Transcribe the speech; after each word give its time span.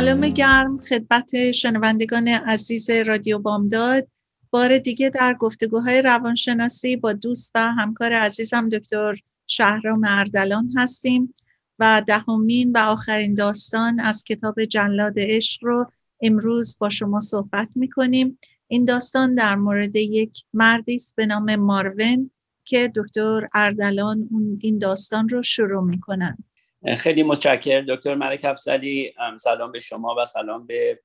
سلام 0.00 0.28
گرم 0.28 0.78
خدمت 0.78 1.52
شنوندگان 1.52 2.28
عزیز 2.28 2.90
رادیو 2.90 3.38
بامداد. 3.38 4.08
بار 4.50 4.78
دیگه 4.78 5.10
در 5.10 5.34
گفتگوهای 5.34 6.02
روانشناسی 6.02 6.96
با 6.96 7.12
دوست 7.12 7.52
و 7.54 7.72
همکار 7.72 8.12
عزیزم 8.12 8.68
دکتر 8.68 9.14
شهرام 9.46 10.04
اردلان 10.06 10.70
هستیم 10.76 11.34
و 11.78 12.02
دهمین 12.06 12.72
و 12.72 12.78
آخرین 12.78 13.34
داستان 13.34 14.00
از 14.00 14.24
کتاب 14.24 14.64
جلاد 14.64 15.14
عشق 15.16 15.64
رو 15.64 15.90
امروز 16.20 16.76
با 16.80 16.88
شما 16.88 17.20
صحبت 17.20 17.68
می‌کنیم. 17.74 18.38
این 18.68 18.84
داستان 18.84 19.34
در 19.34 19.56
مورد 19.56 19.96
یک 19.96 20.42
مردی 20.54 20.94
است 20.94 21.16
به 21.16 21.26
نام 21.26 21.56
مارون 21.56 22.30
که 22.64 22.92
دکتر 22.94 23.48
اردلان 23.54 24.28
این 24.60 24.78
داستان 24.78 25.28
رو 25.28 25.42
شروع 25.42 25.84
می‌کنن. 25.84 26.38
خیلی 26.86 27.22
متشکر 27.22 27.80
دکتر 27.80 28.14
ملک 28.14 28.44
افزلی 28.44 29.14
سلام 29.36 29.72
به 29.72 29.78
شما 29.78 30.14
و 30.18 30.24
سلام 30.24 30.66
به 30.66 31.00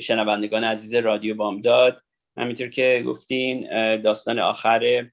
شنوندگان 0.00 0.64
عزیز 0.64 0.94
رادیو 0.94 1.34
بامداد. 1.34 2.00
همینطور 2.36 2.68
که 2.68 3.02
گفتین 3.06 3.60
داستان 4.00 4.38
آخر 4.38 5.10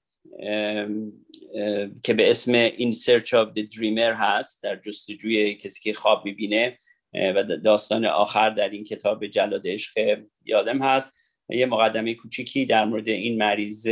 که 2.03 2.13
به 2.13 2.29
اسم 2.29 2.53
In 2.53 2.91
Search 2.91 3.33
of 3.33 3.47
the 3.57 3.61
Dreamer 3.61 4.15
هست 4.15 4.63
در 4.63 4.75
جستجوی 4.75 5.55
کسی 5.55 5.81
که 5.81 5.93
خواب 5.93 6.25
می‌بینه 6.25 6.77
و 7.13 7.43
داستان 7.43 8.05
آخر 8.05 8.49
در 8.49 8.69
این 8.69 8.83
کتاب 8.83 9.27
جلاد 9.27 9.67
عشق 9.67 10.19
یادم 10.45 10.81
هست. 10.81 11.13
یه 11.49 11.65
مقدمه 11.65 12.13
کوچیکی 12.13 12.65
در 12.65 12.85
مورد 12.85 13.07
این 13.07 13.37
مریض 13.37 13.87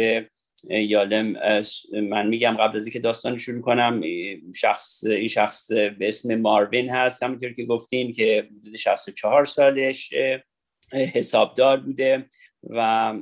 یالم 0.69 1.35
من 1.93 2.27
میگم 2.27 2.57
قبل 2.59 2.77
از 2.77 2.85
اینکه 2.85 2.99
داستان 2.99 3.37
شروع 3.37 3.61
کنم 3.61 4.01
شخص 4.55 5.03
این 5.05 5.27
شخص 5.27 5.71
به 5.71 6.07
اسم 6.07 6.35
ماروین 6.35 6.89
هست 6.89 7.23
همونطور 7.23 7.53
که 7.53 7.65
گفتیم 7.65 8.11
که 8.11 8.49
حدود 8.61 8.75
64 8.75 9.45
سالش 9.45 10.13
حسابدار 10.91 11.79
بوده 11.79 12.25
و 12.63 13.13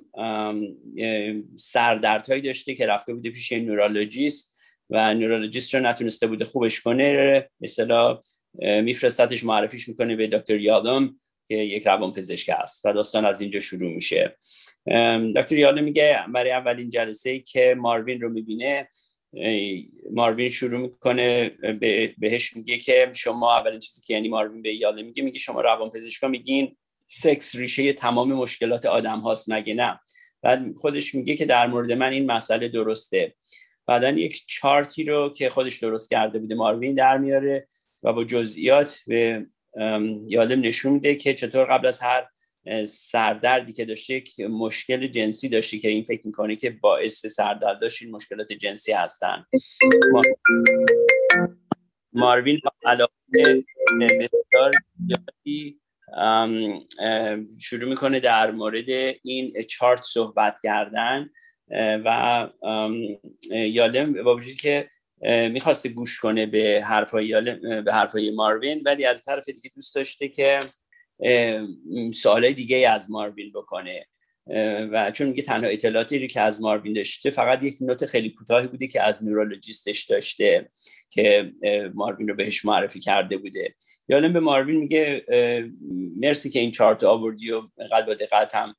سردردهایی 1.55 2.41
داشته 2.41 2.75
که 2.75 2.85
رفته 2.85 3.13
بوده 3.13 3.29
پیش 3.29 3.51
نورولوژیست 3.51 4.57
و 4.89 5.13
نورولوژیست 5.13 5.75
رو 5.75 5.81
نتونسته 5.81 6.27
بوده 6.27 6.45
خوبش 6.45 6.81
کنه. 6.81 7.49
مثلا 7.61 8.19
میفرستتش 8.81 9.43
معرفیش 9.43 9.89
می‌کنه 9.89 10.15
به 10.15 10.27
دکتر 10.27 10.59
یالم. 10.59 11.15
که 11.47 11.55
یک 11.55 11.87
روان 11.87 12.11
پزشک 12.11 12.49
است 12.49 12.85
و 12.85 12.93
داستان 12.93 13.25
از 13.25 13.41
اینجا 13.41 13.59
شروع 13.59 13.91
میشه. 13.93 14.37
دکتر 15.35 15.57
یاله 15.57 15.81
میگه 15.81 16.19
برای 16.33 16.51
اولین 16.51 16.89
جلسه 16.89 17.29
ای 17.29 17.39
که 17.39 17.75
ماروین 17.77 18.21
رو 18.21 18.29
می‌بینه 18.29 18.89
ماروین 20.11 20.49
شروع 20.49 20.79
می‌کنه 20.79 21.49
بهش 22.17 22.55
میگه 22.55 22.77
که 22.77 23.11
شما 23.15 23.57
اولین 23.57 23.79
چیزی 23.79 24.01
که 24.01 24.13
یعنی 24.13 24.29
ماروین 24.29 24.61
به 24.61 24.75
یاله 24.75 25.01
میگه 25.01 25.23
میگه 25.23 25.37
شما 25.37 25.61
روان 25.61 25.89
پزشکا 25.89 26.27
میگین 26.27 26.75
سکس 27.05 27.55
ریشه 27.55 27.93
تمام 27.93 28.33
مشکلات 28.33 28.85
آدم 28.85 29.19
هاست 29.19 29.51
مگه 29.51 29.73
نه؟ 29.73 29.99
بعد 30.41 30.75
خودش 30.77 31.15
میگه 31.15 31.35
که 31.35 31.45
در 31.45 31.67
مورد 31.67 31.91
من 31.91 32.11
این 32.11 32.25
مسئله 32.25 32.67
درسته. 32.67 33.35
بعدا 33.87 34.09
یک 34.09 34.43
چارتی 34.47 35.03
رو 35.03 35.33
که 35.33 35.49
خودش 35.49 35.79
درست 35.79 36.09
کرده 36.09 36.39
بوده 36.39 36.55
ماروین 36.55 36.93
در 36.93 37.17
میاره 37.17 37.67
و 38.03 38.13
با 38.13 38.23
جزئیات 38.23 38.99
به 39.07 39.45
یادم 40.27 40.61
نشون 40.61 40.93
میده 40.93 41.15
که 41.15 41.33
چطور 41.33 41.65
قبل 41.65 41.87
از 41.87 42.01
هر 42.01 42.27
سردردی 42.87 43.73
که 43.73 43.85
داشته 43.85 44.13
یک 44.13 44.39
مشکل 44.39 45.07
جنسی 45.07 45.49
داشتی 45.49 45.79
که 45.79 45.89
این 45.89 46.03
فکر 46.03 46.27
می‌کنه 46.27 46.55
که 46.55 46.69
باعث 46.69 47.25
سردرد 47.25 47.81
داشت 47.81 48.01
این 48.01 48.11
مشکلات 48.11 48.53
جنسی 48.53 48.91
هستن. 48.91 49.45
ماروین 52.13 52.59
علاقه 52.85 53.11
بسیار 53.99 54.71
شروع 57.61 57.89
می‌کنه 57.89 58.19
در 58.19 58.51
مورد 58.51 58.89
این 59.23 59.61
چارت 59.69 60.03
صحبت 60.03 60.55
کردن 60.63 61.29
و 62.05 62.49
یالم 63.51 64.23
با 64.23 64.35
وجود 64.35 64.55
که 64.55 64.89
می‌خواسته 65.51 65.89
گوش 65.89 66.19
کنه 66.19 66.45
به 66.45 66.81
حرفای 66.85 67.41
به 67.81 67.93
حرفای 67.93 68.31
ماروین 68.31 68.81
ولی 68.85 69.05
از 69.05 69.23
طرف 69.23 69.45
دیگه 69.45 69.69
دوست 69.75 69.95
داشته 69.95 70.27
که 70.27 70.59
سوالای 72.13 72.53
دیگه 72.53 72.89
از 72.89 73.11
ماروین 73.11 73.51
بکنه. 73.55 74.05
و 74.91 75.11
چون 75.11 75.27
میگه 75.27 75.43
تنها 75.43 75.69
اطلاعاتی 75.69 76.27
که 76.27 76.41
از 76.41 76.61
ماروین 76.61 76.93
داشته 76.93 77.29
فقط 77.29 77.63
یک 77.63 77.77
نوت 77.81 78.05
خیلی 78.05 78.29
کوتاهی 78.29 78.67
بوده 78.67 78.87
که 78.87 79.01
از 79.01 79.23
نورولوژیستش 79.23 80.03
داشته 80.03 80.69
که 81.09 81.51
ماروین 81.93 82.27
رو 82.27 82.35
بهش 82.35 82.65
معرفی 82.65 82.99
کرده 82.99 83.37
بوده. 83.37 83.75
یالم 84.07 84.33
به 84.33 84.39
ماروین 84.39 84.75
میگه 84.75 85.25
مرسی 86.15 86.49
که 86.49 86.59
این 86.59 86.71
چارت 86.71 87.03
آوردی 87.03 87.51
و 87.51 87.61
قد 87.91 88.05
با 88.05 88.13
دقت 88.13 88.55
هم 88.55 88.75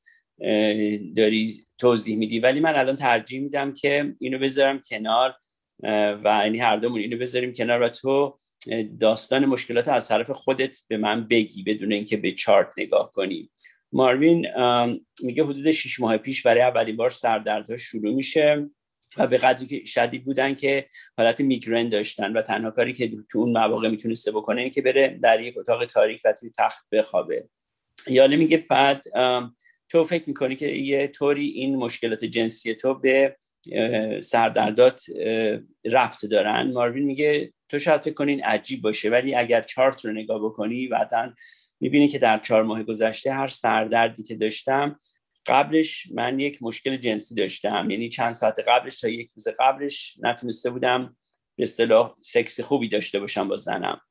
داری 1.15 1.65
توضیح 1.77 2.17
میدی. 2.17 2.39
ولی 2.39 2.59
من 2.59 2.75
الان 2.75 2.95
ترجیح 2.95 3.41
میدم 3.41 3.73
که 3.73 4.15
اینو 4.19 4.39
بذارم 4.39 4.81
کنار. 4.89 5.35
و 5.83 6.41
یعنی 6.43 6.59
هر 6.59 6.77
دومون 6.77 6.99
اینو 6.99 7.17
بذاریم 7.17 7.53
کنار 7.53 7.81
و 7.81 7.89
تو 7.89 8.37
داستان 8.99 9.45
مشکلات 9.45 9.87
از 9.87 10.07
طرف 10.07 10.31
خودت 10.31 10.77
به 10.87 10.97
من 10.97 11.27
بگی 11.27 11.63
بدون 11.63 11.91
اینکه 11.91 12.17
به 12.17 12.31
چارت 12.31 12.67
نگاه 12.77 13.11
کنی. 13.11 13.51
ماروین 13.91 14.47
میگه 15.23 15.43
حدود 15.43 15.71
6 15.71 15.99
ماه 15.99 16.17
پیش 16.17 16.41
برای 16.41 16.61
اولین 16.61 16.95
بار 16.95 17.09
سردردها 17.09 17.77
شروع 17.77 18.13
میشه 18.13 18.69
و 19.17 19.27
به 19.27 19.37
قدری 19.37 19.67
که 19.67 19.85
شدید 19.85 20.25
بودن 20.25 20.55
که 20.55 20.87
حالت 21.17 21.41
میگرن 21.41 21.89
داشتن 21.89 22.33
و 22.33 22.41
تنها 22.41 22.71
کاری 22.71 22.93
که 22.93 23.11
تو 23.31 23.39
اون 23.39 23.51
مواقع 23.51 23.89
می‌تونسته 23.89 24.31
بکنه 24.31 24.61
این 24.61 24.69
که 24.69 24.81
بره 24.81 25.19
در 25.21 25.41
یک 25.41 25.57
اتاق 25.57 25.85
تاریک 25.85 26.21
و 26.25 26.33
توی 26.33 26.51
تخت 26.57 26.85
بخوابه. 26.91 27.49
یاله 28.07 28.35
میگه 28.35 28.65
بعد 28.69 29.03
تو 29.89 30.03
فکر 30.03 30.23
می‌کنی 30.27 30.55
که 30.55 30.67
یه 30.67 31.07
طوری 31.07 31.47
این 31.47 31.75
مشکلات 31.75 32.25
جنسی 32.25 32.75
تو 32.75 32.93
به 32.93 33.37
سردردات 34.19 35.05
ربط 35.85 36.25
دارن. 36.25 36.71
ماروین 36.71 37.05
میگه 37.05 37.53
تو 37.69 37.79
شاید 37.79 38.01
فکر 38.01 38.13
کنین 38.13 38.43
عجیب 38.43 38.81
باشه 38.81 39.09
ولی 39.09 39.35
اگر 39.35 39.61
چارت 39.61 40.05
رو 40.05 40.11
نگاه 40.11 40.45
بکنی 40.45 40.87
بعدا 40.87 41.33
می‌بینی 41.79 42.07
که 42.07 42.19
در 42.19 42.39
چهار 42.39 42.63
ماه 42.63 42.83
گذشته 42.83 43.33
هر 43.33 43.47
سردردی 43.47 44.23
که 44.23 44.35
داشتم 44.35 44.99
قبلش 45.47 46.07
من 46.13 46.39
یک 46.39 46.63
مشکل 46.63 46.95
جنسی 46.95 47.35
داشتم. 47.35 47.87
یعنی 47.89 48.09
چند 48.09 48.31
ساعت 48.31 48.59
قبلش 48.67 49.01
تا 49.01 49.07
یک 49.07 49.31
روز 49.35 49.47
قبلش 49.59 50.17
نتونسته 50.21 50.69
بودم 50.69 51.17
به 51.57 51.63
اصطلاح 51.63 52.15
سکس 52.21 52.59
خوبی 52.59 52.89
داشته 52.89 53.19
باشم 53.19 53.47
با 53.47 53.55
زنم. 53.55 54.01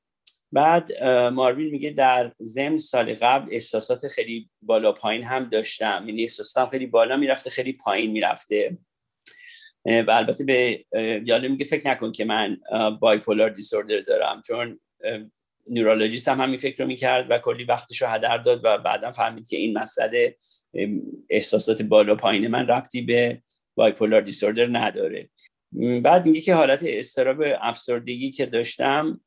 بعد 0.52 1.02
ماروین 1.32 1.70
میگه 1.70 1.90
در 1.90 2.32
زم 2.38 2.76
سال 2.76 3.14
قبل 3.14 3.48
احساسات 3.54 4.08
خیلی 4.08 4.50
بالا 4.62 4.92
پایین 4.92 5.24
هم 5.24 5.48
داشتم. 5.48 6.04
یعنی 6.06 6.22
احساساتم 6.22 6.70
خیلی 6.70 6.86
بالا 6.86 7.16
می‌رفته 7.16 7.50
خیلی 7.50 7.72
پایین 7.72 8.10
می‌رفته. 8.10 8.78
و 9.86 10.10
البته 10.10 10.44
به 10.44 10.84
یاله 11.26 11.48
میگه 11.48 11.64
فکر 11.64 11.90
نکن 11.90 12.12
که 12.12 12.24
من 12.24 12.60
بایپولار 13.00 13.50
دیسوردر 13.50 14.00
دارم 14.00 14.42
چون 14.46 14.80
نورولوژیست 15.70 16.28
هم 16.28 16.40
همین 16.40 16.56
فکر 16.56 16.82
رو 16.82 16.88
می‌کرد 16.88 17.26
و 17.30 17.38
کلی 17.38 17.64
وقتش 17.64 18.02
رو 18.02 18.08
هدر 18.08 18.38
داد 18.38 18.60
و 18.64 18.78
بعدا 18.78 19.12
فهمید 19.12 19.48
که 19.48 19.56
این 19.56 19.78
مسئله 19.78 20.36
احساسات 21.30 21.82
بالا 21.82 22.14
پایین 22.14 22.46
من 22.46 22.66
ربطی 22.66 23.02
به 23.02 23.42
بایپولار 23.74 24.20
دیسوردر 24.20 24.66
نداره. 24.66 25.30
بعد 26.02 26.26
میگه 26.26 26.40
که 26.40 26.54
حالت 26.54 26.80
استراب 26.86 27.42
افسردگی 27.60 28.30
که 28.30 28.46
داشتم 28.46 29.20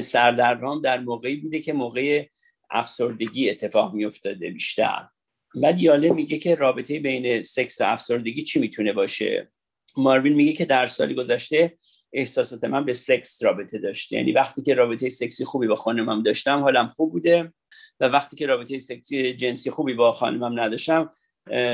سردرگام 0.00 0.80
در 0.80 1.00
موقعی 1.00 1.36
بوده 1.36 1.60
که 1.60 1.72
موقع 1.72 2.26
افسردگی 2.70 3.50
اتفاق 3.50 3.94
میافتاده 3.94 4.50
بیشتر. 4.50 5.08
بعد 5.54 5.80
یاله 5.80 6.12
میگه 6.12 6.38
که 6.38 6.54
رابطه 6.54 7.00
بین 7.00 7.42
سکس 7.42 7.80
و 7.80 7.84
افسردگی 7.84 8.42
چی 8.42 8.60
می‌تونه 8.60 8.92
باشه؟ 8.92 9.50
ماروین 9.96 10.32
میگه 10.32 10.52
که 10.52 10.64
در 10.64 10.86
سال 10.86 11.14
گذشته 11.14 11.76
احساسات 12.12 12.64
من 12.64 12.84
به 12.84 12.92
سکس 12.92 13.42
رابطه 13.42 13.78
داشته 13.78 14.16
یعنی 14.16 14.32
وقتی 14.32 14.62
که 14.62 14.74
رابطه 14.74 15.08
سکسی 15.08 15.44
خوبی 15.44 15.66
با 15.66 15.74
خانمم 15.74 16.22
داشتم 16.22 16.60
حالم 16.60 16.88
خوب 16.88 17.12
بوده 17.12 17.52
و 18.00 18.04
وقتی 18.04 18.36
که 18.36 18.46
رابطه 18.46 18.78
سکسی 18.78 19.34
جنسی 19.34 19.70
خوبی 19.70 19.94
با 19.94 20.12
خانمم 20.12 20.60
نداشتم 20.60 21.10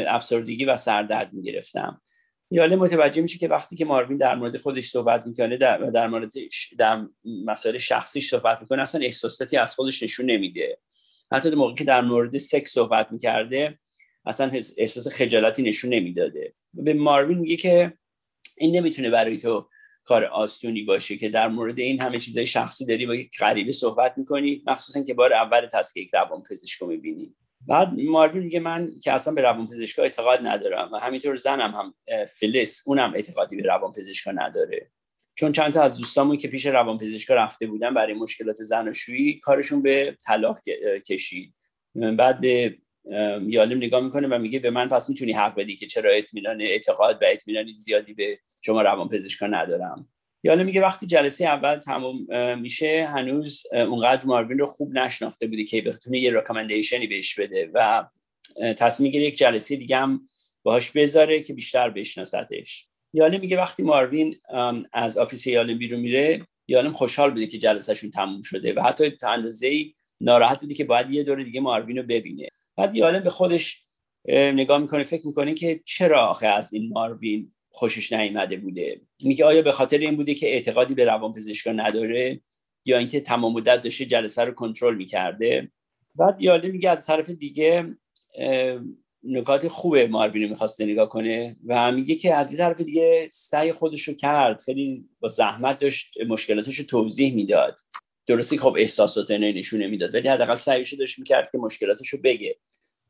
افسردگی 0.08 0.64
و 0.64 0.76
سردرد 0.76 1.32
می‌گرفتم. 1.32 2.00
یاله 2.50 2.76
متوجه 2.76 3.22
میشه 3.22 3.38
که 3.38 3.48
وقتی 3.48 3.76
که 3.76 3.84
ماروین 3.84 4.18
در 4.18 4.34
مورد 4.34 4.56
خودش 4.56 4.88
صحبت 4.88 5.26
می‌کنه 5.26 5.56
در, 5.56 5.78
در 5.78 6.06
مورد 6.06 6.32
در 6.78 7.06
مسائل 7.24 7.78
شخصیش 7.78 8.30
صحبت 8.30 8.60
می‌کنه 8.60 8.82
اصلا 8.82 9.00
احساساتی 9.00 9.56
از 9.56 9.74
خودش 9.74 10.02
نشون 10.02 10.30
نمیده. 10.30 10.78
حتی 11.32 11.50
در 11.50 11.56
موقعی 11.56 11.74
که 11.74 11.84
در 11.84 12.00
مورد 12.00 12.38
سکس 12.38 12.72
صحبت 12.72 13.12
می‌کرده 13.12 13.78
اصلا 14.26 14.50
احساس 14.76 15.08
خجالتی 15.08 15.62
نشون 15.62 15.94
نمی‌داده. 15.94 16.54
به 16.74 16.94
ماروین 16.94 17.38
میگه 17.38 17.56
که 17.56 17.92
این 18.56 18.76
نمی‌تونه 18.76 19.10
برای 19.10 19.38
تو 19.38 19.68
کار 20.04 20.24
آسونی 20.24 20.82
باشه 20.82 21.16
که 21.16 21.28
در 21.28 21.48
مورد 21.48 21.78
این 21.78 22.00
همه 22.00 22.18
چیزای 22.18 22.46
شخصی 22.46 22.86
داری 22.86 23.06
با 23.06 23.14
یک 23.14 23.38
غریبه 23.40 23.72
صحبت 23.72 24.18
می‌کنی 24.18 24.62
مخصوصا 24.66 25.02
که 25.02 25.14
بار 25.14 25.32
اول 25.32 25.68
که 25.94 26.00
یک 26.00 26.10
روان 26.14 26.42
پزشکو 26.50 26.86
می‌بینی. 26.86 27.34
بعد 27.68 27.92
ماروین 28.00 28.42
میگه 28.42 28.60
من 28.60 28.90
که 29.02 29.12
اصلا 29.12 29.34
به 29.34 29.40
روان 29.42 29.66
پزشکا 29.66 30.02
اعتقاد 30.02 30.40
ندارم 30.42 30.92
و 30.92 30.96
همینطور 30.96 31.34
زنم 31.34 31.74
هم 31.74 31.94
فلیس 32.26 32.82
اونم 32.86 33.12
اعتقادی 33.14 33.56
به 33.56 33.62
روان 33.62 33.92
پزشکا 33.92 34.30
نداره. 34.32 34.90
چون 35.38 35.52
چند 35.52 35.72
تا 35.72 35.82
از 35.82 35.98
دوستامون 35.98 36.36
که 36.36 36.48
پیش 36.48 36.66
روان 36.66 36.98
پزشکا 36.98 37.34
رفته 37.34 37.66
بودن 37.66 37.94
برای 37.94 38.14
مشکلات 38.14 38.56
زناشویی 38.56 39.40
کارشون 39.40 39.82
به 39.82 40.16
طلاق 40.26 40.58
کشید. 41.08 41.54
بعد 41.94 42.40
به 42.40 42.78
یالم 43.46 43.76
نگاه 43.76 44.00
می‌کنه 44.00 44.28
و 44.28 44.38
میگه 44.38 44.58
به 44.58 44.70
من 44.70 44.88
پس 44.88 45.10
می‌تونی 45.10 45.32
حق 45.32 45.54
بدی 45.54 45.76
که 45.76 45.86
چرا 45.86 46.10
اطمینان 46.10 46.60
اعتقاد 46.60 47.22
و 47.22 47.24
اطمینانی 47.28 47.72
زیادی 47.72 48.14
به 48.14 48.38
شما 48.62 48.82
روان 48.82 49.08
پزشکا 49.08 49.46
ندارم. 49.46 50.08
یالم 50.42 50.66
میگه 50.66 50.80
وقتی 50.80 51.06
جلسه 51.06 51.44
اول 51.44 51.78
تموم 51.78 52.26
میشه 52.58 53.08
هنوز 53.14 53.62
اونقدر 53.72 54.26
ماروین 54.26 54.58
رو 54.58 54.66
خوب 54.66 54.92
نشناخته 54.92 55.46
بود 55.46 55.64
که 55.64 55.82
بتونه 55.82 56.18
یه 56.18 56.30
recommendation 56.30 57.01
ی 57.01 57.06
بهش 57.06 57.40
بده 57.40 57.70
و 57.74 58.06
تصمیم 58.78 59.06
می‌گیره 59.06 59.24
یک 59.24 59.36
جلسه 59.36 59.76
دیگه 59.76 59.96
هم 59.96 60.26
باهاش 60.62 60.90
بذاره 60.90 61.40
که 61.40 61.54
بیشتر 61.54 61.90
بشناستش 61.90 62.88
یالم 63.16 63.40
میگه 63.40 63.56
وقتی 63.56 63.82
ماروین 63.82 64.36
از 64.92 65.18
office 65.18 65.46
یالم 65.46 65.78
بیرون 65.78 66.00
میره 66.00 66.46
یالم 66.68 66.92
خوشحال 66.92 67.30
بوده 67.30 67.46
که 67.46 67.58
جلسهشون 67.58 68.10
تموم 68.10 68.42
شده 68.42 68.74
و 68.74 68.80
حتی 68.80 69.10
تا 69.10 69.30
اندازه 69.30 69.72
ناراحت 70.20 70.60
بودی 70.60 70.74
که 70.74 70.84
باید 70.84 71.10
یه 71.10 71.22
دور 71.22 71.42
دیگه 71.42 71.60
ماروین 71.60 71.96
رو 71.96 72.02
ببینه. 72.02 72.48
بعد 72.76 72.94
یالم 72.94 73.24
به 73.24 73.30
خودش 73.30 73.84
نگاه 74.28 74.78
می‌کنه 74.78 75.04
فکر 75.04 75.26
می‌کنه 75.26 75.54
که 75.54 75.80
چرا 75.84 76.26
آخه 76.26 76.46
از 76.46 76.72
این 76.72 76.88
ماروین 76.88 77.52
خوشش 77.70 78.12
نیامده 78.12 78.56
بوده؟ 78.56 79.00
میگه 79.22 79.44
آیا 79.44 79.62
به 79.62 79.72
خاطر 79.72 79.98
این 79.98 80.16
بوده 80.16 80.34
که 80.34 80.46
اعتقادی 80.46 80.94
به 80.94 81.04
روانپزشکا 81.04 81.72
نداره 81.72 82.40
یا 82.84 82.98
اینکه 82.98 83.20
تمام 83.20 83.52
مدت 83.52 83.80
داشته 83.80 84.04
جلسه 84.04 84.44
رو 84.44 84.52
کنترل 84.52 84.94
می‌کرده؟ 84.96 85.72
بعد 86.14 86.42
یالم 86.42 86.70
میگه 86.70 86.90
از 86.90 87.06
طرف 87.06 87.30
دیگه 87.30 87.96
نکات 89.26 89.68
خوب 89.68 89.96
ماروین 89.96 90.42
رو 90.42 90.48
می‌خواسته 90.48 90.84
نگاه 90.86 91.08
کنه 91.08 91.56
و 91.66 91.92
میگه 91.92 92.14
که 92.14 92.34
از 92.34 92.50
این 92.50 92.58
طرف 92.58 92.80
دیگه 92.80 93.28
سعی 93.32 93.72
خودش 93.72 94.08
رو 94.08 94.14
کرد 94.14 94.60
خیلی 94.60 95.08
با 95.20 95.28
زحمت 95.28 95.78
داشت 95.78 96.14
مشکلاتش 96.28 96.76
رو 96.76 96.84
توضیح 96.84 97.34
می‌داد. 97.34 97.78
درستی 98.26 98.58
خب 98.58 98.76
احساسات 98.78 99.30
نشون 99.30 99.82
نمی‌داد 99.82 100.14
ولی 100.14 100.28
حداقل 100.28 100.54
سعیش 100.54 100.92
داشت 100.92 101.18
می‌کرد 101.18 101.50
که 101.50 101.58
مشکلاتش 101.58 102.08
رو 102.08 102.18
بگه. 102.24 102.56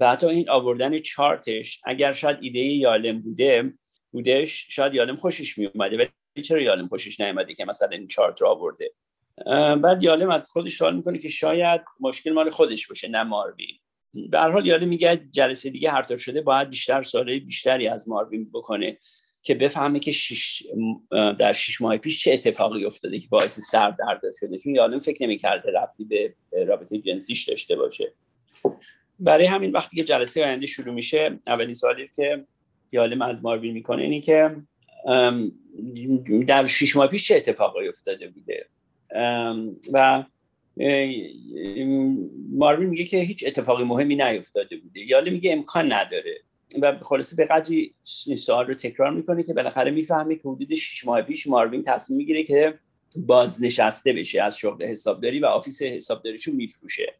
و 0.01 0.11
حتی 0.11 0.27
این 0.27 0.51
آوردن 0.51 0.99
چارتش 0.99 1.81
اگر 1.85 2.13
شاید 2.13 2.39
ایده 2.41 2.61
یالم 2.61 3.23
بوده 3.23 3.73
بودش 4.11 4.67
شاید 4.69 4.95
یالم 4.95 5.17
خوشش 5.17 5.59
میومده 5.59 5.97
ولی 5.97 6.43
چرا 6.43 6.61
یالم 6.61 6.89
خوشش 6.89 7.21
نیومده 7.21 7.55
که 7.55 7.65
مثلا 7.65 7.89
این 7.89 8.07
چارت 8.07 8.41
رو 8.41 8.49
آورده؟ 8.49 8.93
بعد 9.83 10.03
یالم 10.03 10.31
از 10.31 10.51
خودش 10.51 10.77
سوال 10.77 10.97
می‌کنه 10.97 11.19
که 11.19 11.29
شاید 11.29 11.81
مشکل 12.01 12.33
مال 12.33 12.51
خودش 12.51 12.87
باشه 12.87 13.09
نه 13.09 13.23
ماروین. 13.23 13.79
به 14.31 14.39
حال 14.39 14.67
یالم 14.67 14.89
میگه 14.89 15.21
جلسه 15.33 15.71
دیگه 15.71 15.91
هر 15.91 16.03
طور 16.03 16.17
شده 16.17 16.41
باید 16.41 16.71
بیشتر 16.71 17.03
سوالی 17.03 17.41
بیشتری 17.41 17.89
از 17.89 18.09
ماروین 18.09 18.51
بکنه 18.53 18.99
که 19.43 19.55
بفهمه 19.55 20.01
که 20.01 20.13
شش 20.13 20.63
در 21.39 21.53
شش 21.53 21.81
ماه 21.81 21.97
پیش 21.97 22.25
چه 22.25 22.33
اتفاقی 22.33 22.85
افتاده 22.85 23.19
که 23.19 23.29
باعث 23.31 23.61
سر 23.61 23.91
درد 23.91 24.21
شده. 24.41 24.59
چون 24.59 24.75
یالم 24.75 24.99
فکر 25.01 25.23
نمی‌کرده 25.23 25.73
ربطی 25.73 26.05
به 26.05 26.35
رابطه 26.65 26.99
جنسیش 26.99 27.45
داشته 27.45 27.77
باشه. 27.77 28.13
برای 29.21 29.47
همین 29.47 29.73
وقتی 29.73 29.97
که 29.97 30.05
جلسه 30.05 30.45
آینده 30.45 30.67
شروع 30.67 30.95
میشه 30.95 31.39
اولین 31.47 31.75
سوالی 31.75 32.11
که 32.17 32.45
یالم 32.93 33.23
از 33.23 33.45
ماروین 33.45 33.73
می‌کنه 33.73 34.03
اینی 34.03 34.21
که 34.21 34.57
در 36.47 36.67
شش 36.67 36.97
ماه 36.97 37.07
پیش 37.07 37.29
چه 37.29 37.37
اتفاقی 37.37 37.89
افتاده 37.89 38.29
بوده؟ 38.29 38.67
و 39.93 40.25
ماروین 42.52 42.88
میگه 42.88 43.05
که 43.05 43.19
هیچ 43.19 43.44
اتفاقی 43.46 43.84
مهمی 43.84 44.17
نیفتاده 44.17 44.76
بوده. 44.76 45.00
یالم 45.00 45.32
میگه 45.32 45.52
امکان 45.52 45.93
نداره. 45.93 46.40
و 46.82 46.99
خلاصه 47.02 47.37
به 47.37 47.44
قدری 47.44 47.94
این 48.26 48.37
سوال 48.37 48.67
رو 48.67 48.75
تکرار 48.75 49.11
می‌کنه 49.11 49.43
که 49.43 49.55
بالاخره 49.55 49.90
می‌فهمه 49.90 50.34
که 50.34 50.43
حدود 50.44 50.75
6 50.75 51.06
ماه 51.06 51.23
پیش 51.23 51.46
ماروین 51.46 51.82
تصمیم 51.82 52.17
می‌گیره 52.17 52.43
که 52.43 52.78
بازنشسته 53.17 54.12
بشه 54.12 54.43
از 54.43 54.58
شغل 54.58 54.84
حسابداری 54.84 55.40
و 55.40 55.46
آفیس 55.46 55.82
حسابداریشو 55.82 56.52
میفروشه. 56.52 57.14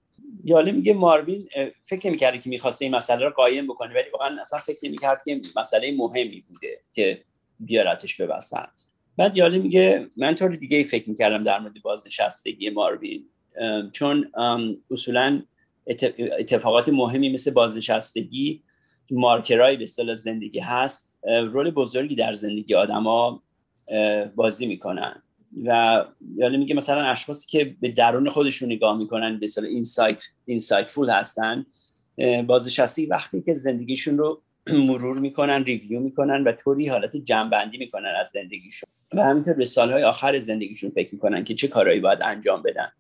یاله 0.45 0.73
میگه 0.73 0.95
ماروین 0.95 1.49
فکر 1.83 2.09
نمی‌کرده 2.09 2.39
که 2.39 2.51
می‌خواسته 2.51 2.85
این 2.85 2.95
مسئله 2.95 3.25
رو 3.25 3.31
قایم 3.31 3.67
بکنه 3.67 3.95
ولی 3.95 4.11
واقعا 4.13 4.41
اصلا 4.41 4.59
فکر 4.59 4.79
نمی‌کرد 4.89 5.23
که 5.25 5.41
مسئله 5.57 5.97
مهمی 5.97 6.45
بوده 6.49 6.81
که 6.93 7.23
بیارتش 7.61 8.17
به 8.17 8.29
بعد 9.17 9.37
یاله 9.37 9.59
میگه 9.59 10.11
من 10.17 10.35
طور 10.35 10.51
دیگه 10.51 10.85
فکر 10.85 11.11
می‌کردم 11.11 11.41
در 11.41 11.59
مورد 11.59 11.83
بازنشستگی 11.83 12.71
ماروین. 12.71 13.29
چون 13.93 14.33
اصولا 14.91 15.43
اتفاقات 16.39 16.89
مهمی 16.89 17.33
مثل 17.33 17.53
بازنشستگی 17.53 18.63
مارکرای 19.11 19.77
به 19.77 19.83
اصطلاح 19.83 20.15
زندگی 20.15 20.59
هست. 20.59 21.19
رول 21.25 21.71
بزرگی 21.71 22.15
در 22.15 22.33
زندگی 22.33 22.75
آدما 22.75 23.43
بازی 24.37 24.67
می‌کنن. 24.67 25.23
و 25.65 26.05
یعنی 26.37 26.57
میگه 26.57 26.75
مثلا 26.75 27.03
اشخاصی 27.03 27.49
که 27.49 27.77
به 27.81 27.89
درون 27.89 28.29
خودشون 28.29 28.73
نگاه 28.73 28.99
می‌کنن 28.99 29.39
به 29.39 29.45
اصطلاح 29.45 29.69
اینسایت 29.69 30.25
اینسایتفول 30.45 31.11
هستن. 31.11 31.67
بازنشسته 32.47 33.07
وقتی 33.11 33.43
که 33.43 33.55
زندگیشون 33.55 34.19
رو 34.19 34.43
مرور 34.89 35.19
می‌کنن 35.19 35.65
ریویو 35.65 36.01
می‌کنن 36.01 36.45
و 36.45 36.53
طوری 36.53 36.89
حالت 36.89 37.17
جنبندی 37.17 37.79
می‌کنن 37.79 38.13
از 38.21 38.31
زندگیشون. 38.31 38.89
و 39.15 39.25
همینطور 39.25 39.55
به 39.55 39.65
سالهای 39.65 40.03
آخر 40.03 40.39
زندگیشون 40.39 40.91
فکر 40.91 41.09
می‌کنن 41.13 41.45
که 41.45 41.55
چه 41.55 41.69
کارهایی 41.69 42.01
باید 42.01 42.19
انجام 42.23 42.63
بدن. 42.63 42.93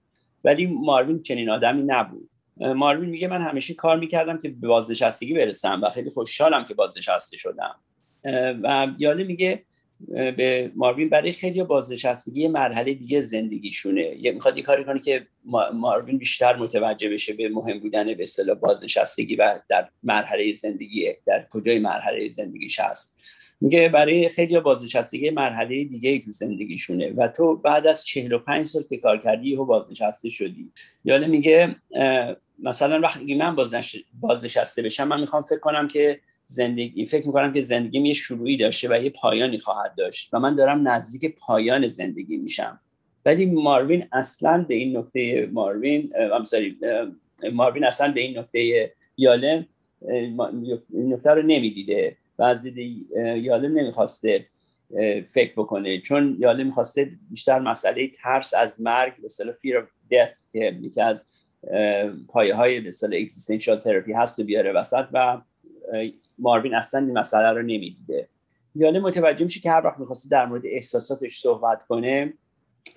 ولی 0.46 0.66
ماروین 0.66 1.22
چنین 1.22 1.50
آدمی 1.50 1.82
نبود. 1.82 2.30
ماروین 2.56 3.10
میگه 3.10 3.28
من 3.28 3.42
همیشه 3.42 3.74
کار 3.74 3.98
می‌کردم 3.98 4.38
که 4.38 4.48
به 4.48 4.68
بازنشستگی 4.68 5.34
برسم 5.34 5.80
و 5.82 5.90
خیلی 5.90 6.10
خوشحالم 6.10 6.64
که 6.64 6.74
بازنشسته 6.74 7.36
شدم. 7.36 7.74
و 8.62 8.88
یاله 8.98 9.24
میگه 9.24 9.62
به 10.08 10.72
ماروین 10.74 11.08
برای 11.08 11.32
خیلی 11.32 11.62
بازنشستگی 11.62 12.48
مرحله 12.48 12.94
دیگه 12.94 13.20
زندگیشونه. 13.20 14.32
می‌خواد 14.32 14.56
یه 14.56 14.62
کاری 14.62 14.84
کنه 14.84 15.00
که 15.00 15.26
ماروین 15.74 16.18
بیشتر 16.18 16.56
متوجه 16.56 17.08
بشه 17.08 17.32
به 17.32 17.48
مهم 17.48 17.80
بودن 17.80 18.04
به 18.14 18.22
اصطلاح 18.22 18.56
بازنشستگی 18.56 19.36
و 19.36 19.60
در 19.68 19.88
مرحله 20.02 20.52
زندگی 20.52 21.12
در 21.26 21.46
کجای 21.50 21.78
مرحله 21.78 22.28
زندگیش 22.28 22.80
هست. 22.80 23.20
میگه 23.60 23.88
برای 23.88 24.28
خیلی 24.28 24.60
بازنشستگی 24.60 25.30
مرحله 25.30 25.84
دیگه 25.84 26.18
تو 26.18 26.32
زندگیشونه 26.32 27.12
و 27.16 27.28
تو 27.28 27.56
بعد 27.56 27.86
از 27.86 28.04
45 28.04 28.66
سال 28.66 28.82
که 28.82 28.96
کار 28.96 29.18
کردی 29.18 29.56
و 29.56 29.64
بازنشسته 29.64 30.28
شدی. 30.28 30.70
یاله 31.04 31.26
میگه 31.26 31.76
مثلا 32.58 33.00
وقتی 33.00 33.34
من 33.34 33.56
بازنشسته 34.20 34.82
بشم 34.82 35.08
من 35.08 35.20
می‌خوام 35.20 35.42
فکر 35.42 35.58
کنم 35.58 35.88
که 35.88 36.20
زندگی 36.44 37.06
فکر 37.06 37.26
می‌کنم 37.26 37.52
که 37.52 37.60
زندگیم 37.60 38.04
یه 38.04 38.14
شروعی 38.14 38.56
داشته 38.56 38.88
و 38.88 39.02
یه 39.02 39.10
پایانی 39.10 39.58
خواهد 39.58 39.94
داشت 39.96 40.34
و 40.34 40.38
من 40.40 40.56
دارم 40.56 40.88
نزدیک 40.88 41.34
پایان 41.38 41.88
زندگی 41.88 42.36
میشم. 42.36 42.80
ولی 43.24 43.46
ماروین 43.46 44.08
اصلا 44.12 44.64
به 44.68 44.74
این 44.74 44.96
نکته 44.96 45.48
ماروین 45.52 46.12
ماروین 47.52 47.84
اصلا 47.84 48.12
به 48.12 48.20
این 48.20 48.38
نکته 48.38 48.92
یالم 49.16 49.66
نکته 50.94 51.30
رو 51.30 51.42
نمی‌دیده. 51.42 52.16
و 52.38 52.42
از 52.42 52.62
دید 52.62 53.10
یالم 53.36 53.78
نمی‌خواسته 53.78 54.46
فکر 55.26 55.52
بکنه. 55.56 56.00
چون 56.00 56.36
یالم 56.40 56.66
می‌خواسته 56.66 57.10
بیشتر 57.30 57.58
مسئله 57.58 58.08
ترس 58.08 58.54
از 58.54 58.80
مرگ 58.80 59.16
به 59.16 59.24
اصطلاح 59.24 59.54
fear 59.54 59.82
of 59.82 60.14
death 60.14 60.52
که 60.52 60.78
یکی 60.80 61.00
از 61.00 61.28
پایه 62.28 62.54
های 62.54 62.80
به 62.80 62.88
اصطلاح 62.88 63.20
existential 63.20 63.82
therapy 63.82 64.12
هست 64.16 64.38
و 64.38 64.44
بیاره 64.44 64.72
وسط 64.72 65.06
و 65.12 65.40
ماروین 66.38 66.74
اصلا 66.74 67.00
این 67.00 67.18
مسئله 67.18 67.50
رو 67.50 67.62
نمی‌دیده. 67.62 68.28
یاله 68.74 69.00
متوجه 69.00 69.44
میشه 69.44 69.60
که 69.60 69.70
هر 69.70 69.86
وقت 69.86 69.98
می‌خواسته 69.98 70.28
در 70.28 70.46
مورد 70.46 70.62
احساساتش 70.64 71.40
صحبت 71.40 71.82
کنه 71.82 72.32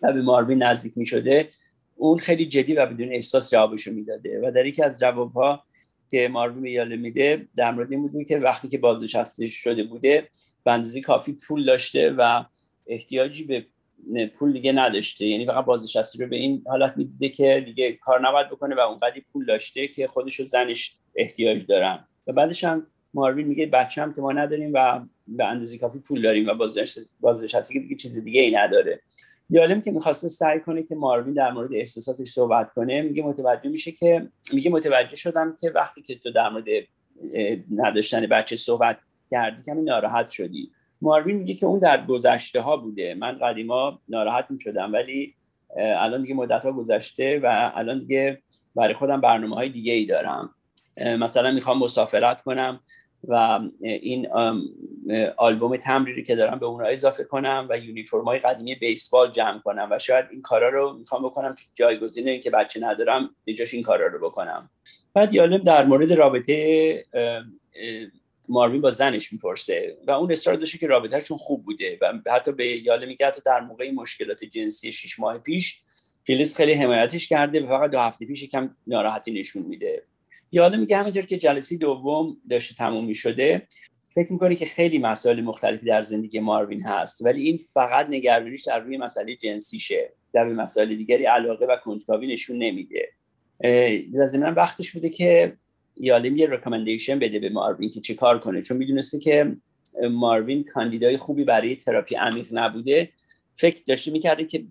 و 0.03 0.13
به 0.13 0.22
ماروین 0.22 0.63
نزدیک 0.63 0.98
می‌شده 0.98 1.50
اون 1.96 2.17
خیلی 2.17 2.46
جدی 2.46 2.74
و 2.74 2.86
بدون 2.86 3.13
احساس 3.13 3.51
جوابشو 3.51 3.91
می‌داده 3.91 4.48
و 4.48 4.51
در 4.51 4.65
یکی 4.65 4.84
از 4.84 5.00
جوابها 5.00 5.63
که 6.12 6.28
ماروین 6.28 6.62
به 6.62 6.72
یاله 6.72 6.96
میده 6.96 7.48
در 7.56 7.72
مورد 7.72 7.92
این 7.92 8.08
بود 8.08 8.28
که 8.28 8.38
وقتی 8.38 8.68
که 8.68 8.78
بازنشسته 8.78 9.48
شده 9.48 9.84
بوده 9.84 10.30
به 10.63 11.01
کافی 11.04 11.38
پول 11.48 11.66
داشته 11.66 12.12
و 12.12 12.44
احتیاجی 12.88 13.44
به 13.44 13.66
پول 14.39 14.54
دیگه 14.54 14.72
نداشته. 14.72 15.25
یعنی 15.25 15.46
فقط 15.46 15.66
بازنشسته 15.66 16.24
رو 16.24 16.30
به 16.30 16.36
این 16.36 16.63
حالت 16.68 16.94
می‌دیده 16.98 17.30
که 17.30 17.63
دیگه 17.66 17.92
کار 17.92 18.28
نباید 18.28 18.50
بکنه 18.50 18.75
و 18.75 18.80
اونقدی 18.80 19.22
پول 19.34 19.46
داشته 19.46 19.88
که 19.88 20.08
خودش 20.08 20.39
و 20.39 20.46
زنش 20.46 20.96
احتیاج 21.16 21.66
دارن. 21.66 22.08
و 22.28 22.34
بعدش 22.34 22.63
هم 22.63 22.88
ماروین 23.13 23.48
میگه 23.48 23.66
بچه 23.66 24.01
هم 24.01 24.13
که 24.13 24.22
ما 24.22 24.32
نداریم 24.32 24.72
و 24.74 25.01
به 25.28 25.46
اندازه 25.46 25.78
کافی 25.78 26.00
پول 26.00 26.22
داریم 26.22 26.48
و 26.48 26.54
بازنشستگی 27.20 27.80
دیگه 27.80 27.96
چیز 27.96 28.24
دیگه 28.24 28.42
ای 28.42 28.51
نداره. 28.51 29.01
یالم 29.50 29.82
که 29.82 29.91
می‌خواسته 29.91 30.27
سعی 30.27 30.60
کنه 30.60 30.84
که 30.84 30.96
ماروین 30.96 31.34
در 31.34 31.51
مورد 31.51 31.74
احساساتش 31.74 32.29
صحبت 32.29 32.74
کنه 32.74 33.01
میگه 33.01 33.24
متوجه 33.24 33.70
میشه 33.70 33.91
که 33.91 34.27
میگه 34.53 34.72
متوجه 34.72 35.15
شدم 35.15 35.58
که 35.62 35.70
وقتی 35.70 36.01
که 36.01 36.15
تو 36.15 36.32
در 36.32 36.50
مورد 36.50 36.65
نداشتن 37.75 38.27
بچه 38.27 38.56
صحبت 38.56 38.98
کردی 39.32 39.63
کمی 39.63 39.82
ناراحت 39.82 40.29
شدی. 40.29 40.72
ماروین 41.01 41.36
میگه 41.36 41.53
که 41.53 41.65
اون 41.65 41.79
در 41.79 42.06
گذشته 42.06 42.62
ها 42.62 42.77
بوده. 42.77 43.13
من 43.13 43.38
قدیما 43.38 44.00
ناراحت 44.10 44.46
می‌شدم 44.50 44.94
ولی 44.94 45.36
الان 45.77 46.22
دیگه 46.22 46.36
مدت 46.36 46.63
ها 46.63 46.72
گذشته 46.72 47.39
و 47.44 47.72
الان 47.75 48.00
دیگه 48.00 48.41
برای 48.75 48.94
خودم 48.94 49.22
برنامه 49.22 49.56
های 49.56 49.70
دیگه 49.70 49.94
ای 49.94 50.06
دارم 50.06 50.56
مثلا 50.98 51.51
می‌خوام 51.51 51.79
مسافرت 51.79 52.41
کنم. 52.41 52.79
و 53.27 53.59
این 53.81 54.27
آلبوم 55.38 55.77
تمریری 55.77 56.23
که 56.23 56.35
دارم 56.35 56.59
به 56.59 56.65
اونها 56.65 56.88
اضافه 56.88 57.23
کنم 57.23 57.67
و 57.69 57.77
یونیفرم 57.77 58.23
های 58.23 58.39
قدیمی 58.39 58.75
بیسبال 58.75 59.31
جمع 59.31 59.59
کنم 59.59 59.88
و 59.91 59.99
شاید 59.99 60.25
این 60.31 60.41
کارا 60.41 60.69
رو 60.69 60.97
می‌خوام 60.99 61.23
بکنم 61.23 61.55
جایگزین 61.73 62.41
که 62.41 62.49
بچه 62.49 62.79
ندارم 62.79 63.35
جاش 63.57 63.73
این 63.73 63.83
کارا 63.83 64.07
رو 64.07 64.29
بکنم. 64.29 64.69
بعد 65.13 65.33
یالم 65.33 65.63
در 65.63 65.85
مورد 65.85 66.13
رابطه 66.13 67.05
ماروین 68.49 68.81
با 68.81 68.89
زنش 68.89 69.33
می‌پرسه 69.33 69.97
و 70.07 70.11
اون 70.11 70.31
اصرار 70.31 70.55
داشته 70.55 70.77
که 70.77 70.88
رابطهشون 70.88 71.38
خوب 71.38 71.65
بوده 71.65 71.97
و 72.01 72.13
حتی 72.31 72.51
به 72.51 72.67
یاله 72.67 73.05
میگه 73.05 73.27
حتی 73.27 73.41
در 73.45 73.61
موقع 73.61 73.91
مشکلات 73.91 74.43
جنسی 74.43 74.91
شش 74.91 75.19
ماه 75.19 75.38
پیش 75.38 75.81
فیلیس 76.23 76.57
خیلی 76.57 76.73
حمایتش 76.73 77.27
کرده 77.27 77.65
و 77.65 77.67
فقط 77.67 77.91
دو 77.91 77.99
هفته 77.99 78.25
پیش 78.25 78.43
کم 78.43 78.75
ناراحتی 78.88 79.31
نشون 79.31 79.63
میده. 79.63 80.03
یاله 80.51 80.77
میگه 80.77 80.98
همینطور 80.98 81.25
که 81.25 81.38
جلسه 81.38 81.77
دوم 81.77 82.38
داشته 82.50 82.75
تموم 82.75 83.06
می‌شده 83.06 83.68
فکر 84.15 84.34
می‌کنه 84.34 84.56
که 84.56 84.65
خیلی 84.65 84.98
مسائل 84.98 85.41
مختلفی 85.41 85.86
در 85.86 86.01
زندگی 86.01 86.39
ماروین 86.39 86.84
هست 86.84 87.25
ولی 87.25 87.41
این 87.41 87.60
فقط 87.74 88.08
نگرانیش 88.10 88.63
در 88.63 88.79
روی 88.79 88.98
مسئله 88.98 89.36
جنسیشه 89.36 90.13
در 90.34 90.44
روی 90.44 90.53
مسائل 90.53 90.96
دیگری 90.96 91.25
علاقه 91.25 91.65
و 91.65 91.75
کنجکاوی 91.84 92.34
نشون 92.34 92.58
نمیده. 92.58 93.10
من 94.39 94.53
وقتش 94.53 94.91
بوده 94.91 95.10
که 95.10 95.53
یالم 95.98 96.36
یه 96.36 96.48
recommendation 96.48 97.19
بده 97.20 97.39
به 97.39 97.50
ماروین 97.50 97.89
که 97.89 98.01
چه 98.01 98.13
کار 98.13 98.39
کنه 98.39 98.62
چون 98.62 98.77
می‌دونسته 98.77 99.20
که 99.20 99.56
ماروین 100.12 100.63
کاندیدای 100.63 101.18
خوبی 101.18 101.44
برای 101.44 101.75
تراپی 101.75 102.15
عمیق 102.15 102.48
نبوده. 102.51 103.10
فکر 103.56 103.84
داشته 103.88 104.12
می‌کرده 104.12 104.46
که 104.46 104.63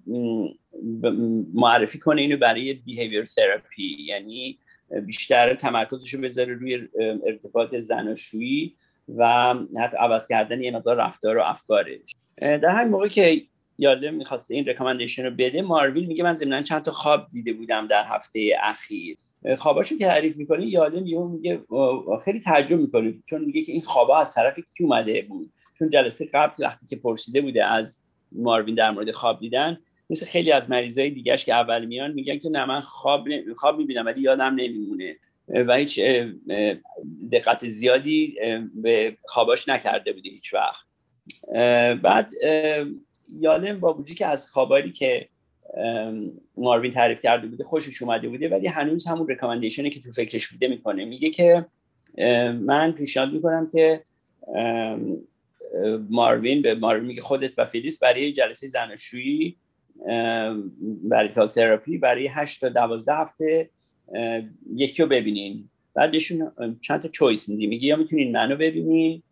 معرفی 1.55 1.99
کنه 1.99 2.23
اینو 2.23 2.37
برای 2.37 2.75
behavior 2.75 3.25
therapy 3.25 3.97
یعنی 4.07 4.59
بیشتر 5.07 5.55
تمرکزش 5.55 6.15
رو 6.15 6.21
بذاره 6.21 6.55
روی 6.55 6.89
ارتباط 7.27 7.75
زناشویی 7.75 8.75
و 9.17 9.55
حتی 9.81 9.97
عوض 9.97 10.29
کردن 10.29 10.63
یه 10.63 10.71
مقدار 10.71 10.97
رفتار 10.97 11.37
و 11.37 11.43
افکارش. 11.43 12.15
در 12.41 12.69
همین 12.69 12.89
موقع 12.89 13.09
که 13.09 13.43
یالم 13.79 14.15
می‌خواست 14.15 14.51
این 14.51 14.67
recommendation 14.67 15.25
رو 15.25 15.31
بده 15.31 15.63
ماروین 15.63 16.07
میگه 16.07 16.25
من 16.25 16.35
ضمنا 16.35 16.63
چند 16.63 16.83
تا 16.83 16.91
خواب 16.91 17.29
دیده 17.29 17.53
بودم 17.53 17.87
در 17.87 18.05
هفته 18.07 18.53
اخیر. 18.63 19.17
خواباشو 19.57 19.99
که 19.99 20.05
تعریف 20.05 20.37
می‌کنه 20.37 20.67
یادم 20.67 21.07
یه 21.07 21.19
میگه 21.19 21.61
خیلی 22.25 22.41
تعجب 22.41 22.81
می‌کنه 22.81 23.15
چون 23.29 23.45
میگه 23.45 23.63
که 23.63 23.73
این 23.73 23.83
خوابا 23.83 24.21
از 24.21 24.35
طرف 24.35 24.55
کی 24.55 24.85
اومده 24.85 25.23
بود؟ 25.23 25.53
چون 25.79 25.91
جلسه 25.91 26.29
قبل 26.35 26.65
وقتی 26.65 26.87
که 26.87 26.97
پرسیده 26.97 27.41
بوده 27.41 27.65
از 27.65 28.05
ماروین 28.33 28.75
در 28.75 28.91
مورد 28.91 29.11
خواب 29.11 29.41
دیدن 29.41 29.79
مثل 30.11 30.27
خیلی 30.27 30.53
از 30.53 30.63
مریضای 30.71 31.11
دیگهش 31.11 31.45
که 31.45 31.55
اول 31.55 31.85
میان 31.85 32.13
میگن 32.13 32.39
که 32.39 32.49
نه 32.49 32.65
من 32.65 32.81
خواب 32.81 33.29
خواب 33.57 33.79
می‌بینم 33.79 34.07
ولی 34.07 34.21
یادم 34.21 34.55
نمیمونه. 34.55 35.17
و 35.49 35.77
هیچ 35.77 36.01
دقت 37.33 37.67
زیادی 37.67 38.37
به 38.75 39.17
خواباش 39.25 39.69
نکرده 39.69 40.13
بوده 40.13 40.31
هیچ 40.31 40.55
وقت. 40.55 40.87
بعد 42.03 42.33
یالم 43.41 43.81
با 43.81 43.95
وجودی 43.95 44.15
که 44.15 44.27
از 44.27 44.51
خواباری 44.51 44.93
که 44.93 45.29
ماروین 46.57 46.93
تعریف 46.93 47.23
کرده 47.23 47.47
بوده 47.47 47.65
خوشش 47.65 48.03
اومده 48.03 48.29
بوده 48.29 48.49
ولی 48.49 48.67
هنوز 48.67 49.07
همون 49.07 49.29
رکامندیشنی 49.29 49.91
که 49.91 50.01
تو 50.01 50.13
فکرش 50.13 50.49
بوده 50.49 50.69
می‌کنه. 50.69 51.05
میگه 51.05 51.31
که 51.31 51.67
من 52.61 52.93
پیشنهاد 52.93 53.33
می‌کنم 53.33 53.71
که 53.73 54.05
ماروین 56.11 56.63
به 56.63 56.75
ماروین 56.75 57.07
میگه 57.07 57.21
خودت 57.21 57.59
و 57.59 57.65
فیلیس 57.65 57.99
برای 57.99 58.33
جلسه 58.33 58.69
زناشویی 58.69 59.57
برای 61.05 61.29
تاک 61.35 61.51
تراپی 61.51 61.99
برای 61.99 62.27
8 62.27 62.61
تا 62.61 62.69
12 62.69 63.15
هفته 63.15 63.71
یکی 64.75 65.03
رو 65.03 65.09
ببینین. 65.09 65.69
بعدشون 65.95 66.53
چند 66.81 67.03
تا 67.03 67.09
چویس 67.09 67.49
میدی 67.49 67.67
میگه 67.67 67.87
یا 67.87 67.97
می‌تونین 67.97 68.33
منو 68.33 68.57
ببینین 68.57 69.23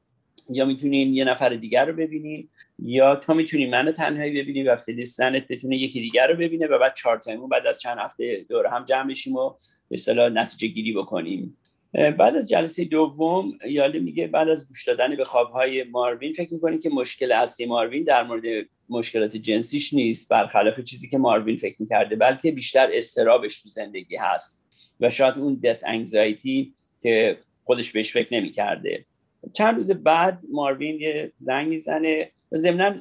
یا 0.51 0.65
می‌تونین 0.65 1.15
یه 1.15 1.25
نفر 1.25 1.49
دیگر 1.49 1.85
رو 1.85 1.93
ببینین 1.93 2.49
یا 2.79 3.17
تو 3.17 3.35
می‌تونی 3.35 3.67
منو 3.67 3.93
تنهایی 3.93 4.43
ببینی 4.43 4.63
و 4.63 4.77
فلیس 4.77 5.17
زنت 5.17 5.49
بتونه 5.49 5.77
یکی 5.77 6.01
دیگر 6.01 6.29
رو 6.29 6.35
ببینه 6.35 6.67
و 6.67 6.79
بعد 6.79 6.95
چهار 6.95 7.19
تایمون 7.19 7.49
بعد 7.49 7.67
از 7.67 7.81
چند 7.81 7.99
هفته 7.99 8.47
دور 8.49 8.67
هم 8.67 8.85
جمع 8.85 9.11
بشیم 9.11 9.37
و 9.37 9.51
به 9.89 9.95
اصطلاح 9.95 10.29
نتیجه 10.29 10.69
گیری 10.69 10.93
بکنیم. 10.93 11.57
بعد 11.97 12.37
از 12.37 12.49
جلسه 12.49 12.85
دوم 12.85 13.59
یاله 13.69 13.99
میگه 13.99 14.27
بعد 14.27 14.49
از 14.49 14.69
گوش 14.69 14.89
دادن 14.89 15.17
به 15.17 15.25
خوابهای 15.25 15.85
ماروین 15.85 16.33
فکر 16.33 16.55
می‌کنیم 16.55 16.79
که 16.79 16.91
مشکل 16.91 17.33
اصلی 17.33 17.67
ماروین 17.67 18.05
در 18.05 18.23
مورد 18.23 18.43
مشکلات 18.89 19.37
جنسیش 19.37 19.95
نیست 19.95 20.31
برخلاف 20.31 20.81
چیزی 20.81 21.09
که 21.09 21.19
ماروین 21.19 21.57
فکر 21.57 21.77
می‌کرده 21.79 22.17
بلکه 22.17 22.53
بیشتر 22.53 22.89
استرابش 22.93 23.63
تو 23.63 23.69
زندگی 23.69 24.17
هست 24.17 24.65
و 25.01 25.11
شاید 25.11 25.35
اون 25.35 25.55
دث 25.65 25.77
انگزایتی 25.87 26.75
که 27.03 27.39
خودش 27.65 27.93
بهش 27.93 28.13
فکر 28.13 28.35
نمی‌کرده. 28.35 29.05
چند 29.53 29.75
روز 29.75 29.91
بعد 29.91 30.41
ماروین 30.53 31.01
یه 31.01 31.33
زنگ 31.41 31.69
می‌زنه 31.69 32.31
ضمنا 32.55 32.95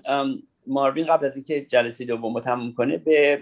ماروین 0.67 1.05
قبل 1.05 1.25
از 1.25 1.35
اینکه 1.35 1.61
جلسه 1.61 2.05
دوم 2.05 2.39
تموم 2.39 2.73
کنه 2.73 2.97
به 2.97 3.41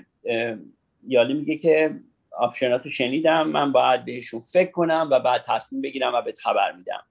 یالی 1.07 1.33
میگه 1.33 1.57
که 1.57 1.95
آپشناتو 2.37 2.89
شنیدم 2.89 3.47
من 3.47 3.71
باید 3.71 4.05
بهشون 4.05 4.39
فکر 4.39 4.71
کنم 4.71 5.07
و 5.11 5.19
بعد 5.19 5.43
تصمیم 5.47 5.81
بگیرم 5.81 6.13
و 6.13 6.21
به 6.21 6.33
خبر 6.43 6.71
میدم. 6.71 7.03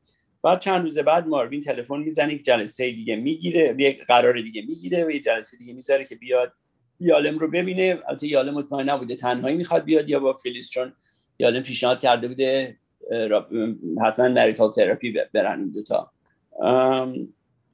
بعد 0.43 0.61
چند 0.61 0.83
روز 0.83 0.99
بعد 0.99 1.27
ماروین 1.27 1.61
تلفن 1.61 1.99
می‌زنه 1.99 2.35
یک 2.35 2.45
جلسه 2.45 2.91
دیگه 2.91 3.17
می‌گیره 3.17 3.77
یک 3.79 4.05
قرار 4.05 4.41
دیگه 4.41 4.63
می‌گیره 4.63 5.05
و 5.05 5.11
یه 5.11 5.21
جلسه 5.21 5.57
دیگه 5.57 5.73
می‌ذاره 5.73 6.05
که 6.05 6.15
بیاد 6.15 6.53
یالم 7.01 7.39
رو 7.39 7.51
ببینه. 7.51 7.99
البته 8.09 8.27
یالم 8.27 8.55
مطمئن 8.55 8.91
نبوده 8.91 9.15
تنهایی 9.15 9.57
می‌خواد 9.57 9.85
بیاد 9.85 10.11
یا 10.11 10.21
با 10.21 10.33
فلیس 10.33 10.71
چون 10.71 10.93
یالم 11.39 11.63
پیشنهاد 11.63 12.01
کرده 12.01 12.29
بوده 12.29 12.77
حتما 14.05 14.29
نریتال 14.29 14.71
تراپی 14.71 15.15
برن 15.33 15.59
این 15.59 15.71
دوتا 15.71 16.13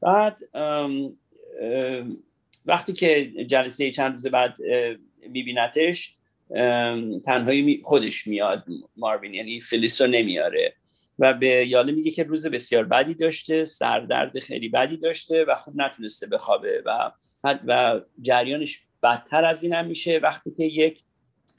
بعد 0.00 0.40
وقتی 2.66 2.92
که 2.92 3.24
جلسه 3.44 3.90
چند 3.90 4.12
روز 4.12 4.26
بعد 4.26 4.56
میبینتش 5.28 6.17
تنهایی 7.24 7.80
خودش 7.84 8.26
میاد 8.26 8.64
ماروین 8.96 9.34
یعنی 9.34 9.60
فلیس 9.60 10.00
رو 10.00 10.06
نمیاره. 10.06 10.74
و 11.18 11.34
به 11.34 11.46
یاله 11.46 11.92
میگه 11.92 12.10
که 12.10 12.22
روز 12.22 12.46
بسیار 12.46 12.84
بدی 12.84 13.14
داشته 13.14 13.64
سردرد 13.64 14.38
خیلی 14.38 14.68
بدی 14.68 14.96
داشته 14.96 15.44
و 15.44 15.54
خوب 15.54 15.74
نتونسته 15.76 16.26
بخوابه 16.26 16.82
و 16.86 17.12
و 17.44 18.00
جریانش 18.20 18.80
بدتر 19.02 19.44
از 19.44 19.62
این 19.62 19.72
هم 19.72 19.86
میشه 19.86 20.20
وقتی 20.22 20.50
که 20.56 20.64
یک 20.64 21.02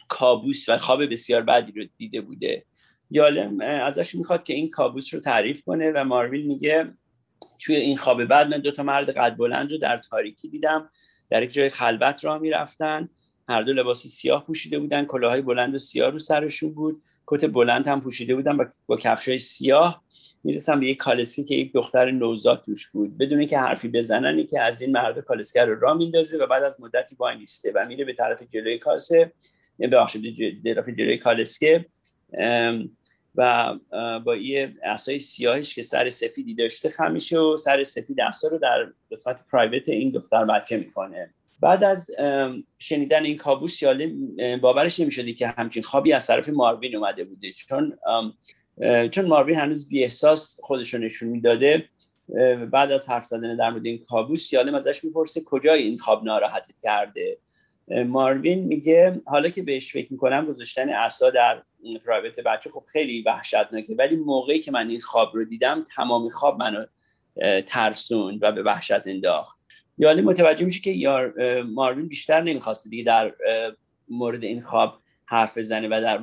کابوس 0.08 0.70
و 0.70 0.78
خواب 0.78 1.12
بسیار 1.12 1.42
بدی 1.42 1.72
رو 1.72 1.88
دیده 1.98 2.22
بوده. 2.22 2.66
یالم 3.12 3.62
ازش 3.62 4.16
می‌خواد 4.16 4.44
که 4.44 4.54
این 4.54 4.70
کابوس 4.70 5.14
رو 5.14 5.20
تعریف 5.20 5.64
کنه 5.64 5.92
و 5.92 6.04
مارویل 6.04 6.48
میگه 6.48 6.94
توی 7.60 7.76
این 7.76 7.98
خواب 7.98 8.26
بعد 8.26 8.48
من 8.48 8.62
دو 8.62 8.72
تا 8.72 8.84
مرد 8.84 9.10
قد 9.10 9.38
بلند 9.38 9.72
رو 9.72 9.78
در 9.78 9.98
تاریکی 9.98 10.50
دیدم 10.50 10.90
در 11.30 11.44
یک 11.44 11.54
جای 11.54 11.70
خلوت 11.70 12.26
راه 12.26 12.38
می‌رفتن 12.38 13.10
هر 13.50 13.62
دو 13.62 13.74
لباس 13.74 14.08
سیاه 14.08 14.46
پوشیده 14.46 14.80
بودن 14.80 15.06
کلاهای 15.06 15.42
بلند 15.42 15.76
و 15.76 15.78
سیاه 15.78 16.10
رو 16.10 16.20
سرشون 16.20 16.74
بود. 16.74 17.02
کت 17.28 17.46
بلند 17.46 17.88
هم 17.88 18.02
پوشیده 18.02 18.36
بودن 18.36 18.58
با, 18.58 18.68
با 18.88 18.98
کفشای 18.98 19.40
سیاه 19.40 20.04
می‌رسم 20.44 20.80
به 20.80 20.88
یک 20.88 20.98
کالسکی 20.98 21.44
که 21.44 21.56
یک 21.56 21.74
دختر 21.74 22.12
نوزاد 22.12 22.64
توش 22.66 22.90
بود. 22.90 23.18
بدون 23.18 23.46
که 23.48 23.60
حرفی 23.60 23.88
بزنن 23.88 24.48
که 24.48 24.62
از 24.62 24.82
این 24.82 24.92
مرد 24.92 25.20
کالسکر 25.20 25.66
رو 25.66 25.80
را 25.80 25.94
میندازه 25.94 26.38
و 26.38 26.48
بعد 26.48 26.64
از 26.64 26.82
مدتی 26.82 27.16
وای 27.16 27.38
نیسته 27.38 27.72
و 27.76 27.86
میره 27.86 28.06
به 28.06 28.14
طرف 28.14 28.44
جلوی 28.44 28.78
کاسه 28.78 29.32
ببخشید 29.80 30.64
طرف 30.64 30.90
جلوی 30.90 31.18
کالسکه 31.18 31.86
و 33.36 33.74
با 34.26 34.36
یه 34.36 34.76
اسای 34.84 35.20
سیاهش 35.20 35.76
که 35.76 35.82
سر 35.82 36.10
سفیدی 36.10 36.56
داشته 36.56 36.90
خمیشه 36.90 37.40
و 37.40 37.58
سر 37.58 37.84
سفید 37.84 38.22
اسا 38.22 38.48
رو 38.48 38.58
در 38.58 38.88
قسمت 39.12 39.40
پرایوت 39.52 39.90
این 39.90 40.12
دختر 40.12 40.46
بچه 40.46 40.78
می‌کنه. 40.78 41.34
بعد 41.62 41.84
از 41.84 42.12
شنیدن 42.80 43.24
این 43.24 43.38
کابوس 43.38 43.82
یاله 43.82 44.16
باورش 44.58 45.00
نمی‌شدی 45.00 45.34
که 45.34 45.48
همچین 45.48 45.84
خوابی 45.84 46.14
از 46.14 46.28
طرف 46.28 46.50
ماروین 46.50 46.96
اومده 46.96 47.24
بوده. 47.24 47.52
چون 47.52 47.98
چون 49.12 49.26
ماروین 49.26 49.60
هنوز 49.60 49.90
بی 49.90 50.04
احساس 50.04 50.60
خودش 50.64 50.94
رو 50.94 51.00
نشون 51.00 51.30
می‌داده 51.30 51.90
بعد 52.72 52.92
از 52.92 53.10
حرف 53.10 53.26
زدن 53.26 53.56
در 53.56 53.70
مورد 53.70 53.86
این 53.86 54.06
کابوس 54.06 54.54
یالم 54.54 54.76
ازش 54.76 55.04
می‌پرسه 55.04 55.42
کجای 55.46 55.84
این 55.84 55.98
خواب 55.98 56.24
ناراحتت 56.24 56.80
کرده؟ 56.84 57.38
ماروین 58.06 58.60
میگه 58.60 59.22
حالا 59.26 59.50
که 59.50 59.64
بهش 59.64 59.94
فکر 59.94 60.08
می‌کنم 60.14 60.46
گذاشتن 60.46 60.90
عصا 60.90 61.30
در 61.30 61.64
پرایوت 62.06 62.40
بچه 62.40 62.70
خب 62.70 62.84
خیلی 62.92 63.22
وحشتناکه 63.22 63.96
ولی 63.96 64.16
موقعی 64.16 64.60
که 64.60 64.72
من 64.72 64.90
این 64.90 65.02
خواب 65.02 65.36
رو 65.36 65.46
دیدم 65.46 65.86
تمام 65.96 66.30
خواب 66.30 66.60
منو 66.60 66.86
ترسون 67.62 68.40
و 68.42 68.52
به 68.52 68.64
وحشت 68.64 69.08
انداخت. 69.08 69.59
یالی 70.00 70.22
متوجه 70.22 70.66
میشه 70.66 70.82
که 70.82 70.92
یار 70.92 71.34
ماروین 71.62 72.08
بیشتر 72.08 72.42
نمی‌خواسته 72.42 72.90
دیگه 72.90 73.04
در 73.04 73.34
مورد 74.10 74.44
این 74.44 74.62
خواب 74.62 75.02
حرف 75.26 75.58
بزنه 75.58 75.88
و 75.88 76.02
در 76.02 76.18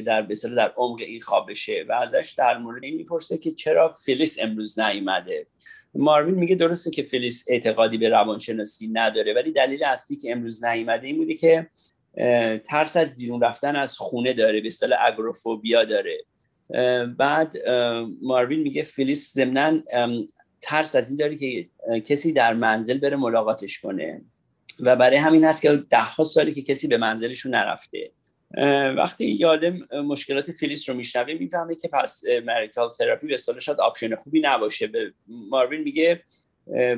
در 0.00 0.22
بسیار 0.22 0.54
در 0.54 0.72
عمق 0.76 1.00
این 1.00 1.20
خواب 1.20 1.50
بشه 1.50 1.84
و 1.88 1.92
ازش 1.92 2.34
در 2.38 2.58
مورد 2.58 2.84
این 2.84 2.96
می‌پرسه 2.96 3.38
که 3.38 3.52
چرا 3.52 3.94
فلیس 4.06 4.38
امروز 4.42 4.78
نیومده. 4.78 5.46
ماروین 5.94 6.34
میگه 6.34 6.54
درسته 6.54 6.90
که 6.90 7.02
فلیس 7.02 7.44
اعتقادی 7.48 7.98
به 7.98 8.08
روانشناسی 8.08 8.88
نداره 8.88 9.34
ولی 9.34 9.52
دلیل 9.52 9.84
اصلی 9.84 10.16
که 10.16 10.32
امروز 10.32 10.64
نیومده 10.64 11.06
این 11.06 11.16
بوده 11.16 11.34
که 11.34 11.66
ترس 12.64 12.96
از 12.96 13.16
بیرون 13.16 13.40
رفتن 13.40 13.76
از 13.76 13.98
خونه 13.98 14.32
داره 14.32 14.60
به 14.60 14.66
اصطلاح 14.66 14.98
agoraphobia 15.06 15.84
داره. 15.84 16.18
بعد 17.18 17.54
ماروین 18.22 18.60
میگه 18.60 18.82
فلیس 18.82 19.32
ضمنا 19.32 19.80
ترس 20.62 20.96
از 20.96 21.08
این 21.08 21.16
داره 21.16 21.36
که 21.36 21.68
کسی 22.00 22.32
در 22.32 22.54
منزل 22.54 22.98
بره 22.98 23.16
ملاقاتش 23.16 23.80
کنه. 23.80 24.20
و 24.80 24.96
برای 24.96 25.16
همین 25.16 25.44
هست 25.44 25.62
که 25.62 25.76
ده 25.76 26.02
ها 26.02 26.24
سالی 26.24 26.54
که 26.54 26.62
کسی 26.62 26.88
به 26.88 26.96
منزلشون 26.96 27.54
نرفته. 27.54 28.10
وقتی 28.96 29.26
یالم 29.26 29.78
مشکلات 30.04 30.52
فلیس 30.52 30.88
رو 30.88 30.96
میشنوه 30.96 31.34
می‌فهمه 31.34 31.74
که 31.74 31.88
پس 31.88 32.22
marital 32.44 32.88
therapy 32.88 33.26
به 33.26 33.36
سال 33.36 33.58
شاید 33.58 33.80
option 33.80 34.16
خوبی 34.16 34.40
نباشه. 34.40 34.86
به 34.86 35.12
ماروین 35.26 35.80
میگه 35.80 36.22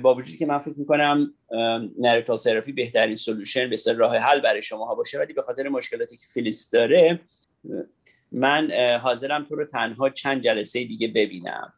با 0.02 0.14
وجودی 0.14 0.38
که 0.38 0.46
من 0.46 0.58
فکر 0.58 0.74
می‌کنم 0.76 1.34
مریتال 1.98 2.38
تراپی 2.38 2.72
بهترین 2.72 3.16
سلوشن 3.16 3.70
به 3.70 3.76
راه 3.96 4.16
حل 4.16 4.40
برای 4.40 4.62
شما 4.62 4.84
ها 4.84 4.94
باشه 4.94 5.18
ولی 5.18 5.32
به 5.32 5.42
خاطر 5.42 5.68
مشکلاتی 5.68 6.16
که 6.16 6.26
فلیس 6.34 6.70
داره 6.70 7.20
من 8.32 8.70
حاضرم 9.02 9.44
تو 9.44 9.56
رو 9.56 9.64
تنها 9.64 10.10
چند 10.10 10.44
جلسه 10.44 10.84
دیگه 10.84 11.08
ببینم. 11.08 11.72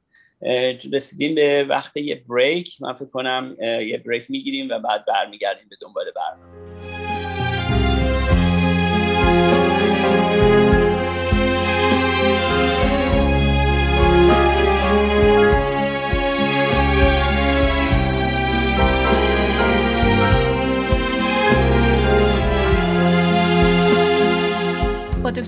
رسیدیم 0.92 1.34
به 1.34 1.64
وقت 1.64 1.96
یه 1.96 2.24
بریک. 2.28 2.82
من 2.82 2.92
فکر 2.92 3.08
کنم 3.08 3.56
یه 3.60 4.02
بریک 4.06 4.30
می‌گیریم 4.30 4.68
و 4.70 4.78
بعد 4.78 5.04
برمیگردیم 5.04 5.68
به 5.70 5.76
دنبال 5.80 6.04
برنامه. 6.16 7.05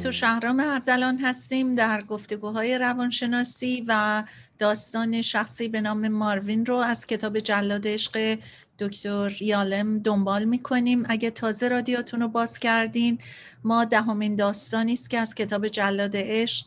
دکتر 0.09 0.19
شهرام 0.19 0.61
اردلان 0.61 1.19
هستیم 1.19 1.75
در 1.75 2.03
گفتگوهای 2.03 2.79
روانشناسی 2.79 3.85
و 3.88 4.23
داستان 4.59 5.23
شخصی 5.23 5.69
به 5.69 5.81
نام 5.81 6.09
ماروین 6.09 6.67
رو 6.67 6.77
از 6.77 7.07
کتاب 7.07 7.38
جلاد 7.38 7.87
عشق 7.87 8.38
دکتر 8.79 9.37
یالم 9.41 9.99
دنبال 9.99 10.45
می‌کنیم. 10.45 11.05
اگه 11.09 11.31
تازه 11.31 11.68
رادیاتون 11.68 12.21
رو 12.21 12.29
باز 12.29 12.59
کردین 12.59 13.18
ما 13.64 13.85
دهمین 13.85 14.37
داستانی 14.37 14.92
است 14.92 15.11
که 15.11 15.18
از 15.18 15.35
کتاب 15.35 15.68
جلاد 15.68 16.12
عشق 16.14 16.66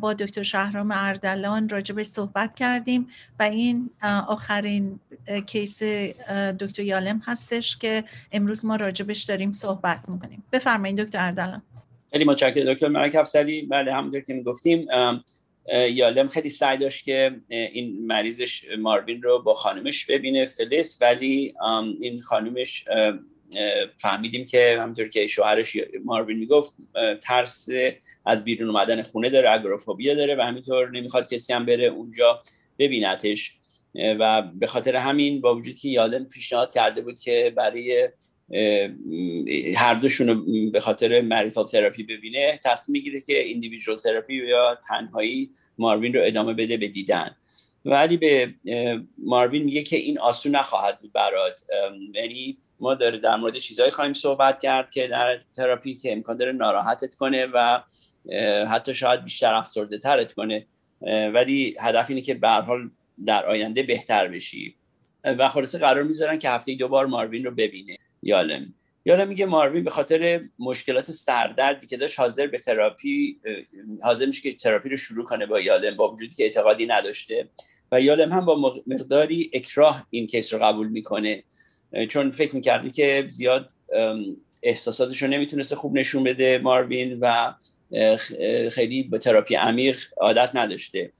با 0.00 0.14
دکتر 0.14 0.42
شهرام 0.42 0.90
اردلان 0.94 1.68
راجبش 1.68 2.06
صحبت 2.06 2.54
کردیم 2.54 3.06
و 3.40 3.42
این 3.42 3.90
آخرین 4.26 5.00
کیس 5.46 5.82
دکتر 6.60 6.82
یالم 6.82 7.22
هستش 7.24 7.76
که 7.76 8.04
امروز 8.32 8.64
ما 8.64 8.76
راجبش 8.76 9.22
داریم 9.22 9.52
صحبت 9.52 10.00
می‌کنیم. 10.08 10.42
بفرمایید 10.52 11.00
دکتر 11.00 11.26
اردلان. 11.26 11.62
خیلی 12.14 12.24
متشکرم. 12.24 12.72
دکتر 12.72 12.88
ملک 12.88 13.14
افسری 13.14 13.62
بله 13.62 13.92
همونطور 13.92 14.20
که 14.20 14.34
می‌گفتیم 14.34 14.88
یالم 15.90 16.28
خیلی 16.28 16.48
سعی 16.48 16.78
داشت 16.78 17.04
که 17.04 17.40
این 17.48 18.06
مریضش 18.06 18.64
ماروین 18.78 19.22
رو 19.22 19.42
با 19.42 19.54
خانمش 19.54 20.06
ببینه 20.06 20.46
فلیس 20.46 20.98
ولی 21.02 21.54
این 22.00 22.20
خانمش 22.20 22.84
فهمیدیم 23.96 24.46
که 24.46 24.78
همونطور 24.80 25.08
که 25.08 25.26
شوهرش 25.26 25.76
ماروین 26.04 26.38
می‌گفت 26.38 26.74
ترس 27.22 27.68
از 28.26 28.44
بیرون 28.44 28.68
اومدن 28.68 29.02
خونه 29.02 29.30
داره 29.30 29.50
اگروفوبیا 29.50 30.14
داره 30.14 30.36
و 30.36 30.40
همینطور 30.40 30.90
نمی‌خواد 30.90 31.32
کسی 31.32 31.52
هم 31.52 31.66
بره 31.66 31.84
اونجا 31.84 32.42
ببینتش. 32.78 33.56
و 34.20 34.42
به 34.42 34.66
خاطر 34.66 34.96
همین 34.96 35.40
با 35.40 35.54
وجود 35.54 35.78
که 35.78 35.88
یالم 35.88 36.24
پیشنهاد 36.24 36.74
کرده 36.74 37.00
بود 37.00 37.20
که 37.20 37.52
برای 37.56 38.08
هر 39.76 39.94
دوشون 39.94 40.28
رو 40.28 40.70
به 40.70 40.80
خاطر 40.80 41.20
marital 41.20 41.64
therapy 41.64 42.02
ببینه 42.02 42.60
تصمیم 42.64 42.92
می‌گیره 43.02 43.20
که 43.20 43.42
individual 43.42 43.96
therapy 43.96 44.34
یا 44.34 44.78
تنهایی 44.88 45.50
ماروین 45.78 46.14
رو 46.14 46.20
ادامه 46.24 46.54
بده 46.54 46.76
به 46.76 46.88
دیدن. 46.88 47.36
ولی 47.84 48.16
به 48.16 48.54
ماروین 49.18 49.62
میگه 49.62 49.82
که 49.82 49.96
این 49.96 50.18
آسون 50.18 50.56
نخواهد 50.56 51.00
بود 51.00 51.12
برات. 51.12 51.60
یعنی 52.14 52.58
ما 52.80 52.94
داره 52.94 53.18
در 53.18 53.36
مورد 53.36 53.54
چیزهایی 53.54 53.90
خواهیم 53.90 54.12
صحبت 54.12 54.60
کرد 54.60 54.90
که 54.90 55.08
در 55.08 55.40
تراپی 55.56 55.94
که 55.94 56.12
امکان 56.12 56.36
داره 56.36 56.52
ناراحتت 56.52 57.14
کنه 57.14 57.46
و 57.54 57.80
حتی 58.68 58.94
شاید 58.94 59.24
بیشتر 59.24 59.54
افسرده 59.54 59.98
ترت 59.98 60.32
کنه. 60.32 60.66
ولی 61.34 61.76
هدف 61.80 62.10
اینه 62.10 62.22
که 62.22 62.34
به 62.34 62.48
حال 62.48 62.90
در 63.26 63.46
آینده 63.46 63.82
بهتر 63.82 64.28
بشی. 64.28 64.74
و 65.24 65.48
خلاصه 65.48 65.78
قرار 65.78 66.02
می‌ذارن 66.02 66.38
که 66.38 66.50
هفته 66.50 66.74
دو 66.74 66.88
بار 66.88 67.06
ماروین 67.06 67.44
رو 67.44 67.50
ببینه. 67.50 67.96
یالم. 68.24 68.74
یالم 69.04 69.28
میگه 69.28 69.46
ماروین 69.46 69.84
به 69.84 69.90
خاطر 69.90 70.40
مشکلات 70.58 71.10
سردردی 71.10 71.86
که 71.86 71.96
داشت 71.96 72.20
حاضر 72.20 72.46
به 72.46 72.58
تراپی 72.58 73.40
حاضر 74.02 74.26
میشه 74.26 74.42
که 74.42 74.52
تراپی 74.52 74.88
رو 74.88 74.96
شروع 74.96 75.24
کنه 75.24 75.46
با 75.46 75.60
یالم 75.60 75.96
با 75.96 76.12
وجودی 76.12 76.34
که 76.34 76.44
اعتقادی 76.44 76.86
نداشته. 76.86 77.48
و 77.92 78.00
یالم 78.00 78.32
هم 78.32 78.44
با 78.44 78.74
مقداری 78.86 79.50
اکراه 79.52 80.06
این 80.10 80.26
case 80.26 80.54
رو 80.54 80.60
قبول 80.62 80.88
می‌کنه. 80.88 81.44
چون 82.08 82.30
فکر 82.30 82.54
می‌کرد 82.54 82.90
که 82.90 83.24
زیاد 83.28 83.70
احساساتش 84.62 85.22
رو 85.22 85.28
نمی‌تونسته 85.28 85.76
خوب 85.76 85.98
نشون 85.98 86.24
بده 86.24 86.58
ماروین 86.58 87.18
و 87.20 87.54
خیلی 88.70 89.02
به 89.02 89.18
تراپی 89.18 89.54
عمیق 89.54 89.98
عادت 90.16 90.50
نداشته. 90.54 91.12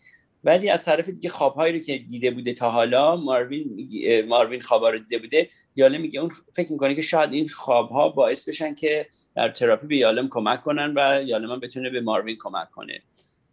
ولی 0.44 0.70
از 0.70 0.84
طرف 0.84 1.08
دیگه 1.08 1.28
خوابهایی 1.28 1.72
رو 1.72 1.78
که 1.78 1.98
دیده 1.98 2.30
بوده 2.30 2.52
تا 2.52 2.70
حالا 2.70 3.16
ماروین 3.16 3.88
ماروین 4.28 4.60
خوابها 4.60 4.90
رو 4.90 4.98
دیده 4.98 5.18
بوده 5.18 5.48
یالم 5.76 6.00
میگه 6.00 6.20
اون 6.20 6.30
فکر 6.52 6.72
می‌کنه 6.72 6.94
که 6.94 7.02
شاید 7.02 7.32
این 7.32 7.48
خوابها 7.48 8.08
باعث 8.08 8.48
بشن 8.48 8.74
که 8.74 9.06
در 9.36 9.50
تراپی 9.50 9.86
به 9.86 9.96
یالم 9.96 10.28
کمک 10.28 10.62
کنن 10.62 10.94
و 10.96 11.22
یالم 11.22 11.50
هم 11.50 11.60
بتونه 11.60 11.90
به 11.90 12.00
ماروین 12.00 12.36
کمک 12.40 12.70
کنه. 12.70 13.02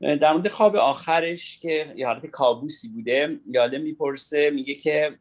در 0.02 0.34
مورد 0.34 0.48
خواب 0.48 0.76
آخرش 0.76 1.60
که 1.60 1.94
یه 1.96 2.08
حالت 2.08 2.26
کابوسی 2.26 2.90
بوده 2.90 3.40
یالم 3.52 3.82
می‌پرسه 3.82 4.50
میگه 4.50 4.76
که 4.76 5.12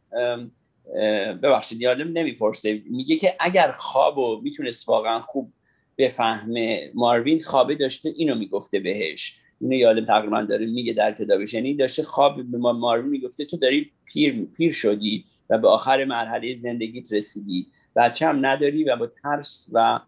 ببخشید 1.43 1.81
یالم 1.81 2.19
نمی‌پرسه 2.19 2.83
میگه 2.91 3.17
که 3.17 3.37
اگر 3.41 3.71
خوابو 3.71 4.41
می‌تونست 4.43 4.89
واقعا 4.89 5.21
خوب 5.21 5.53
بفهمه 5.99 6.91
ماروین 6.95 7.43
خوابه 7.43 7.75
داشته 7.75 8.13
اینو 8.17 8.35
می‌گفته 8.35 8.81
بهش. 8.81 9.41
اینو 9.61 9.75
یادم 9.75 10.05
تقریبا 10.05 10.43
داره 10.43 10.67
میگه 10.67 10.93
در 10.93 11.13
کتابش 11.13 11.55
یعنی 11.55 11.75
داشته 11.75 12.03
خواب 12.03 12.43
به 12.43 12.59
ما 12.59 12.73
ماروین 12.73 13.11
می‌گفته 13.11 13.45
تو 13.45 13.57
داری 13.57 13.91
پیر 14.05 14.47
پیر 14.57 14.73
شدی 14.73 15.25
و 15.51 15.59
به 15.59 15.69
آخر 15.69 16.05
مرحله 16.05 16.55
زندگیت 16.55 17.13
رسیدی. 17.13 17.67
بچه 17.97 18.27
هم 18.27 18.47
نداری 18.47 18.85
و 18.85 18.97
با 18.97 19.07
ترس 19.23 19.71
و 19.73 20.01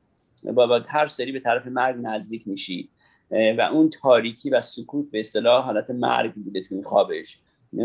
با, 0.55 0.67
با 0.67 0.81
ترس 0.81 1.17
داری 1.17 1.33
به 1.33 1.41
طرف 1.41 1.67
مرگ 1.67 1.97
نزدیک 2.03 2.49
میشی. 2.49 2.89
و 3.31 3.61
اون 3.73 3.91
تاریکی 3.91 4.51
و 4.51 4.61
سکوت 4.61 5.11
به 5.11 5.21
اصطلاح 5.21 5.65
حالت 5.65 5.91
مرگ 5.91 6.35
بوده 6.35 6.61
تو 6.61 6.75
این 6.75 6.83
خوابش. 6.83 7.39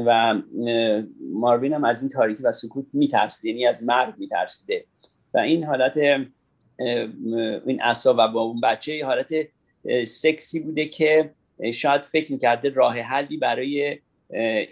و 0.06 0.42
ماروین 1.34 1.74
هم 1.74 1.84
از 1.84 2.02
این 2.02 2.12
تاریکی 2.12 2.44
و 2.44 2.52
سکوت 2.52 2.86
میترسیده 2.94 3.50
یعنی 3.50 3.66
از 3.66 3.84
مرگ 3.84 4.14
میترسیده. 4.18 4.86
و 5.34 5.38
این 5.38 5.64
حالت 5.64 5.98
این 7.66 7.82
اصا 7.82 8.14
و 8.18 8.28
با 8.28 8.42
اون 8.42 8.62
بچه 8.62 9.06
حالت 9.06 9.34
سکسی 10.06 10.64
بوده 10.64 10.86
که 10.86 11.34
شاید 11.74 12.02
فکر 12.02 12.32
می‌کرده 12.32 12.70
راه 12.70 13.00
حلی 13.00 13.38
برای 13.38 13.98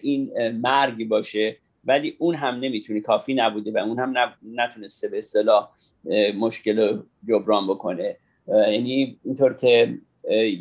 این 0.02 0.50
مرگ 0.50 1.08
باشه 1.08 1.58
ولی 1.88 2.16
اون 2.20 2.36
هم 2.36 2.56
نمی‌تونه 2.56 3.02
کافی 3.02 3.34
نبوده 3.34 3.72
و 3.72 3.78
اون 3.78 4.00
هم 4.00 4.14
نتونسته 4.56 5.08
به 5.08 5.18
اصطلاح 5.18 5.70
مشکل 6.38 6.80
رو 6.80 7.04
جبران 7.28 7.68
بکنه. 7.68 8.16
یعنی 8.48 9.20
اینطور 9.24 9.54
که 9.54 9.98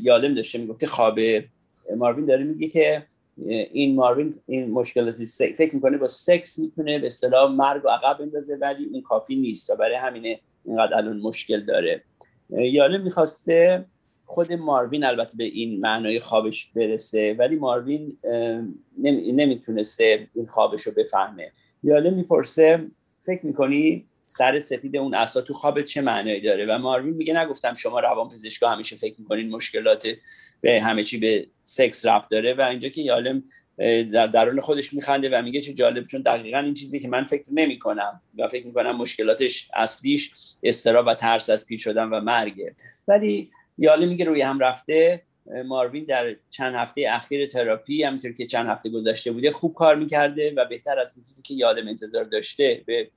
یادم 0.02 0.34
داشته 0.34 0.58
می‌گفته 0.58 0.87
خواب 0.87 1.18
ماروین 1.96 2.26
داره 2.26 2.44
میگه 2.44 2.68
که 2.68 3.02
این 3.72 3.94
ماروین 3.94 4.34
این 4.46 4.70
مشکلات 4.70 5.24
فکر 5.56 5.74
می‌کنه 5.74 5.98
با 5.98 6.06
سکس 6.06 6.58
می‌تونه 6.58 6.98
به 6.98 7.06
اصطلاح 7.06 7.52
مرگ 7.52 7.84
و 7.84 7.88
عقب 7.88 8.18
بندازه 8.18 8.56
ولی 8.56 8.84
این 8.92 9.02
کافی 9.02 9.37
نیست 9.37 9.70
و 9.70 9.76
برای 9.76 9.96
همینه 9.96 10.40
اینقدر 10.64 10.94
الان 10.94 11.16
مشکل 11.16 11.60
داره. 11.60 12.02
یالم 12.50 13.02
می‌خواسته 13.02 13.84
خود 14.26 14.52
ماروین 14.52 15.04
البته 15.04 15.37
به 15.37 15.44
این 15.44 15.80
معنای 15.80 16.20
خوابش 16.20 16.70
برسه 16.74 17.37
ولی 17.38 17.56
ماروین 17.56 18.16
نمی‌تونسته 19.32 20.28
این 20.34 20.46
خوابش 20.46 20.82
رو 20.82 20.92
بفهمه. 20.96 21.52
یاله 21.82 22.10
می‌پرسه 22.10 22.87
فکر 23.22 23.46
می‌کنی 23.46 24.04
سر 24.26 24.58
سفید 24.58 24.96
اون 24.96 25.14
اصلا 25.14 25.42
تو 25.42 25.54
خواب 25.54 25.82
چه 25.82 26.00
معنایی 26.00 26.40
داره؟ 26.40 26.66
و 26.66 26.78
ماروین 26.78 27.14
میگه 27.14 27.34
نگفتم 27.40 27.74
شما 27.74 28.00
روان 28.00 28.28
پزشکا 28.28 28.68
همیشه 28.68 28.96
فکر 28.96 29.14
می‌کنین 29.18 29.50
مشکلات 29.50 30.08
به 30.60 30.80
همه 30.80 31.04
چی 31.04 31.18
به 31.18 31.46
سکس 31.64 32.06
ربط 32.06 32.28
داره. 32.30 32.54
و 32.54 32.60
اینجا 32.60 32.88
که 32.88 33.02
یالم 33.02 33.44
در 34.12 34.26
درون 34.26 34.60
خودش 34.60 34.94
میخنده 34.94 35.38
و 35.38 35.42
میگه 35.42 35.60
چه 35.60 35.72
جالب 35.72 36.06
چون 36.06 36.22
دقیقا 36.22 36.58
این 36.58 36.74
چیزی 36.74 37.00
که 37.00 37.08
من 37.08 37.24
فکر 37.24 37.44
نمی 37.52 37.78
کنم 37.78 38.20
و 38.38 38.48
فکر 38.48 38.66
می‌کنم 38.66 38.96
مشکلاتش 38.96 39.68
اصلیش 39.74 40.30
استرا 40.62 41.02
و 41.02 41.14
ترس 41.14 41.50
از 41.50 41.66
پیر 41.66 41.78
شدن 41.78 42.04
و 42.04 42.20
مرگه 42.20 42.74
ولی 43.08 43.50
یاله 43.78 44.06
میگه 44.06 44.24
روی 44.24 44.42
هم 44.42 44.58
رفته 44.58 45.22
ماروین 45.66 46.04
در 46.04 46.37
چند 46.50 46.74
هفته 46.74 47.06
اخیر 47.10 47.46
تراپی 47.46 48.02
همینطور 48.02 48.32
که 48.32 48.46
چند 48.46 48.66
هفته 48.66 48.90
گذشته 48.90 49.32
بوده 49.32 49.50
خوب 49.50 49.74
کار 49.74 49.96
می‌کرده 49.96 50.54
و 50.56 50.64
بهتر 50.64 50.98
از 50.98 51.14
چیزی 51.14 51.42
که 51.42 51.54
یادم 51.54 51.88
انتظار 51.88 52.24
داشته 52.24 52.82
به 52.87 53.10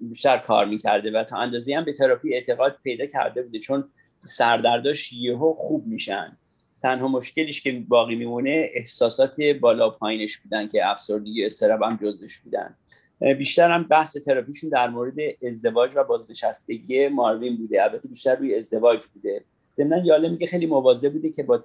بیشتر 0.00 0.38
کار 0.38 0.66
می‌کرده 0.66 1.10
و 1.10 1.24
تا 1.24 1.36
اندازی 1.36 1.72
هم 1.72 1.84
به 1.84 1.92
تراپی 1.92 2.34
اعتقاد 2.34 2.78
پیدا 2.82 3.06
کرده 3.06 3.42
بوده 3.42 3.58
چون 3.58 3.84
سردرداش 4.24 5.12
یهو 5.12 5.52
خوب 5.52 5.86
میشن. 5.86 6.36
تنها 6.82 7.08
مشکلش 7.08 7.60
که 7.60 7.84
باقی 7.88 8.14
میمونه 8.14 8.70
احساسات 8.74 9.40
بالا 9.40 9.90
پایینش 9.90 10.38
بودن 10.38 10.68
که 10.68 10.90
افسردگی 10.90 11.44
استراب 11.44 11.82
هم 11.82 11.98
جزش 12.02 12.38
بودن. 12.40 12.76
بیشتر 13.20 13.70
هم 13.70 13.82
بحث 13.82 14.16
تراپیشون 14.16 14.70
در 14.70 14.88
مورد 14.88 15.14
ازدواج 15.46 15.90
و 15.94 16.04
بازنشستگی 16.04 17.08
ماروین 17.08 17.56
بوده. 17.56 17.82
البته 17.82 18.08
بیشتر 18.08 18.36
روی 18.36 18.54
ازدواج 18.54 19.06
بوده. 19.14 19.44
ضمن 19.74 20.04
یاله 20.04 20.28
میگه 20.28 20.46
خیلی 20.46 20.66
مواظب 20.66 21.12
بوده 21.12 21.30
که 21.30 21.42
با 21.42 21.62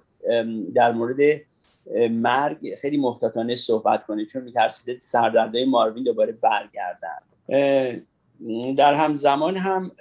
در 0.76 0.92
مورد 0.92 1.42
مرگ 2.12 2.76
خیلی 2.82 2.98
محتاطانه 2.98 3.56
صحبت 3.56 4.06
کنه 4.06 4.26
چون 4.26 4.44
میترسیده 4.44 5.00
سردردهای 5.00 5.66
ماروین 5.66 6.04
دوباره 6.04 6.32
برگردن. 6.32 7.20
در 8.78 8.94
همزمان 8.94 9.58
هم 9.58 9.92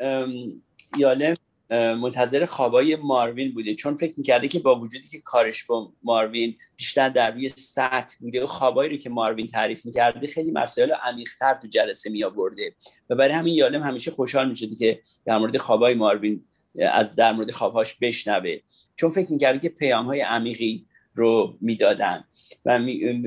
یاله 0.99 1.37
منتظر 1.71 2.45
خوابای 2.45 2.97
ماروین 2.97 3.55
بوده. 3.55 3.75
چون 3.75 3.95
فکر 3.95 4.15
می‌کرده 4.17 4.49
که 4.49 4.59
با 4.59 4.81
وجودی 4.81 5.09
که 5.09 5.21
کارش 5.21 5.65
با 5.65 5.93
ماروین 6.03 6.57
بیشتر 6.77 7.09
در 7.09 7.31
روی 7.31 7.49
سطح 7.49 8.17
بوده 8.21 8.43
و 8.43 8.47
خوابایی 8.47 8.91
رو 8.91 8.97
که 8.97 9.11
ماروین 9.11 9.47
تعریف 9.47 9.85
می‌کرده 9.85 10.27
خیلی 10.27 10.51
مسائل 10.51 10.93
عمیقتر 10.93 11.55
تو 11.55 11.69
جلسه 11.69 12.11
می 12.11 12.25
آورده 12.25 12.75
و 13.11 13.15
برای 13.15 13.35
همین 13.35 13.55
یالم 13.55 13.83
همیشه 13.83 14.11
خوشحال 14.11 14.49
می‌شده 14.49 14.75
که 14.77 15.01
در 15.25 15.39
مورد 15.39 15.57
خوابای 15.57 15.95
ماروین 15.95 16.45
از 16.93 17.15
در 17.15 17.33
مورد 17.33 17.51
خوابهاش 17.51 17.95
بشنوه. 17.95 18.57
چون 18.97 19.11
فکر 19.11 19.33
می‌کرده 19.33 19.59
که 19.59 19.69
پیام 19.69 20.07
های 20.07 20.21
عمیقی 20.21 20.87
رو 21.15 21.57
می‌دادن. 21.61 22.25
و 22.65 22.81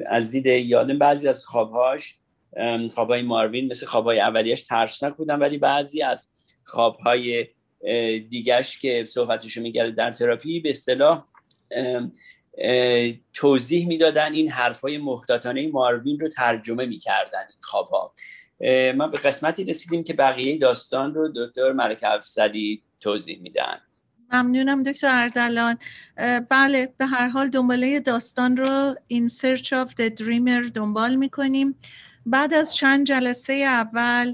از 0.10 0.32
دید 0.32 0.46
یادم 0.46 0.98
بعضی 0.98 1.28
از 1.28 1.46
خوابهاش 1.46 2.18
خوابهای 2.94 3.22
ماروین 3.22 3.68
مثل 3.68 3.86
خوابهای 3.86 4.20
اولیش 4.20 4.62
ترسناک 4.62 5.16
بودن 5.16 5.40
ولی 5.40 5.58
بعضی 5.58 6.02
از 6.02 6.30
خوابهای 6.64 7.48
دیگرش 8.30 8.80
که 8.80 9.06
صحبتشو 9.08 9.62
میکرده 9.62 9.92
در 9.92 10.12
تراپی 10.12 10.60
به 10.60 10.70
اصطلاح 10.70 11.26
توضیح 13.34 13.88
می‌دادن 13.88 14.34
این 14.34 14.50
حرفای 14.50 14.98
محتاطانه 14.98 15.68
ماروین 15.68 16.20
رو 16.20 16.30
ترجمه 16.30 16.86
می‌کردن 16.86 17.40
این 17.40 17.60
خوابها. 17.62 18.14
ما 18.96 19.08
به 19.08 19.18
قسمتی 19.18 19.64
رسیدیم 19.64 20.04
که 20.04 20.14
بقیه 20.14 20.58
داستان 20.58 21.16
رو 21.16 21.34
دکتر 21.36 21.72
ملک 21.72 22.04
افضلی 22.08 22.84
توضیح 23.00 23.42
میدن. 23.42 23.82
ممنونم 24.34 24.84
دکتر 24.84 25.08
اردلان. 25.12 25.78
بله 26.50 26.94
به 26.98 27.06
هر 27.06 27.28
حال 27.28 27.48
دنباله 27.48 28.00
داستان 28.00 28.58
رو 28.58 28.96
In 29.08 29.28
Search 29.28 29.74
of 29.74 29.96
the 29.96 30.08
Dreamer 30.08 30.62
دنبال 30.62 31.16
می‌کنیم. 31.16 31.76
بعد 32.26 32.54
از 32.54 32.76
چند 32.76 33.08
جلسه 33.08 33.54
اول 33.54 34.34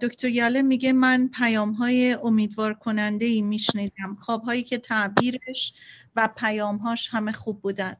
دکتر 0.00 0.28
یاله 0.28 0.62
میگه 0.62 0.92
من 0.92 1.28
پیام 1.28 1.72
های 1.72 2.12
امیدوار 2.12 2.74
کننده 2.74 3.26
ای 3.26 3.42
میشنیدم. 3.42 4.16
خواب 4.20 4.44
هایی 4.44 4.62
که 4.62 4.78
تعبیرش 4.78 5.74
و 6.16 6.28
پیام 6.36 6.76
هاش 6.76 7.08
همه 7.08 7.32
خوب 7.32 7.60
بودن. 7.60 7.96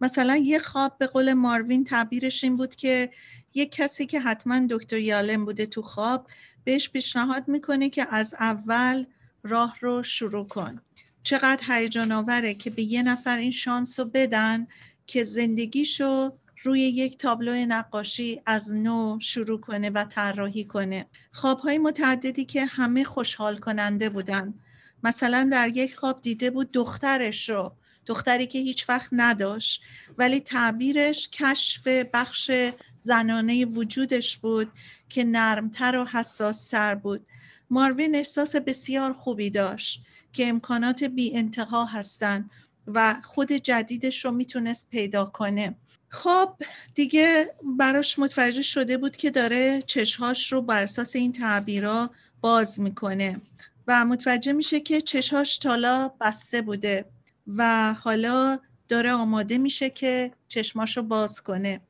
مثلا 0.00 0.36
یه 0.36 0.58
خواب 0.58 0.98
به 0.98 1.06
قول 1.06 1.32
ماروین 1.32 1.84
تعبیرش 1.84 2.44
این 2.44 2.56
بود 2.56 2.76
که 2.76 3.10
یه 3.54 3.66
کسی 3.66 4.06
که 4.06 4.20
حتما 4.20 4.66
دکتر 4.70 4.98
یالم 4.98 5.44
بوده 5.44 5.66
تو 5.66 5.82
خواب 5.82 6.26
بهش 6.64 6.88
پیشنهاد 6.90 7.48
می‌کنه 7.48 7.90
که 7.90 8.06
از 8.10 8.34
اول 8.40 9.04
راه 9.42 9.76
رو 9.80 10.02
شروع 10.02 10.48
کن. 10.48 10.80
چقدر 11.22 11.62
هیجان 11.68 12.12
آوره 12.12 12.54
که 12.54 12.70
به 12.70 12.82
یه 12.82 13.02
نفر 13.02 13.38
این 13.38 13.50
شانس 13.50 14.00
رو 14.00 14.10
بدن 14.14 14.66
که 15.06 15.24
زندگیشو 15.24 16.38
روی 16.62 16.80
یک 16.80 17.18
تابلو 17.18 17.66
نقاشی 17.66 18.42
از 18.46 18.74
نو 18.74 19.18
شروع 19.20 19.60
کنه 19.60 19.90
و 19.90 20.04
طراحی 20.04 20.64
کنه. 20.64 21.06
خوابهای 21.32 21.78
متعددی 21.78 22.44
که 22.44 22.64
همه 22.64 23.04
خوشحال 23.04 23.58
کننده 23.58 24.08
بودن. 24.08 24.54
مثلا 25.02 25.48
در 25.52 25.76
یک 25.76 25.96
خواب 25.96 26.22
دیده 26.22 26.50
بود 26.50 26.72
دخترش 26.72 27.48
رو. 27.48 27.72
دختری 28.06 28.46
که 28.46 28.58
هیچ 28.58 28.88
وقت 28.88 29.08
نداشت. 29.12 29.82
ولی 30.18 30.40
تعبیرش 30.40 31.28
کشف 31.28 31.86
بخش 31.86 32.50
زنانه 32.96 33.64
وجودش 33.64 34.36
بود 34.36 34.72
که 35.08 35.24
نرمتر 35.24 35.96
و 35.96 36.04
حساستر 36.04 36.94
بود. 36.94 37.26
ماروین 37.70 38.14
احساس 38.14 38.56
بسیار 38.56 39.12
خوبی 39.12 39.50
داشت 39.50 40.02
که 40.32 40.48
امکانات 40.48 41.04
بی 41.04 41.36
انتها 41.36 41.84
هستند 41.84 42.50
و 42.86 43.20
خود 43.24 43.52
جدیدش 43.52 44.24
رو 44.24 44.30
می‌تونست 44.30 44.90
پیدا 44.90 45.24
کنه. 45.24 45.74
خب 46.08 46.54
دیگه 46.94 47.54
براش 47.78 48.18
متوجه 48.18 48.62
شده 48.62 48.98
بود 48.98 49.16
که 49.16 49.30
داره 49.30 49.82
چشهاش 49.82 50.52
رو 50.52 50.62
بر 50.62 50.82
اساس 50.82 51.16
این 51.16 51.32
تعبیرها 51.32 52.10
باز 52.40 52.80
می‌کنه 52.80 53.40
و 53.88 54.04
متوجه 54.04 54.52
میشه 54.52 54.80
که 54.80 55.00
چشهاش 55.00 55.58
تالا 55.58 56.10
بسته 56.20 56.62
بوده 56.62 57.04
و 57.46 57.92
حالا 57.92 58.58
داره 58.88 59.12
آماده 59.12 59.58
میشه 59.58 59.90
که 59.90 60.32
چشماش 60.48 60.96
رو 60.96 61.02
باز 61.02 61.40
کنه. 61.40 61.80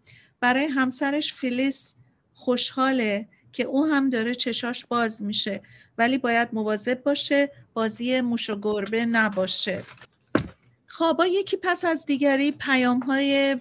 برای 0.41 0.65
همسرش 0.65 1.35
فیلیس 1.35 1.95
خوشحاله 2.35 3.29
که 3.53 3.65
او 3.65 3.87
هم 3.87 4.11
داره 4.11 4.35
چشاش 4.35 4.85
باز 4.85 5.23
میشه 5.23 5.63
ولی 5.99 6.19
باید 6.19 6.49
مواظب 6.53 7.03
باشه 7.03 7.51
بازی 7.75 8.21
موش 8.21 8.51
و 8.51 8.61
گربه 8.61 9.07
نباشه. 9.07 9.83
خوابا 10.87 11.27
یکی 11.27 11.57
پس 11.57 11.85
از 11.85 12.07
دیگری 12.07 12.53
پیام 12.53 13.01
های 13.01 13.57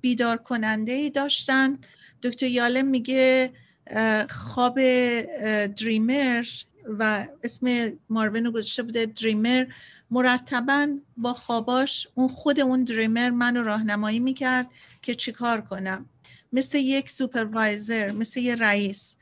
بیدار 0.00 0.36
کننده 0.36 0.92
ای 0.92 1.10
داشتن. 1.10 1.78
دکتر 2.22 2.46
یالم 2.46 2.86
میگه 2.86 3.52
خواب 4.30 4.80
دریمر 5.66 6.46
و 6.98 7.26
اسم 7.42 7.92
ماروین 8.10 8.44
رو 8.44 8.50
گذاشته 8.52 8.82
بوده. 8.82 9.06
دریمر 9.06 9.66
مرتبا 10.10 10.88
با 11.16 11.34
خواباش 11.34 12.08
اون 12.14 12.28
خود 12.28 12.60
اون 12.60 12.84
دریمر 12.84 13.30
منو 13.30 13.62
راهنمایی 13.62 14.20
می‌کرد 14.20 14.70
که 15.02 15.14
چیکار 15.14 15.60
کنم. 15.60 16.06
مثل 16.52 16.78
یک 16.78 17.10
سوپروایزر 17.10 18.12
مثل 18.12 18.40
یه 18.40 18.54
رئیس. 18.54 19.16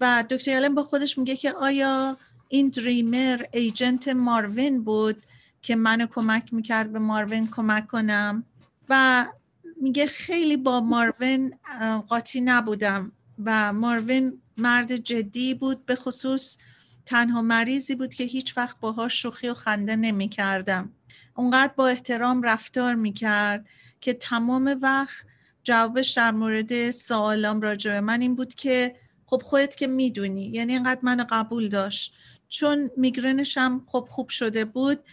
و 0.00 0.24
دکتر 0.30 0.50
یالم 0.50 0.74
با 0.74 0.84
خودش 0.84 1.18
میگه 1.18 1.36
که 1.36 1.52
آیا 1.52 2.16
این 2.48 2.68
دریمر 2.68 3.44
ایجنت 3.52 4.08
ماروین 4.08 4.84
بود 4.84 5.22
که 5.62 5.76
منو 5.76 6.06
کمک 6.06 6.52
می‌کرد 6.52 6.92
به 6.92 6.98
ماروین 6.98 7.48
کمک 7.50 7.86
کنم؟ 7.86 8.44
و 8.88 9.26
میگه 9.82 10.06
خیلی 10.06 10.56
با 10.56 10.80
ماروین 10.80 11.54
قاطی 12.08 12.40
نبودم 12.40 13.12
و 13.44 13.72
ماروین 13.72 14.42
مرد 14.56 14.96
جدی 14.96 15.54
بود 15.54 15.86
به 15.86 15.96
خصوص 15.96 16.58
تنها 17.06 17.42
مریضی 17.42 17.94
بود 17.94 18.14
که 18.14 18.24
هیچ 18.24 18.56
وقت 18.56 18.80
باهاش 18.80 19.22
شوخی 19.22 19.48
و 19.48 19.54
خنده 19.54 19.96
نمی 19.96 20.28
کردم. 20.28 20.92
اونقدر 21.34 21.72
با 21.76 21.88
احترام 21.88 22.42
رفتار 22.42 22.94
می 22.94 23.12
کرد 23.12 23.66
که 24.00 24.14
تمام 24.14 24.78
وقت 24.82 25.24
جوابش 25.64 26.10
در 26.10 26.30
مورد 26.30 26.90
سوالام 26.90 27.60
راجع 27.60 28.00
من 28.00 28.20
این 28.20 28.34
بود 28.34 28.54
که 28.54 28.96
خب 29.26 29.42
خودت 29.44 29.76
که 29.76 29.86
می‌دونی 29.86 30.44
یعنی 30.44 30.72
اینقدر 30.72 31.00
من 31.02 31.26
قبول 31.30 31.68
داشت 31.68 32.14
چون 32.52 32.90
میگرنش 32.96 33.58
هم 33.58 33.84
خب 33.86 34.08
خوب 34.10 34.28
شده 34.28 34.64
بود 34.64 35.04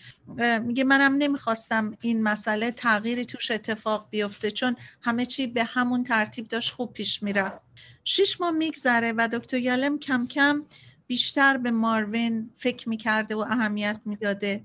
میگه 0.61 0.83
منم 0.83 1.15
نمی‌خواستم 1.15 1.97
این 2.01 2.23
مسئله 2.23 2.71
تغییری 2.71 3.25
توش 3.25 3.51
اتفاق 3.51 4.07
بیفته 4.09 4.51
چون 4.51 4.75
همه 5.01 5.25
چی 5.25 5.47
به 5.47 5.63
همون 5.63 6.03
ترتیب 6.03 6.47
داشت 6.47 6.73
خوب 6.73 6.93
پیش 6.93 7.23
می‌رفت. 7.23 7.61
شیش 8.03 8.41
ماه 8.41 8.51
میگذره 8.51 9.13
و 9.17 9.29
دکتر 9.31 9.57
یالم 9.57 9.99
کم 9.99 10.27
کم 10.27 10.65
بیشتر 11.07 11.57
به 11.57 11.71
ماروین 11.71 12.49
فکر 12.57 12.89
می‌کرده 12.89 13.35
و 13.35 13.39
اهمیت 13.39 13.99
می‌داده. 14.05 14.63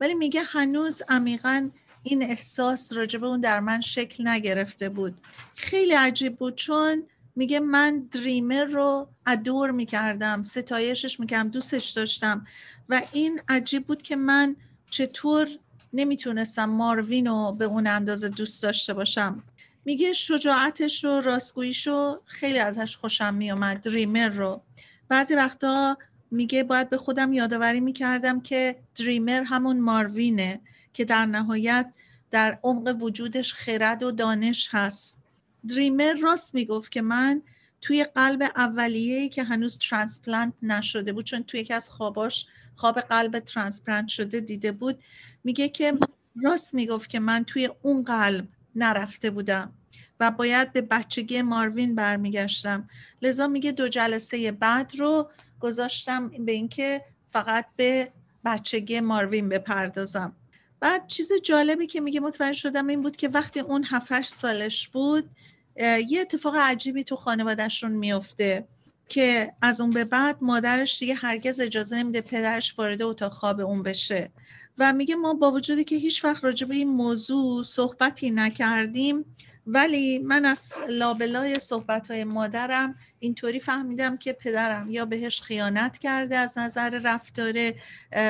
ولی 0.00 0.14
میگه 0.14 0.42
هنوز 0.42 1.02
عمیقا 1.08 1.70
این 2.02 2.22
احساس 2.22 2.92
راجبه 2.92 3.26
اون 3.26 3.40
در 3.40 3.60
من 3.60 3.80
شکل 3.80 4.28
نگرفته 4.28 4.88
بود. 4.88 5.20
خیلی 5.54 5.92
عجیب 5.92 6.36
بود 6.36 6.54
چون 6.54 7.06
میگه 7.36 7.60
من 7.60 8.08
دریمر 8.10 8.64
رو 8.64 9.08
ادور 9.26 9.70
می‌کردم 9.70 10.42
ستایشش 10.42 11.20
می‌کردم 11.20 11.48
دوستش 11.48 11.90
داشتم 11.90 12.46
و 12.88 13.02
این 13.12 13.40
عجیب 13.48 13.86
بود 13.86 14.02
که 14.02 14.16
من 14.16 14.56
چطور 14.90 15.48
نمی‌تونستم 15.92 16.64
ماروین 16.64 17.26
رو 17.26 17.52
به 17.52 17.64
اون 17.64 17.86
اندازه 17.86 18.28
دوست 18.28 18.62
داشته 18.62 18.94
باشم. 18.94 19.42
میگه 19.84 20.12
شجاعتش 20.12 21.04
رو 21.04 21.20
راستگوییش 21.20 21.86
رو 21.86 22.22
خیلی 22.24 22.58
ازش 22.58 22.96
خوشم 22.96 23.34
میومد 23.34 23.80
دریمر 23.80 24.28
رو. 24.28 24.62
بعضی 25.08 25.34
وقتا 25.34 25.98
میگه 26.30 26.64
باید 26.64 26.90
به 26.90 26.96
خودم 26.98 27.32
یادآوری 27.32 27.80
می‌کردم 27.80 28.40
که 28.40 28.76
دریمر 28.96 29.42
همون 29.42 29.80
ماروینه 29.80 30.60
که 30.92 31.04
در 31.04 31.26
نهایت 31.26 31.92
در 32.30 32.58
عمق 32.62 33.02
وجودش 33.02 33.54
خرد 33.54 34.02
و 34.02 34.10
دانش 34.10 34.68
هست. 34.70 35.23
dreamer 35.68 36.12
راست 36.12 36.54
می‌گفت 36.54 36.92
که 36.92 37.02
من 37.02 37.42
توی 37.80 38.04
قلب 38.04 38.42
اولیه‌ای 38.42 39.28
که 39.28 39.42
هنوز 39.42 39.78
transplant 39.78 40.52
نشده 40.62 41.12
بود 41.12 41.24
چون 41.24 41.42
توی 41.42 41.60
یکی 41.60 41.74
از 41.74 41.88
خواباش 41.88 42.46
خواب 42.76 43.00
قلب 43.00 43.38
transplant 43.38 44.08
شده 44.08 44.40
دیده 44.40 44.72
بود 44.72 45.02
میگه 45.44 45.68
که 45.68 45.98
راست 46.42 46.74
می‌گفت 46.74 47.10
که 47.10 47.20
من 47.20 47.44
توی 47.44 47.70
اون 47.82 48.02
قلب 48.02 48.48
نرفته 48.74 49.30
بودم 49.30 49.72
و 50.20 50.30
باید 50.30 50.72
به 50.72 50.82
بچگی 50.82 51.42
ماروین 51.42 51.94
برمیگشتم. 51.94 52.88
لذا 53.22 53.48
میگه 53.48 53.72
دو 53.72 53.88
جلسه 53.88 54.52
بعد 54.52 54.92
رو 54.98 55.30
گذاشتم 55.60 56.28
به 56.28 56.52
اینکه 56.52 57.04
فقط 57.28 57.66
به 57.76 58.12
بچگی 58.44 59.00
ماروین 59.00 59.48
بپردازم. 59.48 60.36
بعد 60.80 61.06
چیز 61.06 61.32
جالبی 61.42 61.86
که 61.86 62.00
میگه 62.00 62.20
متوجه 62.20 62.52
شدم 62.52 62.86
این 62.86 63.00
بود 63.00 63.16
که 63.16 63.28
وقتی 63.28 63.60
اون 63.60 63.84
7 63.84 64.22
سالش 64.22 64.88
بود 64.88 65.30
یه 65.76 66.20
اتفاق 66.20 66.56
عجیبی 66.56 67.04
تو 67.04 67.16
خانوادهشون 67.16 67.92
میفته 67.92 68.68
که 69.08 69.52
از 69.62 69.80
اون 69.80 69.90
به 69.90 70.04
بعد 70.04 70.36
مادرش 70.40 70.98
دیگه 70.98 71.14
هرگز 71.14 71.60
اجازه 71.60 71.96
نمیده 71.96 72.20
پدرش 72.20 72.78
وارد 72.78 73.02
اتاق 73.02 73.32
خواب 73.32 73.60
اون 73.60 73.82
بشه. 73.82 74.30
و 74.78 74.92
میگه 74.92 75.14
ما 75.14 75.34
با 75.34 75.50
وجودی 75.50 75.84
که 75.84 75.96
هیچ 75.96 76.24
وقت 76.24 76.44
راجع 76.44 76.66
به 76.66 76.74
این 76.74 76.88
موضوع 76.88 77.62
صحبتی 77.62 78.30
نکردیم 78.30 79.24
ولی 79.66 80.18
من 80.18 80.44
از 80.44 80.74
لابلای 80.88 81.58
صحبت 81.58 82.10
های 82.10 82.24
مادرم 82.24 82.94
اینطوری 83.18 83.60
فهمیدم 83.60 84.16
که 84.16 84.32
پدرم 84.32 84.90
یا 84.90 85.04
بهش 85.04 85.40
خیانت 85.40 85.98
کرده 85.98 86.36
از 86.36 86.58
نظر 86.58 87.00
رفتار 87.04 87.54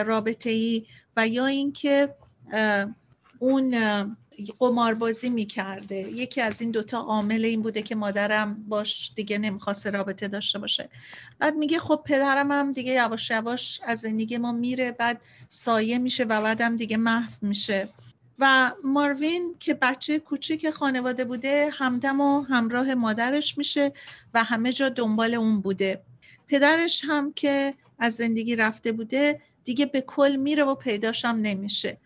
رابطه 0.07 0.51
ای 0.51 0.87
و 1.17 1.29
یا 1.29 1.47
اینکه 1.47 2.15
اون 3.39 3.75
قماربازی 4.59 5.31
می‌کرده. 5.31 5.97
یکی 5.97 6.41
از 6.41 6.61
این 6.61 6.71
دوتا 6.71 6.99
عامل 6.99 7.45
این 7.45 7.63
بوده 7.63 7.83
که 7.83 7.95
مادرم 7.95 8.65
باش 8.69 9.13
دیگه 9.17 9.39
نمی‌خواسته 9.39 9.91
رابطه 9.91 10.29
داشته 10.29 10.59
باشه. 10.59 10.89
بعد 11.39 11.55
میگه 11.55 11.79
خب 11.79 12.01
پدرم 12.05 12.53
هم 12.53 12.73
دیگه 12.73 12.93
یواش 12.93 13.31
یواش 13.31 13.81
از 13.85 14.01
زندگی 14.01 14.39
ما 14.39 14.53
میره 14.53 14.93
بعد 14.93 15.21
سایه 15.49 15.99
میشه 15.99 16.25
و 16.25 16.43
بعدم 16.43 16.77
دیگه 16.77 16.97
محو 16.97 17.33
میشه. 17.43 17.89
و 18.39 18.73
ماروین 18.85 19.55
که 19.61 19.75
بچه 19.75 20.19
کوچیک 20.19 20.71
خانواده 20.71 21.25
بوده 21.25 21.71
همدم 21.73 22.21
و 22.21 22.43
همراه 22.43 22.95
مادرش 22.95 23.59
میشه 23.59 23.93
و 24.35 24.45
همه 24.45 24.73
جا 24.73 24.89
دنبال 24.89 25.35
اون 25.35 25.61
بوده. 25.61 26.03
پدرش 26.49 27.03
هم 27.05 27.33
که 27.33 27.75
از 27.99 28.15
زندگی 28.15 28.57
رفته 28.57 28.93
بوده 28.93 29.41
دیگه 29.65 29.87
به 29.87 30.01
کل 30.01 30.37
میره 30.37 30.65
و 30.65 30.75
پیداشم 30.75 31.39
نمیشه. 31.43 31.97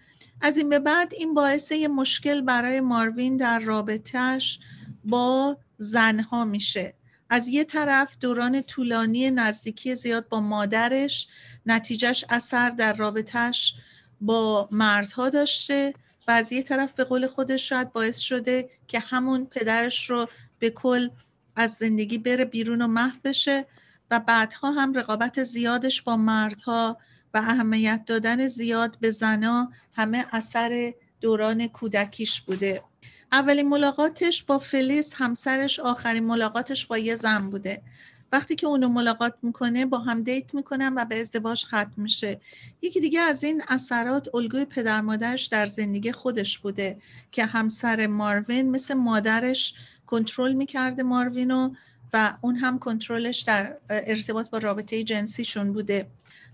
از 0.41 0.57
این 0.57 0.69
به 0.69 0.79
بعد 0.79 1.15
این 1.15 1.35
باعث 1.35 1.73
یه 1.73 1.89
مشکل 1.89 2.41
برای 2.41 2.81
ماروین 2.81 3.37
در 3.37 3.59
رابطهش 3.59 4.59
با 5.05 5.59
زنها 5.77 6.45
میشه. 6.45 6.95
از 7.31 7.49
یه 7.49 7.65
طرف 7.65 8.17
دوران 8.21 8.63
طولانی 8.63 9.31
نزدیکی 9.31 9.95
زیاد 9.95 10.29
با 10.29 10.41
مادرش 10.41 11.29
نتیجهش 11.67 12.25
اثر 12.29 12.71
در 12.71 12.93
رابطهش 12.93 13.75
با 14.21 14.69
مردها 14.73 15.31
داشته 15.31 15.95
و 16.29 16.31
از 16.31 16.53
یه 16.53 16.63
طرف 16.63 16.93
به 16.93 17.05
قول 17.05 17.27
خودش 17.27 17.69
شاید 17.69 17.93
باعث 17.93 18.19
شده 18.19 18.71
که 18.89 18.99
همون 18.99 19.47
پدرش 19.47 20.11
رو 20.11 20.27
به 20.59 20.71
کل 20.71 21.09
از 21.57 21.75
زندگی 21.75 22.19
بره 22.19 22.45
بیرون 22.45 22.83
و 22.83 22.87
محو 22.87 23.17
بشه 23.25 23.67
و 24.11 24.19
بعدها 24.19 24.71
هم 24.71 24.95
رقابت 24.95 25.43
زیادش 25.43 26.03
با 26.03 26.17
مردها 26.17 26.99
اهمیت 27.41 28.03
دادن 28.07 28.47
زیاد 28.47 28.99
به 29.01 29.11
زنا 29.11 29.73
همه 29.95 30.27
اثر 30.33 30.95
دوران 31.21 31.67
کودکیش 31.67 32.41
بوده. 32.41 32.83
اولین 33.33 33.69
ملاقاتش 33.69 34.43
با 34.43 34.59
فلیس 34.59 35.15
همسرش 35.17 35.81
آخرین 35.81 36.25
ملاقاتش 36.25 36.87
با 36.87 36.99
یه 36.99 37.15
زن 37.15 37.51
بوده. 37.51 37.83
وقتی 38.33 38.55
که 38.55 38.67
اونو 38.67 38.89
ملاقات 38.89 39.35
می‌کنه 39.43 39.87
با 39.87 39.99
هم 39.99 40.23
دیت 40.23 40.55
می‌کنن 40.55 40.95
و 40.97 41.05
به 41.05 41.21
ازدواج 41.21 41.65
ختم 41.65 41.93
میشه. 41.97 42.41
یکی 42.83 43.01
دیگه 43.01 43.21
از 43.21 43.45
این 43.45 43.63
اثرات 43.69 44.35
الگوی 44.35 44.65
پدر 44.65 45.01
مادرش 45.01 45.47
در 45.47 45.67
زندگی 45.67 46.13
خودش 46.13 46.59
بوده 46.59 46.99
که 47.33 47.45
همسر 47.45 48.07
ماروین 48.07 48.71
مثل 48.71 48.95
مادرش 48.95 49.75
کنترل 50.07 50.53
می‌کرده 50.53 51.03
ماروینو 51.03 51.75
و 52.13 52.35
اون 52.41 52.57
هم 52.57 52.79
کنترلش 52.79 53.41
در 53.41 53.77
ارتباط 53.91 54.51
با 54.51 54.59
رابطه 54.59 55.05
جنسیشون 55.05 55.73
بوده. 55.73 56.07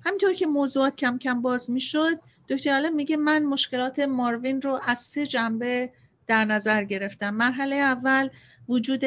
همینطور 0.05 0.33
که 0.33 0.47
موضوعات 0.47 0.97
کم 0.97 1.19
کم 1.19 1.43
باز 1.43 1.71
می‌شد 1.71 2.21
دکتر 2.49 2.71
عالم 2.71 2.97
میگه 2.97 3.17
من 3.17 3.45
مشکلات 3.45 3.99
ماروین 3.99 4.63
رو 4.63 4.81
از 4.87 4.99
سه 4.99 5.27
جنبه 5.27 5.93
در 6.27 6.45
نظر 6.45 6.85
گرفتم. 6.85 7.35
مرحله 7.35 7.77
اول 7.77 8.29
وجود 8.69 9.05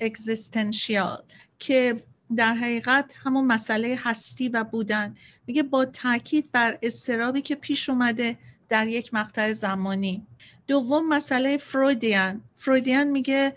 اگزیستنشیال 0.00 1.22
که 1.58 2.02
در 2.36 2.54
حقیقت 2.54 3.12
همون 3.24 3.46
مسئله 3.46 3.98
هستی 4.02 4.48
و 4.48 4.64
بودن. 4.64 5.16
میگه 5.46 5.62
با 5.62 5.84
تاکید 5.84 6.52
بر 6.52 6.78
استرابی 6.82 7.42
که 7.42 7.54
پیش 7.54 7.88
اومده 7.88 8.38
در 8.68 8.86
یک 8.86 9.14
مقطع 9.14 9.52
زمانی. 9.52 10.26
دوم 10.66 11.08
مسئله 11.08 11.56
فرویدیان 11.56 12.42
فرویدیان 12.54 13.06
میگه 13.06 13.56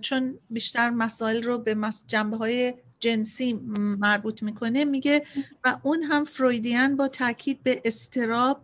چون 0.00 0.38
بیشتر 0.50 0.90
مسائل 0.90 1.42
رو 1.42 1.58
به 1.58 1.76
جنبه 2.06 2.36
های 2.36 2.74
جنسی 3.00 3.52
مربوط 3.98 4.42
می‌کنه 4.42 4.84
میگه 4.84 5.22
و 5.64 5.76
اون 5.82 6.02
هم 6.02 6.24
فرویدیان 6.24 6.96
با 6.96 7.08
تاکید 7.08 7.62
به 7.62 7.82
استراب 7.84 8.62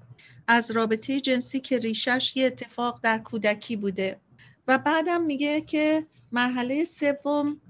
از 0.49 0.71
رابطه 0.71 1.21
جنسی 1.21 1.61
که 1.61 1.79
ریشش 1.79 2.33
یه 2.37 2.47
اتفاق 2.47 3.01
در 3.03 3.19
کودکی 3.19 3.77
بوده. 3.77 4.21
و 4.69 4.79
بعدم 4.79 5.23
میگه 5.23 5.61
که 5.61 6.07
مرحله 6.33 6.85
سوم 6.85 7.61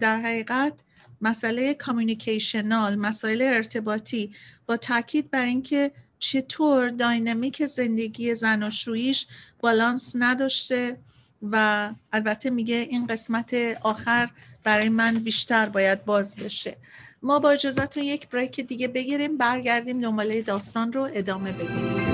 در 0.00 0.20
حقیقت 0.20 0.72
مسئله 1.20 1.74
کامیونیکیشنال 1.74 2.94
مسائل 2.94 3.42
ارتباطی 3.42 4.32
با 4.66 4.76
تاکید 4.76 5.30
بر 5.30 5.44
اینکه 5.44 5.92
چطور 6.18 6.88
داینامیک 6.88 7.66
زندگی 7.66 8.34
زناشوییش 8.34 9.26
بالانس 9.60 10.12
نداشته 10.18 10.98
و 11.42 11.90
البته 12.12 12.50
میگه 12.50 12.76
این 12.76 13.06
قسمت 13.06 13.54
آخر 13.82 14.30
برای 14.64 14.88
من 14.88 15.14
بیشتر 15.14 15.66
باید 15.66 16.04
باز 16.04 16.36
بشه. 16.36 16.76
ما 17.22 17.38
با 17.38 17.50
اجازتون 17.50 18.02
یک 18.02 18.28
بریک 18.28 18.60
دیگه 18.60 18.88
بگیریم 18.88 19.38
برگردیم 19.38 20.00
دنباله 20.00 20.42
داستان 20.42 20.92
رو 20.92 21.08
ادامه 21.14 21.52
بدیم. 21.52 22.13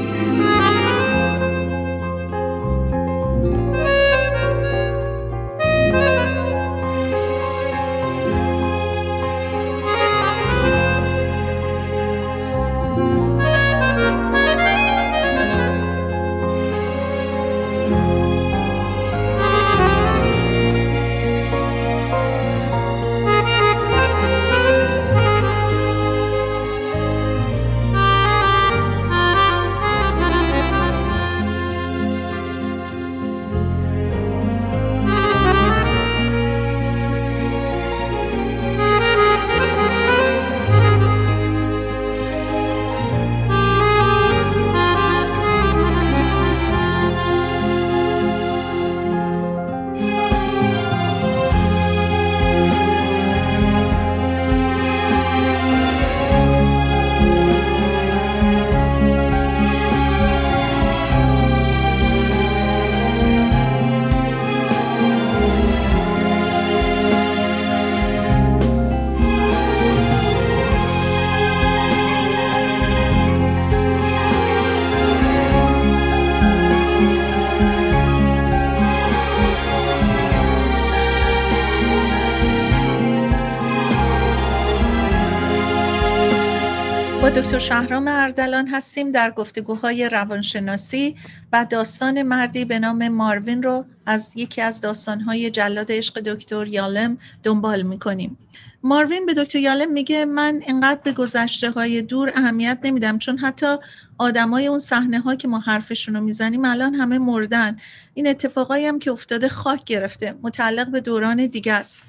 دکتر 87.37 87.59
شهرام 87.59 88.09
اردلان 88.09 88.69
هستیم 88.69 89.11
در 89.11 89.31
گفتگوهای 89.31 90.09
روانشناسی 90.09 91.17
و 91.53 91.67
داستان 91.71 92.23
مردی 92.23 92.65
به 92.65 92.79
نام 92.79 93.09
ماروین 93.09 93.63
رو 93.63 93.85
از 94.07 94.33
یکی 94.37 94.61
از 94.61 94.81
داستانهای 94.81 95.51
جلاد 95.51 95.93
عشق 95.93 96.21
دکتر 96.21 96.67
یالم 96.67 97.19
دنبال 97.43 97.83
می‌کنیم. 97.83 98.39
ماروین 98.83 99.27
به 99.27 99.35
دکتر 99.35 99.59
یالم 99.59 99.93
میگه 99.93 100.25
من 100.25 100.61
انقدر 100.67 101.01
به 101.05 101.13
گذشته 101.13 101.71
های 101.71 102.03
دور 102.03 102.33
اهمیت 102.37 102.79
نمیدم 102.85 103.19
چون 103.19 103.39
حتی 103.39 103.77
آدمای 104.19 104.67
اون 104.67 104.79
صحنه 104.79 105.21
ها 105.21 105.35
که 105.35 105.49
ما 105.49 105.59
حرفشون 105.59 106.15
رو 106.17 106.21
می‌زنیم 106.21 106.65
الان 106.65 106.95
همه 106.95 107.19
مردن. 107.19 107.77
این 108.15 108.29
اتفاقایی 108.29 108.87
هم 108.87 108.99
که 108.99 109.11
افتاده 109.11 109.49
خاک 109.49 109.85
گرفته 109.85 110.35
متعلق 110.43 110.91
به 110.91 111.01
دوران 111.01 111.47
دیگه 111.47 111.73
است. 111.73 112.03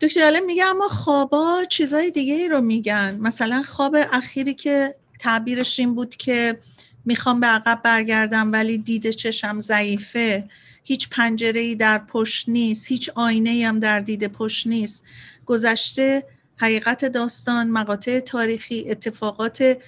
دکتر 0.00 0.20
یالم 0.20 0.46
میگه 0.46 0.66
اما 0.66 0.88
خوابا 0.88 1.64
چیزای 1.68 2.10
دیگه 2.10 2.34
ای 2.34 2.48
رو 2.48 2.60
میگن. 2.60 3.18
مثلا 3.20 3.62
خواب 3.62 3.96
اخیری 4.12 4.54
که 4.54 4.94
تعبیرش 5.18 5.80
این 5.80 5.94
بود 5.94 6.16
که 6.16 6.58
می‌خوام 7.04 7.40
به 7.40 7.46
عقب 7.46 7.80
برگردم 7.84 8.52
ولی 8.52 8.78
دید 8.78 9.10
چشم 9.10 9.60
ضعیفه. 9.60 10.48
هیچ 10.84 11.08
پنجره 11.08 11.60
ای 11.60 11.74
در 11.74 11.98
پشت 11.98 12.48
نیست 12.48 12.88
هیچ 12.88 13.10
آینه 13.14 13.50
ای 13.50 13.64
هم 13.64 13.80
در 13.80 14.00
دید 14.00 14.26
پشت 14.26 14.66
نیست. 14.66 15.04
گذشته 15.46 16.24
حقیقت 16.56 17.04
داستان 17.04 17.70
مقاطع 17.70 18.20
تاریخی 18.20 18.90
اتفاقات 18.90 19.78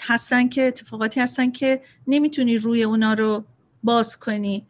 هستن 0.00 0.48
که 0.48 0.62
اتفاقاتی 0.62 1.20
هستن 1.20 1.50
که 1.50 1.80
نمی‌تونی 2.06 2.56
روی 2.58 2.82
اونا 2.82 3.14
رو 3.14 3.44
باز 3.82 4.18
کنی. 4.18 4.66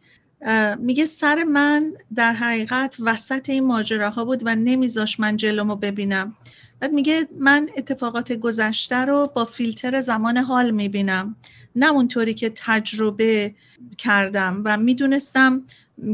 میگه 0.79 1.05
سر 1.05 1.43
من 1.43 1.93
در 2.15 2.33
حقیقت 2.33 2.95
وسط 2.99 3.49
این 3.49 3.65
ماجراها 3.65 4.25
بود 4.25 4.41
و 4.45 4.55
نمیذاش 4.55 5.19
من 5.19 5.37
جلومو 5.37 5.75
ببینم. 5.75 6.35
بعد 6.79 6.91
میگه 6.91 7.27
من 7.39 7.69
اتفاقات 7.77 8.31
گذشته 8.31 8.95
رو 8.95 9.31
با 9.35 9.45
فیلتر 9.45 10.01
زمان 10.01 10.37
حال 10.37 10.71
می‌بینم. 10.71 11.35
نه 11.75 11.91
اونطوری 11.91 12.33
که 12.33 12.53
تجربه 12.55 13.55
کردم 13.97 14.61
و 14.65 14.77
می‌دونستم 14.77 15.65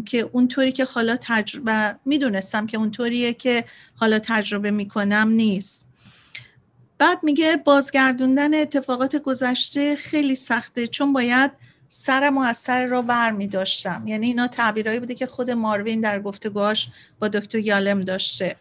که 0.05 0.29
اونطوری 0.31 0.71
که 0.71 0.85
حالا 0.85 1.17
تجربه 1.21 1.95
می‌دونستم 2.05 2.65
که 2.65 2.77
اونطوریه 2.77 3.33
که 3.33 3.65
حالا 3.95 4.19
تجربه 4.19 4.71
می‌کنم 4.71 5.27
نیست. 5.29 5.87
بعد 6.97 7.19
میگه 7.23 7.57
بازگردوندن 7.57 8.53
اتفاقات 8.53 9.15
گذشته 9.15 9.95
خیلی 9.95 10.35
سخته 10.35 10.87
چون 10.87 11.13
باید 11.13 11.51
سرم 11.89 12.37
و 12.37 12.41
از 12.41 12.57
سر 12.57 12.85
را 12.85 13.01
بر 13.01 13.31
می 13.31 13.47
داشتم 13.47 14.03
یعنی 14.05 14.27
اینا 14.27 14.47
تعبیرهایی 14.47 14.99
بوده 14.99 15.15
که 15.15 15.27
خود 15.27 15.51
ماروین 15.51 16.01
در 16.01 16.21
گفتگوهاش 16.21 16.87
با 17.19 17.27
دکتر 17.27 17.57
یالم 17.57 18.01
داشته. 18.01 18.55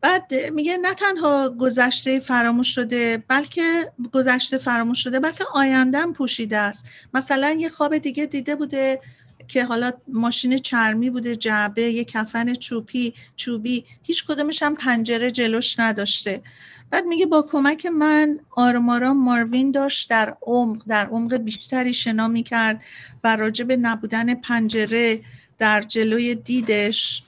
بعد 0.00 0.34
میگه 0.52 0.76
نه 0.76 0.94
تنها 0.94 1.50
گذشته 1.50 2.20
فراموش 2.20 2.74
شده 2.74 3.22
بلکه 3.28 3.92
گذشته 4.12 4.58
فراموش 4.58 5.02
شده 5.04 5.20
بلکه 5.20 5.44
آیندهم 5.54 6.12
پوشیده 6.12 6.56
است. 6.58 6.86
مثلا 7.14 7.56
یه 7.58 7.68
خواب 7.68 7.98
دیگه 7.98 8.26
دیده 8.26 8.54
بوده 8.54 9.00
که 9.48 9.64
حالا 9.64 9.92
ماشین 10.08 10.58
چرمی 10.58 11.10
بوده 11.10 11.36
جعبه 11.36 11.82
یه 11.82 12.04
کفن 12.04 12.54
چوبی 12.54 13.14
چوبی 13.36 13.84
هیچ 14.02 14.26
کدومش 14.26 14.62
هم 14.62 14.74
پنجره 14.74 15.30
جلوش 15.30 15.78
نداشته. 15.78 16.42
بعد 16.90 17.04
میگه 17.04 17.26
با 17.26 17.42
کمک 17.42 17.86
من 17.86 18.40
آرام 18.50 19.24
ماروین 19.24 19.70
داشت 19.70 20.10
در 20.10 20.36
عمق 20.42 20.82
در 20.88 21.06
عمق 21.06 21.36
بیشتری 21.36 21.94
شنا 21.94 22.28
می‌کرد 22.28 22.82
و 23.24 23.36
راجع 23.36 23.64
به 23.64 23.76
نبودن 23.76 24.34
پنجره 24.34 25.20
در 25.58 25.82
جلوی 25.82 26.34
دیدش 26.34 27.22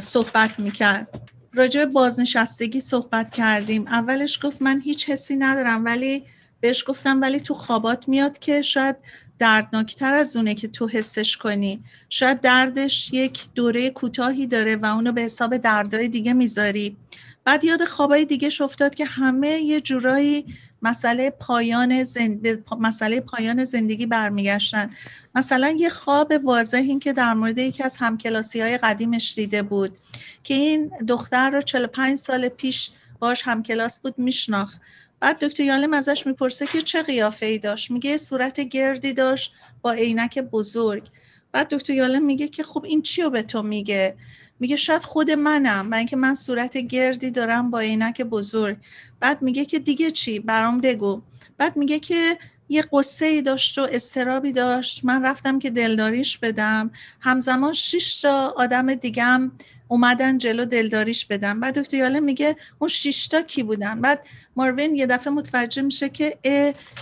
صحبت 0.00 0.58
می‌کرد. 0.58 1.30
راجع 1.54 1.80
به 1.80 1.86
بازنشستگی 1.86 2.80
صحبت 2.80 3.30
کردیم. 3.30 3.86
اولش 3.86 4.38
گفت 4.42 4.62
من 4.62 4.80
هیچ 4.80 5.10
حسی 5.10 5.36
ندارم 5.36 5.84
ولی 5.84 6.24
بهش 6.60 6.84
گفتم 6.86 7.20
ولی 7.20 7.40
تو 7.40 7.54
خوابات 7.54 8.08
میاد 8.08 8.38
که 8.38 8.62
شاید 8.62 8.96
دردناکتر 9.40 10.14
از 10.14 10.36
اونه 10.36 10.54
که 10.54 10.68
تو 10.68 10.88
حسش 10.88 11.36
کنی. 11.36 11.84
شاید 12.08 12.40
دردش 12.40 13.12
یک 13.12 13.44
دوره 13.54 13.90
کوتاهی 13.90 14.46
داره 14.46 14.76
و 14.76 14.86
اونو 14.86 15.12
به 15.12 15.20
حساب 15.20 15.56
دردای 15.56 16.08
دیگه 16.08 16.32
می‌ذاری. 16.32 16.96
بعد 17.44 17.64
یاد 17.64 17.84
خوابای 17.84 18.24
دیگه 18.24 18.50
افتاد 18.60 18.94
که 18.94 19.04
همه 19.04 19.48
یه 19.48 19.80
جورایی 19.80 20.46
مسئله 20.82 21.30
پایان 21.30 22.04
زند... 22.04 22.64
مسئله 22.80 23.20
پایان 23.20 23.64
زندگی 23.64 24.06
برمیگشتن. 24.06 24.90
مثلا 25.34 25.76
یه 25.78 25.88
خواب 25.88 26.32
واضح 26.44 26.78
این 26.78 27.00
که 27.00 27.12
در 27.12 27.34
مورد 27.34 27.58
یکی 27.58 27.82
از 27.82 27.96
همکلاسی 27.96 28.60
های 28.60 28.78
قدیمش 28.78 29.34
دیده 29.34 29.62
بود 29.62 29.98
که 30.44 30.54
این 30.54 30.90
دختر 31.08 31.50
رو 31.50 31.62
45 31.62 32.18
سال 32.18 32.48
پیش 32.48 32.90
باش 33.18 33.42
همکلاس 33.44 33.98
بود 33.98 34.18
میشناخت. 34.18 34.80
بعد 35.20 35.44
دکتر 35.44 35.62
یالم 35.62 35.94
ازش 35.94 36.26
می‌پرسه 36.26 36.66
که 36.66 36.82
چه 36.82 37.02
قیافه 37.02 37.46
ای 37.46 37.58
داشت؟ 37.58 37.90
میگه 37.90 38.16
صورت 38.16 38.60
گردی 38.60 39.12
داشت 39.12 39.52
با 39.82 39.92
عینک 39.92 40.38
بزرگ. 40.38 41.08
بعد 41.52 41.68
دکتر 41.68 41.92
یالم 41.92 42.24
میگه 42.24 42.48
که 42.48 42.62
خب 42.62 42.84
این 42.84 43.02
چی 43.02 43.22
رو 43.22 43.30
به 43.30 43.42
تو 43.42 43.62
میگه؟ 43.62 44.16
میگه 44.60 44.76
شاید 44.76 45.02
خود 45.02 45.30
منم 45.30 45.90
و 45.90 45.94
اینکه 45.94 46.16
من 46.16 46.34
صورت 46.34 46.76
گردی 46.76 47.30
دارم 47.30 47.70
با 47.70 47.80
عینک 47.80 48.22
بزرگ. 48.22 48.76
بعد 49.20 49.42
میگه 49.42 49.64
که 49.64 49.78
دیگه 49.78 50.10
چی؟ 50.10 50.38
برام 50.38 50.80
بگو. 50.80 51.22
بعد 51.58 51.76
میگه 51.76 51.98
که 51.98 52.38
یه 52.68 52.84
قصه 52.92 53.26
ای 53.26 53.42
داشت 53.42 53.78
و 53.78 53.88
استرابی 53.90 54.52
داشت. 54.52 55.04
من 55.04 55.22
رفتم 55.24 55.58
که 55.58 55.70
دلداریش 55.70 56.38
بدم. 56.38 56.90
همزمان 57.20 57.72
شش 57.72 58.20
تا 58.20 58.54
آدم 58.56 58.94
دیگم 58.94 59.52
اومدن 59.90 60.38
جلو 60.38 60.64
دلداریش 60.64 61.26
بدم 61.26 61.60
بعد 61.60 61.78
دکتر 61.78 61.96
یاله 61.96 62.20
میگه 62.20 62.56
اون 62.78 62.88
شیشتا 62.88 63.42
کی 63.42 63.62
بودن؟ 63.62 64.00
بعد 64.00 64.26
ماروین 64.56 64.94
یه 64.94 65.06
دفعه 65.06 65.32
متوجه 65.32 65.82
میشه 65.82 66.08
که 66.08 66.38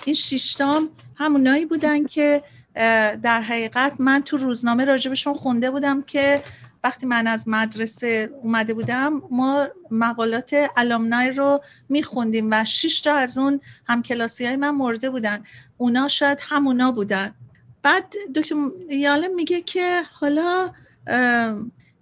این 0.05 0.15
شیشتا 0.15 0.83
همونایی 1.15 1.67
بودن 1.67 2.07
که 2.07 2.43
در 3.23 3.43
حقیقت 3.43 3.93
من 3.99 4.23
تو 4.23 4.37
روزنامه 4.37 4.85
راجبشون 4.85 5.35
خونده 5.35 5.71
بودم 5.71 6.03
که 6.03 6.43
وقتی 6.85 7.07
من 7.07 7.27
از 7.27 7.49
مدرسه 7.49 8.31
اومده 8.43 8.75
بودم 8.75 9.23
ما 9.31 9.69
مقالات 9.91 10.57
الامنای 10.77 11.31
رو 11.31 11.61
میخوندیم 11.89 12.49
و 12.51 12.65
شش 12.65 13.01
تا 13.01 13.15
از 13.15 13.39
اون 13.39 13.61
همکلاسی 13.87 14.47
های 14.47 14.57
من 14.57 14.71
مرده 14.71 15.11
بودن. 15.11 15.45
اونا 15.77 16.09
شاید 16.09 16.39
همونا 16.43 16.93
بودن. 16.93 17.35
بعد 17.83 18.15
دکتر 18.35 18.55
یالم 18.91 19.35
میگه 19.35 19.61
که 19.61 20.03
حالا 20.13 20.71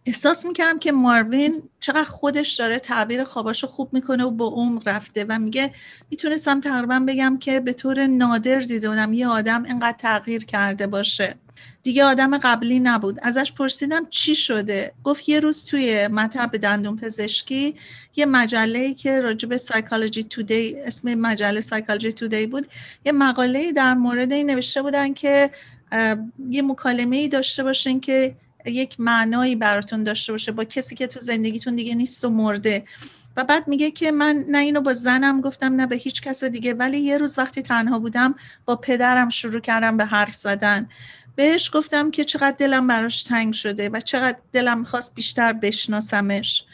احساس 0.06 0.46
می‌کردم 0.46 0.78
که 0.78 0.92
ماروین 0.92 1.62
چقدر 1.80 2.04
خودش 2.04 2.54
داره 2.54 2.78
تعبیر 2.78 3.24
خواباشو 3.24 3.66
خوب 3.66 3.94
می‌کنه 3.94 4.24
و 4.24 4.30
با 4.30 4.46
عمق 4.46 4.88
رفته 4.88 5.24
و 5.28 5.38
میگه 5.38 5.72
می‌تونستم 6.10 6.60
تقریبا 6.60 7.04
بگم 7.08 7.38
که 7.40 7.60
به 7.60 7.72
طور 7.72 8.06
نادر 8.06 8.58
دیده 8.58 8.88
بودم 8.88 9.12
یه 9.12 9.28
آدم 9.28 9.64
اینقدر 9.64 9.96
تغییر 9.98 10.44
کرده 10.44 10.86
باشه. 10.86 11.34
دیگه 11.82 12.04
آدم 12.04 12.38
قبلی 12.38 12.80
نبود. 12.80 13.18
ازش 13.22 13.52
پرسیدم 13.52 14.04
چی 14.10 14.34
شده؟ 14.34 14.92
گفت 15.04 15.28
یه 15.28 15.40
روز 15.40 15.64
توی 15.64 16.08
مطب 16.08 16.56
دندون 16.56 16.96
پزشکی 16.96 17.74
یه 18.16 18.26
مجله 18.26 18.94
که 18.94 19.20
راجع 19.20 19.48
به 19.48 19.58
سایکولوژی 19.58 20.24
تودی 20.24 20.80
اسم 20.80 21.14
مجله 21.14 21.60
سایکولوژی 21.60 22.12
تودی 22.12 22.46
بود 22.46 22.66
یه 23.04 23.12
مقاله 23.12 23.72
در 23.72 23.94
مورد 23.94 24.32
این 24.32 24.50
نوشته 24.50 24.82
بودن 24.82 25.12
که 25.12 25.50
یه 26.50 26.62
مکالمه 26.62 27.16
ای 27.16 27.28
داشته 27.28 27.62
باشین 27.62 28.00
که 28.00 28.36
یک 28.70 29.00
معنایی 29.00 29.56
براتون 29.56 30.04
داشته 30.04 30.32
باشه 30.32 30.52
با 30.52 30.64
کسی 30.64 30.94
که 30.94 31.06
تو 31.06 31.20
زندگیتون 31.20 31.76
دیگه 31.76 31.94
نیست 31.94 32.24
و 32.24 32.30
مرده. 32.30 32.84
و 33.36 33.44
بعد 33.44 33.68
میگه 33.68 33.90
که 33.90 34.12
من 34.12 34.44
نه 34.48 34.58
اینو 34.58 34.80
با 34.80 34.94
زنم 34.94 35.40
گفتم 35.40 35.76
نه 35.76 35.86
به 35.86 35.96
هیچ 35.96 36.22
کس 36.22 36.44
دیگه. 36.44 36.74
ولی 36.74 36.98
یه 36.98 37.18
روز 37.18 37.38
وقتی 37.38 37.62
تنها 37.62 37.98
بودم 37.98 38.34
با 38.64 38.76
پدرم 38.76 39.28
شروع 39.28 39.60
کردم 39.60 39.96
به 39.96 40.04
حرف 40.04 40.34
زدن. 40.34 40.88
بهش 41.36 41.70
گفتم 41.74 42.10
که 42.10 42.24
چقدر 42.24 42.56
دلم 42.58 42.86
براش 42.86 43.22
تنگ 43.22 43.54
شده 43.54 43.88
و 43.88 44.00
چقدر 44.00 44.38
دلم 44.52 44.78
می‌خواست 44.78 45.14
بیشتر 45.14 45.52
بشناسمش. 45.52 46.64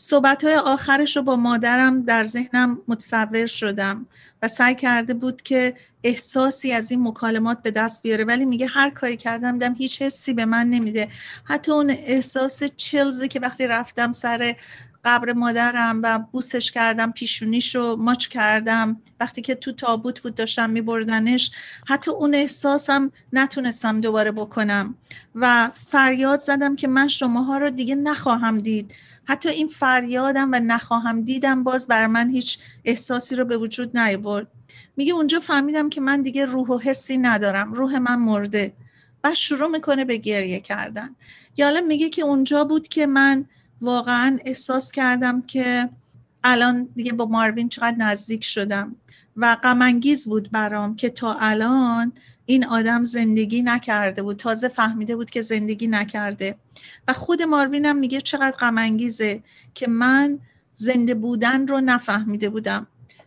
صحبت 0.00 0.44
های 0.44 0.54
آخرش 0.54 1.16
رو 1.16 1.22
با 1.22 1.36
مادرم 1.36 2.02
در 2.02 2.24
ذهنم 2.24 2.78
متصور 2.88 3.46
شدم 3.46 4.06
و 4.42 4.48
سعی 4.48 4.74
کرده 4.74 5.14
بود 5.14 5.42
که 5.42 5.74
احساسی 6.02 6.72
از 6.72 6.90
این 6.90 7.08
مکالمات 7.08 7.62
به 7.62 7.70
دست 7.70 8.02
بیاره 8.02 8.24
ولی 8.24 8.44
میگه 8.44 8.66
هر 8.66 8.90
کاری 8.90 9.16
کردم 9.16 9.58
دم 9.58 9.74
هیچ 9.74 10.02
حسی 10.02 10.34
به 10.34 10.44
من 10.44 10.66
نمیده. 10.66 11.08
حتی 11.44 11.72
اون 11.72 11.90
احساس 11.90 12.62
چلزی 12.76 13.28
که 13.28 13.40
وقتی 13.40 13.66
رفتم 13.66 14.12
سر 14.12 14.56
قبر 15.04 15.32
مادرم 15.32 16.00
و 16.02 16.18
بوسش 16.18 16.70
کردم 16.70 17.12
پیشونیشو 17.12 17.96
ماچ 17.96 18.26
کردم 18.26 19.00
وقتی 19.20 19.42
که 19.42 19.54
تو 19.54 19.72
تابوت 19.72 20.20
بود 20.20 20.34
داشتم 20.34 20.70
میبردنش 20.70 21.50
حتی 21.86 22.10
اون 22.10 22.34
احساسم 22.34 23.12
نتونستم 23.32 24.00
دوباره 24.00 24.30
بکنم. 24.30 24.94
و 25.34 25.70
فریاد 25.88 26.38
زدم 26.38 26.76
که 26.76 26.88
من 26.88 27.08
شماها 27.08 27.58
رو 27.58 27.70
دیگه 27.70 27.94
نخواهم 27.94 28.58
دید. 28.58 28.94
حتی 29.28 29.48
این 29.48 29.68
فریادم 29.68 30.50
و 30.52 30.60
نخواهم 30.64 31.22
دیدم 31.22 31.64
باز 31.64 31.86
بر 31.86 32.06
من 32.06 32.30
هیچ 32.30 32.58
احساسی 32.84 33.36
رو 33.36 33.44
به 33.44 33.56
وجود 33.56 33.98
نیاورد. 33.98 34.46
میگه 34.96 35.12
اونجا 35.12 35.40
فهمیدم 35.40 35.88
که 35.88 36.00
من 36.00 36.22
دیگه 36.22 36.44
روح 36.44 36.68
و 36.68 36.78
حسی 36.78 37.18
ندارم 37.18 37.72
روح 37.72 37.98
من 37.98 38.18
مرده 38.18 38.72
و 39.24 39.34
شروع 39.34 39.68
می‌کنه 39.68 40.04
به 40.04 40.16
گریه 40.16 40.60
کردن. 40.60 41.16
یالا 41.56 41.80
میگه 41.80 42.08
که 42.08 42.22
اونجا 42.22 42.64
بود 42.64 42.88
که 42.88 43.06
من 43.06 43.44
واقعا 43.80 44.38
احساس 44.44 44.92
کردم 44.92 45.42
که 45.42 45.88
الان 46.44 46.88
دیگه 46.96 47.12
با 47.12 47.24
ماروین 47.26 47.68
چقدر 47.68 47.96
نزدیک 47.96 48.44
شدم 48.44 48.96
و 49.36 49.56
غمانگیز 49.62 50.28
بود 50.28 50.50
برام 50.50 50.96
که 50.96 51.10
تا 51.10 51.36
الان 51.40 52.12
این 52.48 52.66
آدم 52.66 53.04
زندگی 53.04 53.62
نکرده 53.62 54.22
بود. 54.22 54.36
تازه 54.36 54.68
فهمیده 54.68 55.16
بود 55.16 55.30
که 55.30 55.42
زندگی 55.42 55.86
نکرده. 55.86 56.56
و 57.08 57.12
خود 57.12 57.42
ماروینم 57.42 57.96
میگه 57.96 58.20
چقدر 58.20 58.56
غمانگیزه 58.56 59.42
که 59.74 59.88
من 59.88 60.38
زنده 60.74 61.14
بودن 61.14 61.66
رو 61.66 61.80
نفهمیده 61.80 62.48
بودم. 62.48 62.86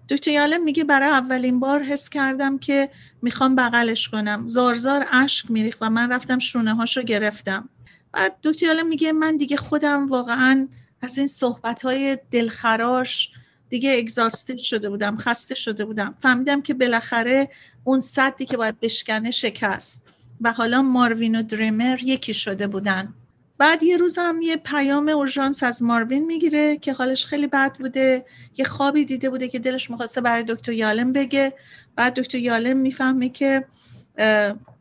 دکتر 0.10 0.32
یالم 0.32 0.64
میگه 0.64 0.84
برای 0.84 1.10
اولین 1.10 1.60
بار 1.60 1.84
حس 1.84 2.10
کردم 2.10 2.58
که 2.58 2.90
می‌خوام 3.22 3.56
بغلش 3.56 4.10
کنم. 4.10 4.48
زارزار 4.48 5.06
اشک 5.12 5.52
میریخ 5.52 5.78
و 5.82 5.90
من 5.90 6.12
رفتم 6.12 6.40
شونه 6.40 6.76
هاشو 6.76 7.02
گرفتم. 7.02 7.70
بعد 8.12 8.36
دکتر 8.44 8.66
یالم 8.66 8.88
میگه 8.88 9.12
من 9.12 9.38
دیگه 9.38 9.58
خودم 9.58 10.10
واقعا 10.10 10.68
از 11.02 11.18
این 11.18 11.28
صحبت 11.28 11.82
های 11.82 12.18
دلخراش 12.32 13.32
دیگه 13.72 13.98
اگزاستد 13.98 14.58
شده 14.58 14.90
بودم 14.90 15.18
خسته 15.18 15.56
شده 15.56 15.86
بودم. 15.86 16.16
فهمیدم 16.20 16.62
که 16.62 16.74
بالاخره 16.74 17.50
اون 17.84 18.00
صدی 18.00 18.46
که 18.46 18.58
باید 18.58 18.80
بشکنه 18.80 19.32
شکست. 19.32 20.04
و 20.42 20.52
حالا 20.52 20.82
ماروین 20.82 21.36
و 21.36 21.42
دریمر 21.42 22.04
یکی 22.04 22.34
شده 22.34 22.68
بودن. 22.68 23.14
بعد 23.58 23.84
یه 23.84 23.98
روز 23.98 24.18
هم 24.18 24.42
یه 24.42 24.58
پیام 24.58 25.10
اورژانس 25.10 25.64
از 25.64 25.84
ماروین 25.84 26.26
می‌گیره 26.26 26.78
که 26.78 26.94
حالش 26.94 27.26
خیلی 27.26 27.48
بد 27.48 27.74
بوده. 27.80 28.26
یه 28.58 28.66
خوابی 28.66 29.06
دیده 29.06 29.30
بوده 29.30 29.48
که 29.48 29.60
دلش 29.60 29.90
می‌خواسته 29.90 30.22
برای 30.22 30.44
دکتر 30.48 30.72
یالم 30.72 31.14
بگه. 31.14 31.54
بعد 31.96 32.14
دکتر 32.14 32.38
یالم 32.38 32.78
می‌فهمه 32.78 33.30
که 33.30 33.66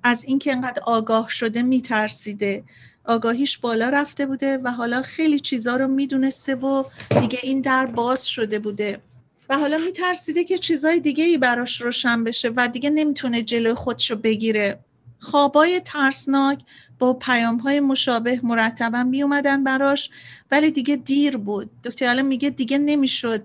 از 0.03 0.25
اینکه 0.25 0.53
انقدر 0.53 0.83
آگاه 0.83 1.29
شده 1.29 1.63
میترسیده. 1.63 2.65
آگاهیش 3.11 3.59
بالا 3.59 3.89
رفته 3.89 4.27
بوده 4.27 4.59
و 4.59 4.71
حالا 4.71 5.03
خیلی 5.03 5.41
چیزا 5.41 5.77
رو 5.77 5.89
می‌دونسته 5.89 6.55
و 6.55 6.85
دیگه 7.21 7.39
این 7.43 7.61
در 7.61 7.87
باز 7.87 8.27
شده 8.27 8.59
بوده. 8.59 9.01
و 9.49 9.59
حالا 9.59 9.79
میترسیده 9.79 10.45
که 10.45 10.59
چیزای 10.59 11.01
دیگه 11.01 11.25
ای 11.25 11.39
براش 11.39 11.81
روشن 11.81 12.25
بشه 12.25 12.53
و 12.57 12.69
دیگه 12.69 12.91
نمی‌تونه 12.91 13.43
جلوی 13.43 13.75
خودشو 13.75 14.17
بگیره. 14.17 14.79
خوابای 15.19 15.81
ترسناک 15.81 16.59
با 16.99 17.13
پیام 17.13 17.57
های 17.57 17.81
مشابه 17.81 18.41
مرتبا 18.43 19.03
می 19.03 19.23
اومدن 19.23 19.65
براش 19.65 20.11
ولی 20.51 20.71
دیگه 20.71 20.97
دیر 20.97 21.37
بود. 21.37 21.71
دکتر 21.85 22.23
میگه 22.23 22.51
دیگه 22.51 22.79
نمی‌شد 22.79 23.43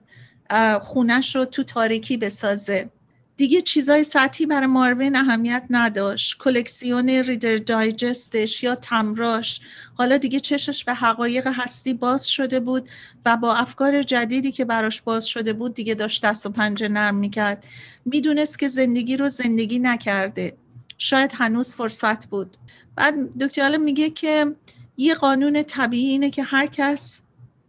خونش 0.82 1.36
رو 1.36 1.46
تو 1.46 1.64
تاریکی 1.64 2.18
بسازه. 2.18 2.90
دیگه 3.38 3.62
چیزای 3.62 4.04
سطحی 4.04 4.46
برای 4.46 4.68
ماروین 4.68 5.16
اهمیت 5.16 5.66
نداشت. 5.70 6.38
کلکسیون 6.38 7.10
ریدر 7.10 7.58
دایجستش 7.58 8.64
یا 8.64 8.76
تمراش. 8.76 9.62
حالا 9.94 10.18
دیگه 10.18 10.40
چشش 10.40 10.84
به 10.84 10.94
حقایق 10.94 11.48
هستی 11.48 11.94
باز 11.94 12.28
شده 12.30 12.60
بود 12.60 12.90
و 13.26 13.38
با 13.38 13.54
افکار 13.54 14.04
جدیدی 14.04 14.52
که 14.52 14.66
براش 14.66 15.02
باز 15.02 15.26
شده 15.26 15.54
بود 15.54 15.74
دیگه 15.74 15.94
داشت 15.94 16.26
دست 16.26 16.46
و 16.46 16.50
پنجه 16.50 16.88
نرم 16.88 17.16
می‌کرد. 17.16 17.66
می‌دونست 18.06 18.60
که 18.60 18.68
زندگی 18.68 19.18
رو 19.18 19.30
زندگی 19.30 19.80
نکرده. 19.80 20.58
شاید 20.98 21.32
هنوز 21.34 21.76
فرصت 21.76 22.26
بود. 22.26 22.58
بعد 22.96 23.38
دکتر 23.38 23.78
میگه 23.78 24.10
که 24.10 24.56
یه 24.98 25.16
قانون 25.16 25.64
طبیعی 25.64 26.10
اینه 26.10 26.30
که 26.30 26.44
هر 26.44 26.68
کس 26.68 27.22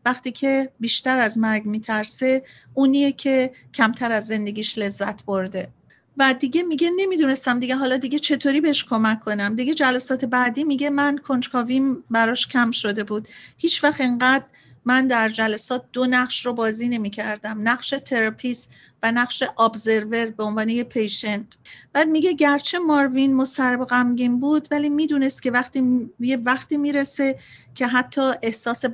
وقتی 0.07 0.33
که 0.33 0.71
بیشتر 0.81 1.21
از 1.21 1.39
مرگ 1.39 1.67
میترسه 1.67 2.43
اونیه 2.75 3.13
که 3.13 3.51
کمتر 3.75 4.13
از 4.13 4.27
زندگیش 4.27 4.79
لذت 4.79 5.25
برده. 5.25 5.69
و 6.17 6.35
دیگه 6.35 6.63
میگه 6.63 6.91
نمی‌دونستم 6.97 7.59
دیگه 7.59 7.77
حالا 7.77 7.97
دیگه 7.97 8.19
چطوری 8.19 8.61
بهش 8.61 8.85
کمک 8.85 9.21
کنم. 9.21 9.57
دیگه 9.57 9.75
جلسات 9.75 10.25
بعدی 10.25 10.65
میگه 10.65 10.91
من 10.91 11.19
کنجکاویم 11.19 12.05
براش 12.11 12.49
کم 12.49 12.71
شده 12.71 13.05
بود. 13.05 13.29
هیچ 13.57 13.85
وقت 13.85 14.01
انقدر 14.01 14.45
من 14.85 15.07
در 15.07 15.29
جلسات 15.29 15.85
دو 15.93 16.07
نقش 16.07 16.47
رو 16.47 16.53
بازی 16.53 16.89
نمی 16.89 17.11
کردم 17.11 17.69
نقش 17.69 17.95
therapist 18.05 18.71
نقش 19.13 19.43
observer 19.59 20.27
به 20.27 20.45
عنوان 20.45 20.69
یه 20.69 20.85
patient 20.85 21.59
بعد 21.93 22.09
میگه 22.09 22.33
گرچه 22.33 22.79
ماروین 22.79 23.35
مضطرب 23.35 23.85
غمگین 23.85 24.41
بود 24.41 24.69
ولی 24.71 24.89
می‌دونست 24.89 25.43
که 25.43 25.51
وقتی 25.51 26.11
یه 26.21 26.37
وقتی 26.37 26.77
می‌رسه 26.77 27.39
که 27.75 27.87
حتی 27.87 28.33
احساس 28.43 28.85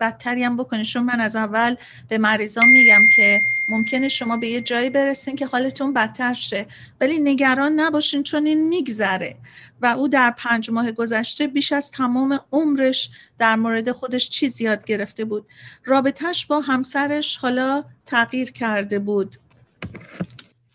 بدتری 0.00 0.44
هم 0.44 0.56
بکنه. 0.56 0.84
چون 0.84 1.02
من 1.04 1.20
از 1.20 1.36
اول 1.36 1.76
به 2.08 2.18
مریضام 2.18 2.64
میگم 2.66 3.00
که 3.16 3.40
ممکنه 3.68 4.08
شما 4.08 4.36
به 4.36 4.48
یه 4.48 4.60
جایی 4.60 4.90
برسین 4.90 5.36
که 5.36 5.46
حالتون 5.46 5.92
بدتر 5.92 6.34
شه 6.34 6.66
ولی 7.00 7.18
نگران 7.18 7.80
نباشین 7.80 8.22
چون 8.22 8.46
این 8.46 8.68
میگذره. 8.68 9.36
و 9.82 9.86
او 9.86 10.08
در 10.08 10.34
پنج 10.36 10.70
ماه 10.70 10.92
گذشته 10.92 11.46
بیش 11.46 11.72
از 11.72 11.90
تمام 11.90 12.40
عمرش 12.52 13.10
در 13.38 13.56
مورد 13.56 13.92
خودش 13.92 14.28
چیز 14.28 14.60
یاد 14.60 14.84
گرفته 14.84 15.24
بود. 15.24 15.46
رابطهش 15.84 16.46
با 16.46 16.60
همسرش 16.60 17.36
حالا 17.36 17.84
تغییر 18.06 18.52
کرده 18.52 18.98
بود. 18.98 19.36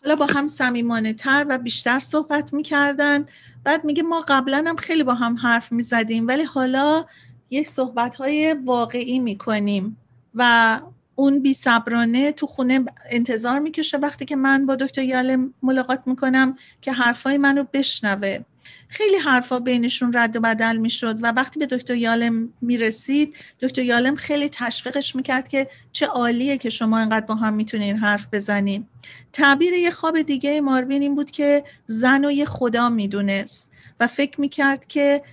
حالا 0.03 0.15
با 0.15 0.25
هم 0.25 0.47
سمیمانه 0.47 1.13
تر 1.13 1.45
و 1.49 1.57
بیشتر 1.57 1.99
صحبت 1.99 2.53
می‌کردن. 2.53 3.25
بعد 3.63 3.85
میگه 3.85 4.03
ما 4.03 4.25
قبلا 4.27 4.63
هم 4.67 4.75
خیلی 4.75 5.03
با 5.03 5.13
هم 5.13 5.37
حرف 5.37 5.71
می‌زدیم 5.71 6.27
ولی 6.27 6.43
حالا 6.43 7.05
یه 7.49 7.63
صحبت 7.63 8.15
های 8.15 8.53
واقعی 8.53 9.19
می‌کنیم 9.19 9.97
و 10.35 10.79
اون 11.15 11.41
بی 11.41 11.53
صبرانه 11.53 12.31
تو 12.31 12.47
خونه 12.47 12.85
انتظار 13.11 13.59
می‌کشه. 13.59 13.97
وقتی 13.97 14.25
که 14.25 14.35
من 14.35 14.65
با 14.65 14.75
دکتر 14.75 15.01
یالم 15.01 15.53
ملاقات 15.63 16.01
می‌کنم 16.05 16.55
که 16.81 16.91
حرفای 16.91 17.37
منو 17.37 17.63
بشنوه. 17.73 18.39
خیلی 18.87 19.17
حرفا 19.17 19.59
بینشون 19.59 20.13
رد 20.13 20.35
و 20.35 20.39
بدل 20.39 20.77
می‌شد 20.77 21.17
و 21.21 21.27
وقتی 21.31 21.59
به 21.59 21.65
دکتر 21.65 21.95
یالم 21.95 22.53
می‌رسید 22.61 23.35
دکتر 23.59 23.81
یالم 23.81 24.15
خیلی 24.15 24.49
تشویقش 24.49 25.15
می‌کرد 25.15 25.47
که 25.47 25.67
چه 25.91 26.05
عالیه 26.05 26.57
که 26.57 26.69
شما 26.69 26.97
انقدر 26.99 27.25
با 27.25 27.35
هم 27.35 27.53
می‌تونین 27.53 27.97
حرف 27.97 28.27
بزنین. 28.31 28.87
تعبیر 29.33 29.73
یه 29.73 29.91
خواب 29.91 30.21
دیگه 30.21 30.61
ماروین 30.61 31.01
این 31.01 31.15
بود 31.15 31.31
که 31.31 31.63
زن 31.85 32.25
و 32.25 32.31
یه 32.31 32.45
خدا 32.45 32.89
می‌دونست 32.89 33.71
و 33.99 34.07
فکر 34.07 34.41
می‌کرد 34.41 34.87
که 34.87 35.23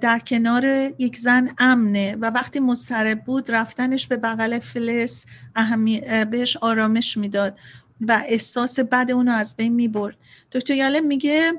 در 0.00 0.18
کنار 0.18 0.66
یک 0.98 1.18
زن 1.18 1.54
امنه 1.58 2.16
و 2.20 2.30
وقتی 2.30 2.60
مضطرب 2.60 3.24
بود 3.24 3.50
رفتنش 3.50 4.06
به 4.06 4.16
بغل 4.16 4.58
فلس 4.58 5.26
اهمی 5.56 6.00
بهش 6.30 6.56
آرامش 6.56 7.16
می‌داد 7.16 7.58
و 8.00 8.22
احساس 8.26 8.80
بد 8.80 9.10
اونو 9.10 9.32
از 9.32 9.56
بین 9.56 9.74
می‌برد. 9.74 10.16
دکتر 10.52 10.74
یالم 10.74 11.06
میگه 11.06 11.52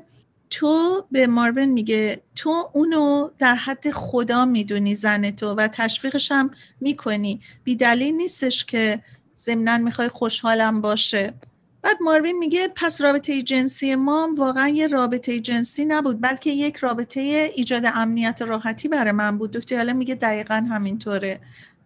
تو 0.50 1.04
به 1.10 1.26
ماروین 1.26 1.72
میگه 1.72 2.22
تو 2.36 2.70
اونو 2.72 3.30
در 3.38 3.54
حد 3.54 3.90
خدا 3.90 4.44
می‌دونی 4.44 4.94
زن 4.94 5.30
تو 5.30 5.54
و 5.54 5.68
تشویقش 5.68 6.32
هم 6.32 6.50
می‌کنی. 6.80 7.40
بی 7.64 7.76
دلیل 7.76 8.14
نیستش 8.14 8.64
که 8.64 9.02
ضمنا 9.36 9.78
می‌خوای 9.78 10.08
خوشحالم 10.08 10.80
باشه. 10.80 11.34
بعد 11.82 11.96
ماروین 12.00 12.38
میگه 12.38 12.68
پس 12.76 13.00
رابطه 13.00 13.42
جنسی 13.42 13.94
ما 13.94 14.28
واقعا 14.36 14.68
یه 14.68 14.86
رابطه 14.86 15.40
جنسی 15.40 15.84
نبود 15.84 16.20
بلکه 16.20 16.50
یک 16.50 16.76
رابطه 16.76 17.20
ایجاد 17.56 17.82
امنیت 17.94 18.38
و 18.42 18.44
راحتی 18.44 18.88
برای 18.88 19.12
من 19.12 19.38
بود. 19.38 19.50
دکتر 19.50 19.74
یالم 19.74 19.96
میگه 19.96 20.14
دقیقا 20.14 20.54
همینطوره. 20.54 21.40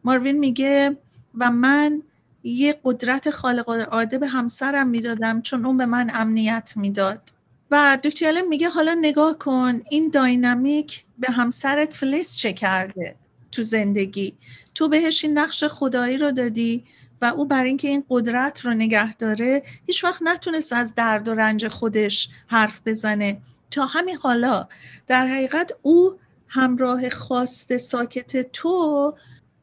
ماروین 0.04 0.38
میگه 0.38 0.96
و 1.34 1.50
من 1.50 2.02
یه 2.42 2.80
قدرت 2.84 3.30
خالق 3.30 3.68
العاده 3.68 4.18
به 4.18 4.26
همسرم 4.26 4.88
می‌دادم 4.88 5.42
چون 5.42 5.66
اون 5.66 5.76
به 5.76 5.86
من 5.86 6.10
امنیت 6.14 6.72
می‌داد. 6.76 7.33
و 7.74 7.98
دکتر 8.04 8.42
میگه 8.42 8.68
حالا 8.68 8.94
نگاه 8.94 9.38
کن 9.38 9.80
این 9.90 10.10
داینامیک 10.10 11.04
به 11.18 11.32
همسرت 11.32 11.94
فلیس 11.94 12.36
چه 12.36 12.52
کرده 12.52 13.16
تو 13.52 13.62
زندگی؟ 13.62 14.34
تو 14.74 14.88
بهش 14.88 15.24
این 15.24 15.38
نقش 15.38 15.64
خدایی 15.64 16.18
رو 16.18 16.30
دادی 16.30 16.84
و 17.22 17.24
او 17.24 17.46
برای 17.46 17.68
اینکه 17.68 17.88
این 17.88 18.04
قدرت 18.10 18.60
رو 18.60 18.74
نگه 18.74 19.14
داره 19.14 19.62
هیچ 19.86 20.04
وقت 20.04 20.22
نتونست 20.22 20.72
از 20.72 20.94
درد 20.94 21.28
و 21.28 21.34
رنج 21.34 21.68
خودش 21.68 22.28
حرف 22.46 22.80
بزنه. 22.86 23.40
تا 23.70 23.86
همین 23.86 24.16
حالا 24.16 24.68
در 25.06 25.26
حقیقت 25.26 25.72
او 25.82 26.18
همراه 26.48 27.10
خواست 27.10 27.76
ساکت 27.76 28.52
تو 28.52 29.14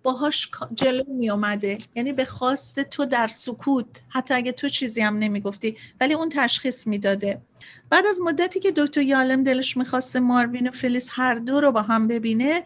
باهاش 0.04 0.50
جلو 0.74 1.04
می 1.08 1.30
اومده 1.30 1.78
یعنی 1.96 2.14
به 2.14 2.26
خواست 2.26 2.80
تو 2.80 3.06
در 3.06 3.28
سکوت. 3.28 3.86
حتی 4.10 4.34
اگه 4.34 4.52
تو 4.52 4.70
چیزی 4.70 5.02
هم 5.02 5.18
نمی‌گفتی. 5.18 5.78
ولی 6.02 6.14
اون 6.14 6.30
تشخیص 6.30 6.88
می‌داده. 6.88 7.42
بعد 7.90 8.06
از 8.06 8.22
مدتی 8.22 8.60
که 8.60 8.72
دکتر 8.72 9.02
یالم 9.02 9.44
دلش 9.44 9.78
می‌خواسته 9.78 10.20
ماروین 10.20 10.68
و 10.68 10.72
فلیس 10.72 11.10
هر 11.12 11.36
دو 11.36 11.62
رو 11.62 11.72
با 11.72 11.82
هم 11.82 12.08
ببینه 12.08 12.64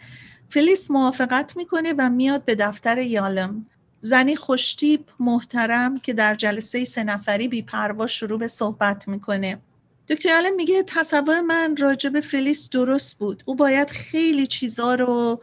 فلیس 0.50 0.92
موافقت 0.92 1.58
می‌کنه 1.58 1.94
و 1.98 2.10
میاد 2.10 2.46
به 2.46 2.56
دفتر 2.56 2.98
یالم. 2.98 3.66
زنی 4.00 4.36
خوشتیپ 4.36 5.02
محترم 5.20 6.00
که 6.00 6.14
در 6.14 6.36
جلسه 6.36 6.86
سه 6.86 7.04
نفری 7.04 7.48
بی 7.48 7.62
پروا 7.62 8.08
شروع 8.08 8.40
به 8.40 8.48
صحبت 8.48 9.08
می‌کنه. 9.08 9.60
دکتر 10.08 10.30
یالم 10.30 10.56
میگه 10.56 10.84
تصور 10.84 11.42
من 11.42 11.78
راجع 11.78 12.10
به 12.10 12.22
فلیس 12.22 12.70
درست 12.70 13.18
بود. 13.18 13.44
او 13.46 13.56
باید 13.56 13.90
خیلی 13.90 14.48
چیزا 14.48 14.96
رو 14.96 15.42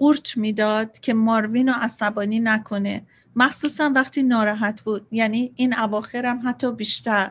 قورت 0.00 0.36
می‌داد 0.36 0.98
که 0.98 1.14
ماروین 1.14 1.68
رو 1.68 1.74
عصبانی 1.76 2.40
نکنه. 2.40 3.02
مخصوصا 3.36 3.92
وقتی 3.94 4.22
ناراحت 4.22 4.82
بود. 4.82 5.06
یعنی 5.12 5.52
این 5.56 5.78
اواخرم 5.78 6.42
حتی 6.44 6.72
بیشتر. 6.72 7.30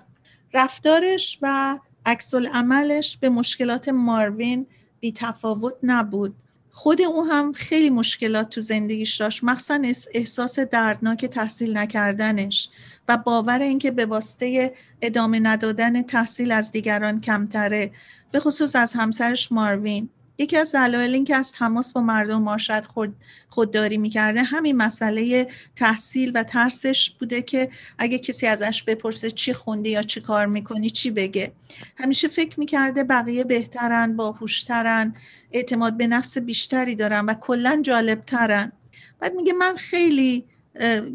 رفتارش 0.53 1.39
و 1.41 1.79
عکس 2.05 2.33
عملش 2.33 3.17
به 3.17 3.29
مشکلات 3.29 3.89
ماروین 3.89 4.65
بی 4.99 5.11
تفاوت 5.11 5.73
نبود. 5.83 6.35
خود 6.71 7.01
او 7.01 7.25
هم 7.25 7.53
خیلی 7.53 7.89
مشکلات 7.89 8.49
تو 8.49 8.61
زندگیش 8.61 9.15
داشت. 9.15 9.43
مخصوصا 9.43 9.81
احساس 10.13 10.59
دردناک 10.59 11.25
تحصیل 11.25 11.77
نکردنش 11.77 12.69
و 13.07 13.17
باور 13.17 13.59
اینکه 13.59 13.91
به 13.91 14.05
واسطه 14.05 14.73
ادامه 15.01 15.39
ندادن 15.39 16.01
تحصیل 16.01 16.51
از 16.51 16.71
دیگران 16.71 17.21
کمتره. 17.21 17.91
به 18.31 18.39
خصوص 18.39 18.75
از 18.75 18.93
همسرش 18.93 19.51
ماروین. 19.51 20.09
یکی 20.39 20.57
از 20.57 20.71
دلایل 20.71 21.13
این 21.13 21.25
که 21.25 21.35
از 21.35 21.51
تماس 21.51 21.93
با 21.93 22.01
مردم 22.01 22.41
مارشد 22.41 22.85
خود 22.85 23.15
خودداری 23.49 23.97
می‌کرده 23.97 24.43
همین 24.43 24.77
مسئله 24.77 25.47
تحصیل 25.75 26.31
و 26.35 26.43
ترسش 26.43 27.09
بوده 27.09 27.41
که 27.41 27.69
اگه 27.97 28.19
کسی 28.19 28.47
ازش 28.47 28.83
بپرسه 28.83 29.31
چی 29.31 29.53
خوندی 29.53 29.89
یا 29.89 30.03
چی 30.03 30.21
کار 30.21 30.45
می‌کنی 30.45 30.89
چی 30.89 31.11
بگه. 31.11 31.51
همیشه 31.97 32.27
فکر 32.27 32.59
می‌کرده 32.59 33.03
بقیه 33.03 33.43
بهترن 33.43 34.15
باهوشترن 34.15 35.15
اعتماد 35.51 35.97
به 35.97 36.07
نفس 36.07 36.37
بیشتری 36.37 36.95
دارن 36.95 37.25
و 37.25 37.33
کلا 37.33 37.79
جالبترن. 37.81 38.71
بعد 39.19 39.33
میگه 39.33 39.53
من 39.53 39.75
خیلی 39.75 40.45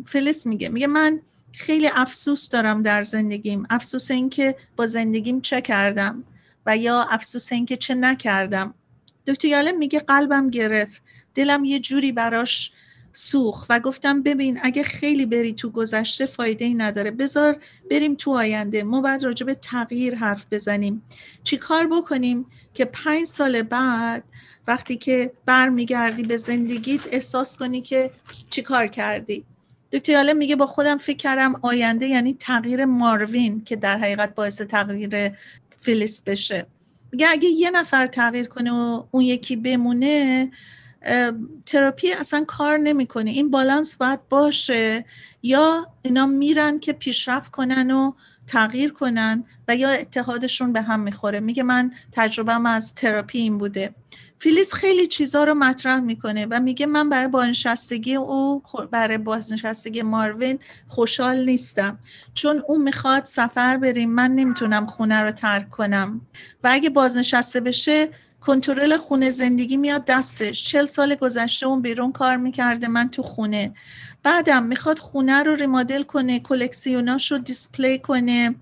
فلس 0.07 0.47
میگه. 0.47 0.69
میگه 0.69 0.87
من 0.87 1.21
خیلی 1.53 1.91
افسوس 1.95 2.49
دارم 2.49 2.83
در 2.83 3.03
زندگیم. 3.03 3.67
افسوس 3.71 4.11
اینکه 4.11 4.57
با 4.77 4.87
زندگیم 4.87 5.41
چه 5.41 5.61
کردم 5.61 6.25
و 6.67 6.77
یا 6.77 7.07
افسوس 7.11 7.53
اینکه 7.53 7.77
چه 7.77 7.95
نکردم. 7.95 8.75
دکتر 9.27 9.49
یالم 9.49 9.79
میگه 9.79 10.01
قلبم 10.01 10.51
گرفت. 10.51 11.03
دلم 11.35 11.65
یه 11.65 11.81
جوری 11.81 12.13
براش 12.13 12.73
سوخ 13.13 13.67
و 13.69 13.81
گفتم 13.81 14.23
ببین 14.23 14.59
اگه 14.63 14.83
خیلی 14.83 15.27
بری 15.27 15.53
تو 15.53 15.71
گذشته 15.71 16.27
فایده 16.27 16.65
ای 16.65 16.75
نداره. 16.75 17.11
بذار 17.11 17.57
بریم 17.91 18.15
تو 18.15 18.31
آینده. 18.31 18.83
ما 18.83 19.01
باید 19.01 19.25
راجع 19.25 19.47
به 19.47 19.55
تغییر 19.55 20.15
حرف 20.15 20.47
بزنیم. 20.51 21.03
چی 21.45 21.57
کار 21.57 21.87
بکنیم 21.87 22.47
که 22.75 22.85
پنج 22.85 23.27
سال 23.27 23.63
بعد 23.63 24.25
وقتی 24.67 24.97
که 24.97 25.33
برمیگردی 25.47 26.23
به 26.23 26.37
زندگیت 26.37 27.01
احساس 27.13 27.57
کنی 27.57 27.81
که 27.81 28.11
چی 28.51 28.63
کار 28.63 28.87
کردی؟ 28.87 29.45
دکتر 29.93 30.13
یالم 30.13 30.37
میگه 30.37 30.57
با 30.57 30.67
خودم 30.67 30.99
فکر 30.99 31.17
کردم 31.17 31.55
آینده 31.63 32.07
یعنی 32.07 32.37
تغییر 32.41 32.85
ماروین 32.85 33.65
که 33.65 33.77
در 33.77 33.99
حقیقت 33.99 34.35
باعث 34.35 34.63
تغییر 34.63 35.31
فیلیس 35.81 36.23
بشه. 36.23 36.67
میگه 37.15 37.27
اگه 37.31 37.49
یه 37.49 37.71
نفر 37.71 38.07
تغییر 38.07 38.47
کنه 38.47 38.73
و 38.73 39.05
اون 39.11 39.23
یکی 39.23 39.57
بمونه 39.57 40.51
تراپی 41.67 42.13
اصلا 42.13 42.45
کار 42.47 42.79
نمی‌کنه. 42.79 43.31
این 43.31 43.51
بالانس 43.51 43.97
باید 43.97 44.29
باشه. 44.29 45.05
یا 45.43 45.87
اینا 46.03 46.27
میرن 46.27 46.81
که 46.81 46.93
پیشرفت 46.93 47.51
کنن 47.51 47.91
و 47.91 48.13
تغییر 48.47 48.93
کنن 48.93 49.45
و 49.69 49.77
یا 49.77 49.89
اتحادشون 49.89 50.73
به 50.73 50.83
هم 50.83 51.01
می‌خوره. 51.01 51.41
میگه 51.41 51.63
من 51.63 51.93
تجربهم 52.13 52.67
از 52.67 52.95
تراپی 52.95 53.39
این 53.39 53.59
بوده. 53.59 53.95
فیلیس 54.45 54.75
خیلی 54.75 55.07
چیزها 55.07 55.45
رو 55.45 55.55
مطرح 55.55 56.01
می‌کنه 56.01 56.47
و 56.51 56.61
میگه 56.61 56.87
من 56.87 57.09
برای 57.09 57.29
بازنشستگی 57.29 58.15
او 58.15 58.63
برای 58.91 59.19
بازنشستگی 59.19 60.03
ماروین 60.03 60.59
خوشحال 60.89 61.45
نیستم. 61.45 61.99
چون 62.35 62.63
اون 62.69 62.83
می‌خواد 62.83 63.25
سفر 63.25 63.77
بریم 63.77 64.11
من 64.11 64.31
نمی‌تونم 64.31 64.87
خونه 64.87 65.21
رو 65.21 65.33
ترک 65.33 65.71
کنم. 65.71 66.21
و 66.65 66.69
اگه 66.73 66.91
بازنشسته 66.91 67.61
بشه 67.61 68.09
کنترل 68.41 68.97
خونه 68.97 69.31
زندگی 69.31 69.77
میاد 69.77 70.05
دستش. 70.05 70.65
چل 70.65 70.87
سال 70.87 71.15
گذشته 71.15 71.67
اون 71.67 71.83
بیرون 71.83 72.13
کار 72.13 72.37
می‌کرده 72.37 72.89
من 72.89 73.11
تو 73.11 73.23
خونه. 73.23 73.75
بعدم 74.23 74.63
می‌خواد 74.63 74.99
خونه 74.99 75.43
رو 75.43 75.55
ریمادل 75.55 76.03
کنه 76.03 76.41
کلکسیوناش 76.41 77.33
رو 77.33 77.39
دیسپلی 77.39 77.99
کنه. 77.99 78.55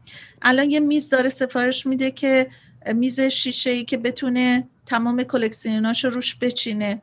الان 0.42 0.70
یه 0.70 0.80
میز 0.80 1.08
داره 1.08 1.28
سفارش 1.28 1.86
میده 1.86 2.10
که 2.10 2.50
میز 2.94 3.20
شیشه 3.20 3.70
ای 3.70 3.84
که 3.84 3.96
بتونه 3.96 4.68
تمام 4.92 5.22
کلکسیوناش 5.22 6.04
رو 6.04 6.10
روش 6.10 6.36
بچینه. 6.36 7.02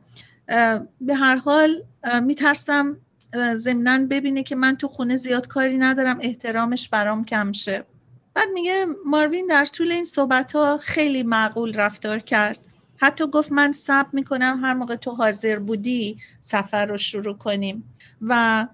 به 1.00 1.14
هر 1.14 1.36
حال 1.36 1.82
میترسم 2.22 2.96
ضمنا 3.54 4.06
ببینه 4.10 4.42
که 4.42 4.56
من 4.56 4.76
تو 4.76 4.88
خونه 4.88 5.16
زیاد 5.16 5.46
کاری 5.46 5.78
ندارم 5.78 6.18
احترامش 6.20 6.88
برام 6.88 7.24
کم 7.24 7.52
شه. 7.52 7.84
بعد 8.34 8.48
میگه 8.54 8.86
ماروین 9.06 9.46
در 9.46 9.64
طول 9.64 9.92
این 9.92 10.04
صحبت 10.04 10.52
ها 10.52 10.78
خیلی 10.78 11.22
معقول 11.22 11.74
رفتار 11.74 12.18
کرد. 12.18 12.58
حتی 12.96 13.26
گفت 13.26 13.52
من 13.52 13.72
صبر 13.72 14.08
می‌کنم 14.12 14.60
هر 14.62 14.74
موقع 14.74 14.96
تو 14.96 15.10
حاضر 15.10 15.58
بودی 15.58 16.18
سفر 16.40 16.86
رو 16.86 16.96
شروع 16.96 17.36
کنیم. 17.36 17.94
و 18.20 18.66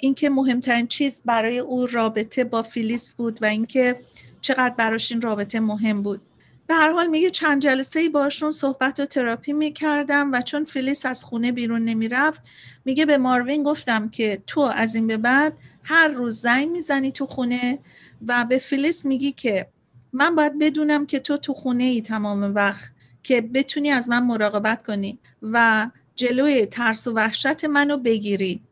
اینکه 0.00 0.30
مهمترین 0.30 0.86
چیز 0.86 1.22
برای 1.24 1.58
او 1.58 1.86
رابطه 1.86 2.44
با 2.44 2.62
فیلیس 2.62 3.12
بود 3.12 3.42
و 3.42 3.46
اینکه 3.46 4.00
چقدر 4.40 4.74
براش 4.74 5.12
این 5.12 5.20
رابطه 5.20 5.60
مهم 5.60 6.02
بود. 6.02 6.20
به 6.66 6.74
هر 6.74 6.92
حال 6.92 7.06
میگه 7.06 7.30
چند 7.30 7.62
جلسه 7.62 8.00
ای 8.00 8.08
باشون 8.08 8.50
صحبت 8.50 9.00
و 9.00 9.06
تراپی 9.06 9.52
می‌کردم 9.52 10.32
و 10.32 10.40
چون 10.40 10.64
فیلیس 10.64 11.06
از 11.06 11.24
خونه 11.24 11.52
بیرون 11.52 11.84
نمی‌رفت 11.84 12.42
میگه 12.84 13.06
به 13.06 13.18
ماروین 13.18 13.62
گفتم 13.62 14.08
که 14.08 14.42
تو 14.46 14.60
از 14.60 14.94
این 14.94 15.06
به 15.06 15.16
بعد 15.16 15.52
هر 15.82 16.08
روز 16.08 16.40
زنگ 16.40 16.68
می‌زنی 16.68 17.12
تو 17.12 17.26
خونه 17.26 17.78
و 18.26 18.44
به 18.44 18.58
فیلیس 18.58 19.04
میگی 19.04 19.32
که 19.32 19.68
من 20.12 20.34
باید 20.34 20.58
بدونم 20.58 21.06
که 21.06 21.18
تو 21.18 21.36
تو 21.36 21.54
خونه 21.54 21.84
ای 21.84 22.02
تمام 22.02 22.54
وقت 22.54 22.92
که 23.22 23.40
بتونی 23.40 23.90
از 23.90 24.08
من 24.08 24.22
مراقبت 24.22 24.82
کنی 24.82 25.18
و 25.42 25.86
جلوی 26.14 26.66
ترس 26.66 27.06
و 27.06 27.12
وحشت 27.12 27.64
منو 27.64 27.96
بگیری. 27.96 28.62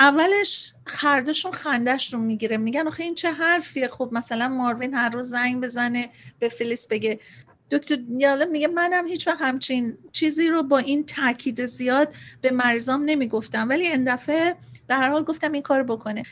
اولش 0.00 0.72
خردشون 0.86 1.52
رو 2.12 2.18
می‌گیره 2.18 2.56
میگن 2.56 2.86
آخه 2.86 3.02
این 3.02 3.14
چه 3.14 3.32
حرفیه؟ 3.32 3.88
خب 3.88 4.08
مثلا 4.12 4.48
ماروین 4.48 4.94
هر 4.94 5.08
روز 5.08 5.28
زنگ 5.28 5.60
بزنه 5.62 6.10
به 6.38 6.48
فلیس 6.48 6.88
بگه 6.88 7.20
دکتر 7.74 7.98
یالم 8.18 8.44
میگه 8.44 8.68
منم 8.68 9.06
هیچ 9.06 9.28
وقت 9.28 9.40
همچین 9.40 9.98
چیزی 10.12 10.48
رو 10.48 10.62
با 10.62 10.78
این 10.78 11.06
تاکید 11.06 11.64
زیاد 11.64 12.14
به 12.40 12.50
مریضام 12.50 13.04
نمی‌گفتم. 13.04 13.68
ولی 13.68 13.86
این 13.86 14.14
دفعه 14.14 14.56
به 14.86 14.94
هر 14.94 15.08
حال 15.08 15.24
گفتم 15.24 15.52
این 15.52 15.62
کار 15.62 15.82
بکنه. 15.82 16.22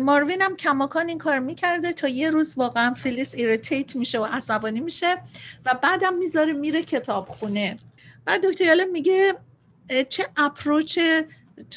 ماروین 0.00 0.42
هم 0.42 0.56
کماکان 0.56 1.08
این 1.08 1.18
کار 1.18 1.38
می‌کرده 1.38 1.92
تا 1.92 2.08
یه 2.08 2.30
روز 2.30 2.54
واقعا 2.58 2.94
فلیس 2.94 3.34
irritate 3.34 3.96
میشه 3.96 4.20
و 4.20 4.24
عصبانی 4.24 4.80
میشه 4.80 5.16
و 5.66 5.78
بعدم 5.82 6.14
می‌ذاره 6.14 6.52
میره 6.52 6.82
کتاب 6.82 7.28
خونه 7.28 7.76
بعد 8.24 8.46
دکتر 8.46 8.64
یالم 8.64 8.84
میگه 8.84 9.34
چه 10.08 10.26
approach 10.36 10.98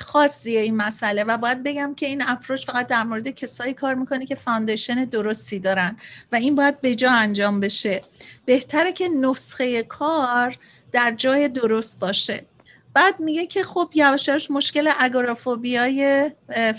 خاصیه 0.01 0.59
این 0.59 0.75
مسئله 0.75 1.23
و 1.23 1.37
باید 1.37 1.63
بگم 1.63 1.93
که 1.95 2.05
این 2.05 2.23
approach 2.27 2.65
فقط 2.65 2.87
در 2.87 3.03
مورد 3.03 3.29
کسایی 3.29 3.73
کار 3.73 3.93
می‌کنه 3.95 4.25
که 4.25 4.35
foundation 4.35 5.05
درستی 5.05 5.59
دارن 5.59 5.97
و 6.31 6.35
این 6.35 6.55
باید 6.55 6.81
به 6.81 6.95
جا 6.95 7.11
انجام 7.11 7.59
بشه. 7.59 8.01
بهتره 8.45 8.93
که 8.93 9.09
نسخه 9.09 9.83
کار 9.83 10.57
در 10.91 11.11
جای 11.11 11.47
درست 11.47 11.99
باشه. 11.99 12.45
بعد 12.93 13.19
میگه 13.19 13.45
که 13.45 13.63
خب 13.63 13.91
یواشاش 13.95 14.51
مشکل 14.51 14.91
اگورافوبیای 14.99 16.31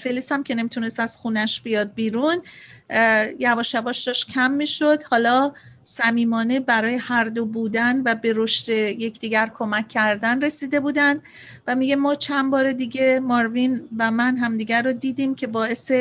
فلیس 0.03 0.33
هم 0.33 0.43
که 0.43 0.55
نمی‌تونست 0.55 1.01
از 1.01 1.17
خونش 1.17 1.61
بیاد 1.61 1.95
بیرون 1.95 2.43
یواش 3.39 3.75
داشت 4.07 4.33
کم 4.33 4.51
می‌شد. 4.51 5.03
حالا 5.11 5.53
صمیمانه 5.89 6.61
برای 6.61 6.95
هر 6.95 7.24
دو 7.24 7.47
بودن 7.47 8.03
و 8.05 8.14
به 8.14 8.32
رشد 8.37 8.68
یکدیگر 8.68 9.51
کمک 9.59 9.89
کردن 9.89 10.43
رسیده 10.43 10.80
بودن 10.80 11.20
و 11.66 11.74
میگه 11.74 11.97
ما 11.97 12.14
چند 12.14 12.51
بار 12.51 12.72
دیگه 12.72 13.20
ماروین 13.20 13.89
و 13.99 14.11
من 14.11 14.37
همدیگر 14.37 14.82
رو 14.82 14.93
دیدیم 14.93 15.34
که 15.34 15.47
باعث 15.47 15.93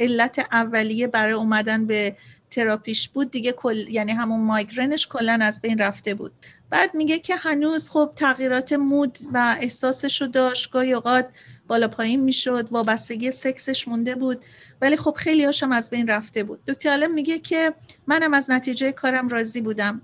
علت 0.00 0.46
اولیه 0.52 1.06
برای 1.06 1.32
اومدن 1.32 1.86
به 1.86 2.16
تراپیش 2.50 3.08
بود. 3.08 3.30
دیگه 3.30 3.52
کل 3.52 3.76
یعنی 3.76 4.12
همون 4.12 4.40
مایگرنش 4.40 5.08
کلا 5.08 5.38
از 5.42 5.60
بین 5.60 5.78
رفته 5.78 6.14
بود. 6.14 6.32
بعد 6.70 6.94
میگه 6.94 7.18
که 7.18 7.36
هنوز 7.36 7.90
خب 7.90 8.12
تغییرات 8.16 8.72
مود 8.72 9.18
و 9.32 9.56
احساسش 9.60 10.22
رو 10.22 10.28
داشت. 10.28 10.70
گاهی 10.70 10.92
اوقات 10.92 11.28
بالا 11.70 11.88
پایین 11.88 12.20
می‌شد 12.20 12.68
وابستگی 12.70 13.30
سکسش 13.30 13.88
مونده 13.88 14.14
بود. 14.14 14.44
ولی 14.80 14.96
خب 14.96 15.14
خیلی 15.16 15.44
هاشم 15.44 15.72
از 15.72 15.90
بین 15.90 16.08
رفته 16.08 16.42
بود. 16.42 16.64
دکتر 16.66 16.88
عالم 16.88 17.14
میگه 17.14 17.38
که 17.38 17.74
منم 18.06 18.34
از 18.34 18.50
نتیجه 18.50 18.92
کارم 18.92 19.28
راضی 19.28 19.60
بودم. 19.60 20.02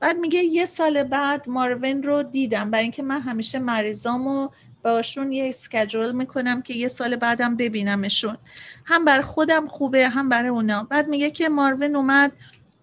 بعد 0.00 0.16
میگه 0.16 0.42
یه 0.42 0.64
سال 0.64 1.02
بعد 1.02 1.48
ماروین 1.48 2.02
رو 2.02 2.22
دیدم. 2.22 2.70
برای 2.70 2.82
اینکه 2.82 3.02
من 3.02 3.20
همیشه 3.20 3.58
مریضامو 3.58 4.48
باشون 4.84 5.32
یه 5.32 5.48
اسکجول 5.48 6.12
می‌کنم 6.12 6.62
که 6.62 6.74
یه 6.74 6.88
سال 6.88 7.16
بعدم 7.16 7.56
ببینمشون. 7.56 8.36
هم 8.84 9.04
بر 9.04 9.22
خودم 9.22 9.66
خوبه 9.66 10.08
هم 10.08 10.28
برای 10.28 10.48
اونا. 10.48 10.82
بعد 10.82 11.08
میگه 11.08 11.30
که 11.30 11.48
ماروین 11.48 11.96
اومد 11.96 12.32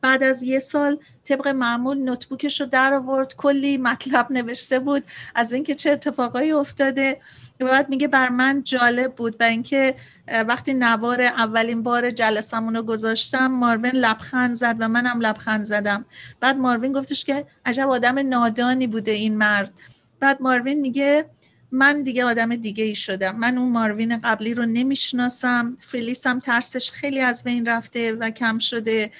بعد 0.05 0.23
از 0.23 0.43
یه 0.43 0.59
سال 0.59 0.97
طبق 1.23 1.47
معمول 1.47 1.97
نوتبوکش 1.97 2.61
رو 2.61 2.67
در 2.67 2.93
آورد 2.93 3.35
کلی 3.35 3.77
مطلب 3.77 4.31
نوشته 4.31 4.79
بود 4.79 5.03
از 5.35 5.53
اینکه 5.53 5.75
چه 5.75 5.91
اتفاقایی 5.91 6.51
افتاده 6.51 7.21
بعد 7.59 7.89
میگه 7.89 8.07
بر 8.07 8.29
من 8.29 8.63
جالب 8.63 9.15
بود 9.15 9.37
برای 9.37 9.51
اینکه 9.51 9.95
وقتی 10.27 10.73
نوار 10.73 11.21
اولین 11.21 11.83
بار 11.83 12.09
جلسمون 12.09 12.75
رو 12.75 12.81
گذاشتم 12.81 13.47
ماروین 13.47 13.95
لبخند 13.95 14.53
زد 14.53 14.75
و 14.79 14.87
منم 14.87 15.21
لبخند 15.21 15.63
زدم. 15.63 16.05
بعد 16.39 16.57
ماروین 16.57 16.91
گفتش 16.91 17.25
که 17.25 17.45
عجب 17.65 17.89
آدم 17.89 18.19
نادانی 18.19 18.87
بوده 18.87 19.11
این 19.11 19.37
مرد. 19.37 19.73
بعد 20.19 20.41
ماروین 20.41 20.81
میگه 20.81 21.25
من 21.71 22.03
دیگه 22.03 22.25
آدم 22.25 22.55
دیگه 22.55 22.83
ای 22.83 22.95
شدم. 22.95 23.35
من 23.39 23.57
اون 23.57 23.71
ماروین 23.71 24.17
قبلی 24.17 24.53
رو 24.53 24.65
نمی‌شناسم. 24.65 25.77
فلیس 25.79 26.27
هم 26.27 26.39
ترسش 26.39 26.91
خیلی 26.91 27.19
از 27.19 27.43
بین 27.43 27.65
رفته 27.65 28.11
و 28.13 28.29
کم 28.29 28.57
شده. 28.57 29.11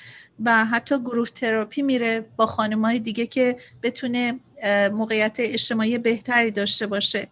و 0.45 0.65
حتی 0.65 0.99
گروه 0.99 1.27
تراپی 1.27 1.81
میره 1.81 2.25
با 2.35 2.45
خانمای 2.45 2.99
دیگه 2.99 3.27
که 3.27 3.57
بتونه 3.83 4.39
موقعیت 4.91 5.35
اجتماعی 5.39 5.97
بهتری 5.97 6.51
داشته 6.51 6.87
باشه. 6.87 7.27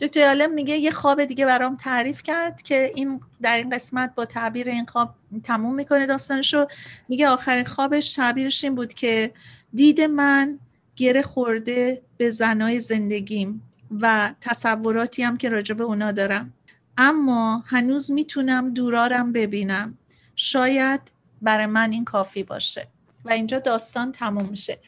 دکتر 0.00 0.20
عالم 0.20 0.54
میگه 0.54 0.76
یه 0.76 0.90
خواب 0.90 1.24
دیگه 1.24 1.46
برام 1.46 1.76
تعریف 1.76 2.22
کرد 2.22 2.62
که 2.62 2.92
این 2.94 3.20
در 3.42 3.56
این 3.56 3.70
قسمت 3.70 4.14
با 4.14 4.24
تعبیر 4.24 4.68
این 4.68 4.86
خواب 4.86 5.14
تموم 5.44 5.74
می‌کنه 5.74 6.06
داستانشو. 6.06 6.66
میگه 7.08 7.28
آخرین 7.28 7.64
خوابش 7.64 8.12
تعبیرش 8.12 8.64
این 8.64 8.74
بود 8.74 8.94
که 8.94 9.32
دید 9.74 10.00
من 10.00 10.58
گره 10.96 11.22
خورده 11.22 12.02
به 12.16 12.30
زنای 12.30 12.80
زندگیم 12.80 13.62
و 14.00 14.34
تصوراتی 14.40 15.22
هم 15.22 15.36
که 15.36 15.48
راجع 15.48 15.74
به 15.74 15.84
اونا 15.84 16.12
دارم. 16.12 16.52
اما 16.98 17.64
هنوز 17.66 18.10
می‌تونم 18.10 18.74
دورارم 18.74 19.32
ببینم. 19.32 19.98
شاید 20.36 21.00
برای 21.42 21.66
من 21.66 21.92
این 21.92 22.04
کافی 22.04 22.42
باشه. 22.42 22.86
و 23.24 23.30
اینجا 23.30 23.58
داستان 23.58 24.12
تموم 24.12 24.48
میشه. 24.50 24.78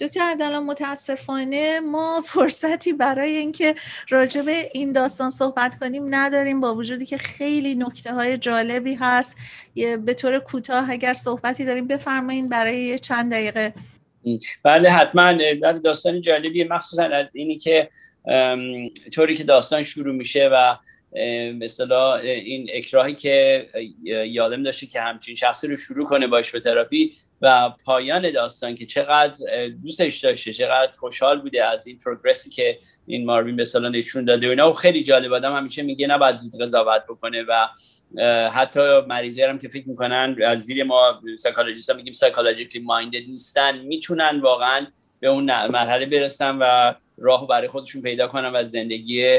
دکتر 0.00 0.20
اردلان 0.22 0.64
متاسفانه 0.64 1.80
ما 1.80 2.22
فرصتی 2.26 2.92
برای 2.92 3.36
اینکه 3.36 3.74
راجع 4.08 4.42
به 4.42 4.70
این 4.74 4.92
داستان 4.92 5.30
صحبت 5.30 5.78
کنیم 5.78 6.14
نداریم 6.14 6.60
با 6.60 6.74
وجودی 6.74 7.06
که 7.06 7.18
خیلی 7.18 7.74
نکته 7.74 8.14
های 8.14 8.36
جالبی 8.36 8.94
هست. 8.94 9.36
به 10.04 10.14
طور 10.14 10.38
کوتاه 10.38 10.90
اگر 10.90 11.12
صحبتی 11.12 11.64
داریم 11.64 11.86
بفرمایید 11.86 12.48
برای 12.48 12.98
چند 12.98 13.32
دقیقه. 13.32 13.74
بله 14.62 14.90
حتما. 14.90 15.32
بله 15.62 15.78
داستان 15.78 16.20
جالبیه 16.20 16.68
مخصوصا 16.70 17.04
از 17.04 17.30
اینی 17.34 17.58
که 17.58 17.88
طوری 19.12 19.36
که 19.36 19.44
داستان 19.44 19.82
شروع 19.82 20.14
میشه 20.14 20.48
و 20.52 20.76
مثلا 21.54 22.16
این 22.16 22.70
اکراهی 22.72 23.14
که 23.14 23.66
یادم 24.26 24.62
داشته 24.62 24.86
که 24.86 25.00
همچین 25.00 25.34
شخصی 25.34 25.68
رو 25.68 25.76
شروع 25.76 26.06
کنه 26.06 26.26
باش 26.26 26.50
به 26.50 26.60
تراپی 26.60 27.12
و 27.42 27.70
پایان 27.84 28.30
داستان 28.30 28.74
که 28.74 28.86
چقدر 28.86 29.68
دوستش 29.82 30.20
داشته 30.20 30.52
چقدر 30.52 30.92
خوشحال 30.92 31.40
بوده 31.40 31.64
از 31.64 31.86
این 31.86 31.98
پروگرسی 31.98 32.50
که 32.50 32.78
این 33.06 33.26
ماروین 33.26 33.60
مثلا 33.60 33.88
نشون 33.88 34.24
داده 34.24 34.46
و 34.46 34.50
اینا. 34.50 34.70
و 34.70 34.74
خیلی 34.74 35.02
جالب 35.02 35.32
آدم 35.32 35.56
همیشه 35.56 35.82
میگه 35.82 36.06
نباید 36.06 36.36
زود 36.36 36.62
قضاوت 36.62 37.02
بکنه 37.08 37.44
و 37.48 37.68
حتی 38.48 39.00
مریضی 39.00 39.42
هم 39.42 39.58
که 39.58 39.68
فکر 39.68 39.88
می‌کنن 39.88 40.36
از 40.46 40.60
زیر 40.60 40.84
ما 40.84 41.22
سایکولوژیست 41.38 41.90
میگیم 41.90 42.12
سایکولوژیکلی 42.12 42.82
مایندد 42.82 43.26
نیستن 43.28 43.78
می‌تونن 43.78 44.40
واقعا 44.40 44.86
به 45.20 45.28
اون 45.28 45.44
مرحله 45.44 46.06
برسن 46.06 46.58
و 46.60 46.94
راه 47.18 47.46
برای 47.46 47.68
خودشون 47.68 48.02
پیدا 48.02 48.28
کنن 48.28 48.52
و 48.54 48.62
زندگی 48.62 49.38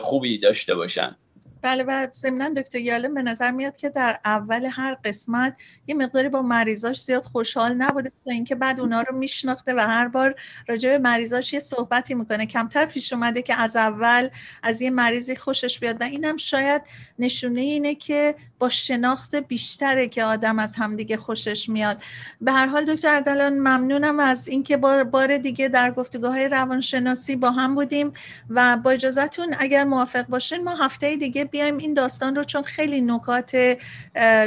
خوبی 0.00 0.38
داشته 0.38 0.74
باشن. 0.74 1.16
بله 1.62 1.84
و 1.84 2.06
ضمنا 2.12 2.48
دکتر 2.48 2.78
یالم 2.78 3.14
به 3.14 3.22
نظر 3.22 3.50
میاد 3.50 3.76
که 3.76 3.88
در 3.88 4.20
اول 4.24 4.68
هر 4.72 4.96
قسمت 5.04 5.56
یه 5.86 5.94
مقداری 5.94 6.28
با 6.28 6.42
مریضاش 6.42 7.00
زیاد 7.00 7.24
خوشحال 7.24 7.74
نبوده 7.74 8.12
تا 8.24 8.30
اینکه 8.30 8.54
بعد 8.54 8.80
اونا 8.80 9.02
رو 9.02 9.16
میشناخته 9.16 9.74
و 9.74 9.78
هر 9.78 10.08
بار 10.08 10.34
راجع 10.68 10.90
به 10.90 10.98
مریضاش 10.98 11.52
یه 11.52 11.58
صحبتی 11.58 12.14
می‌کنه. 12.14 12.46
کمتر 12.46 12.86
پیش 12.86 13.12
اومده 13.12 13.42
که 13.42 13.54
از 13.54 13.76
اول 13.76 14.28
از 14.62 14.82
یه 14.82 14.90
مریضی 14.90 15.36
خوشش 15.36 15.78
بیاد. 15.78 16.00
و 16.00 16.04
اینم 16.04 16.36
شاید 16.36 16.82
نشونه 17.18 17.60
اینه 17.60 17.94
که 17.94 18.34
با 18.58 18.68
شناخت 18.68 19.34
بیشتره 19.34 20.08
که 20.08 20.24
آدم 20.24 20.58
از 20.58 20.74
همدیگه 20.76 21.16
خوشش 21.16 21.68
میاد. 21.68 22.02
به 22.40 22.52
هر 22.52 22.66
حال 22.66 22.84
دکتر 22.84 23.14
اردلان 23.14 23.52
ممنونم 23.52 24.20
از 24.20 24.48
اینکه 24.48 24.76
بار, 24.76 25.04
بار 25.04 25.38
دیگه 25.38 25.68
در 25.68 25.90
گفتگاه 25.90 26.32
های 26.32 26.48
روانشناسی 26.48 27.36
با 27.36 27.50
هم 27.50 27.74
بودیم 27.74 28.12
و 28.50 28.76
با 28.76 28.90
اجازهتون 28.90 29.54
اگر 29.58 29.84
موافق 29.84 30.26
باشین 30.26 30.64
ما 30.64 30.76
هفته 30.76 31.16
دیگه 31.16 31.44
بیایم 31.44 31.76
این 31.76 31.94
داستان 31.94 32.36
رو 32.36 32.44
چون 32.44 32.62
خیلی 32.62 33.00
نکات 33.00 33.76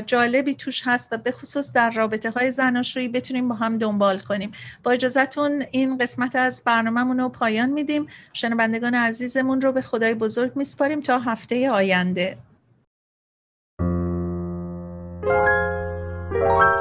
جالبی 0.06 0.56
توش 0.56 0.82
هست 0.86 1.14
و 1.14 1.18
به 1.18 1.32
خصوص 1.32 1.74
در 1.74 1.90
رابطه 1.90 2.30
های 2.30 2.52
زناشویی 2.52 3.08
بتونیم 3.08 3.48
با 3.48 3.56
هم 3.56 3.78
دنبال 3.78 4.20
کنیم. 4.20 4.52
با 4.84 4.92
اجازهتون 4.92 5.64
این 5.72 5.98
قسمت 5.98 6.36
از 6.36 6.64
برنامهمون 6.66 7.20
رو 7.20 7.30
پایان 7.30 7.70
میدیم. 7.70 8.08
شنوندگان 8.34 8.96
عزیزمون 8.96 9.62
رو 9.62 9.72
به 9.72 9.82
خدای 9.82 10.14
بزرگ 10.14 10.52
میسپاریم 10.56 11.02
تا 11.02 11.20
هفته 11.20 11.72
آینده. 11.72 12.38
سرنوشت 16.30 16.81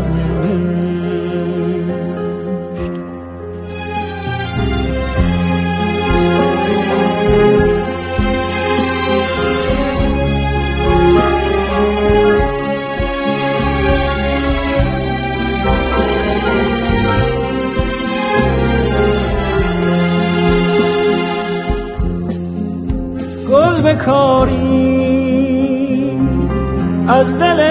بکاری 24.01 24.81
از 27.07 27.39
دل 27.39 27.70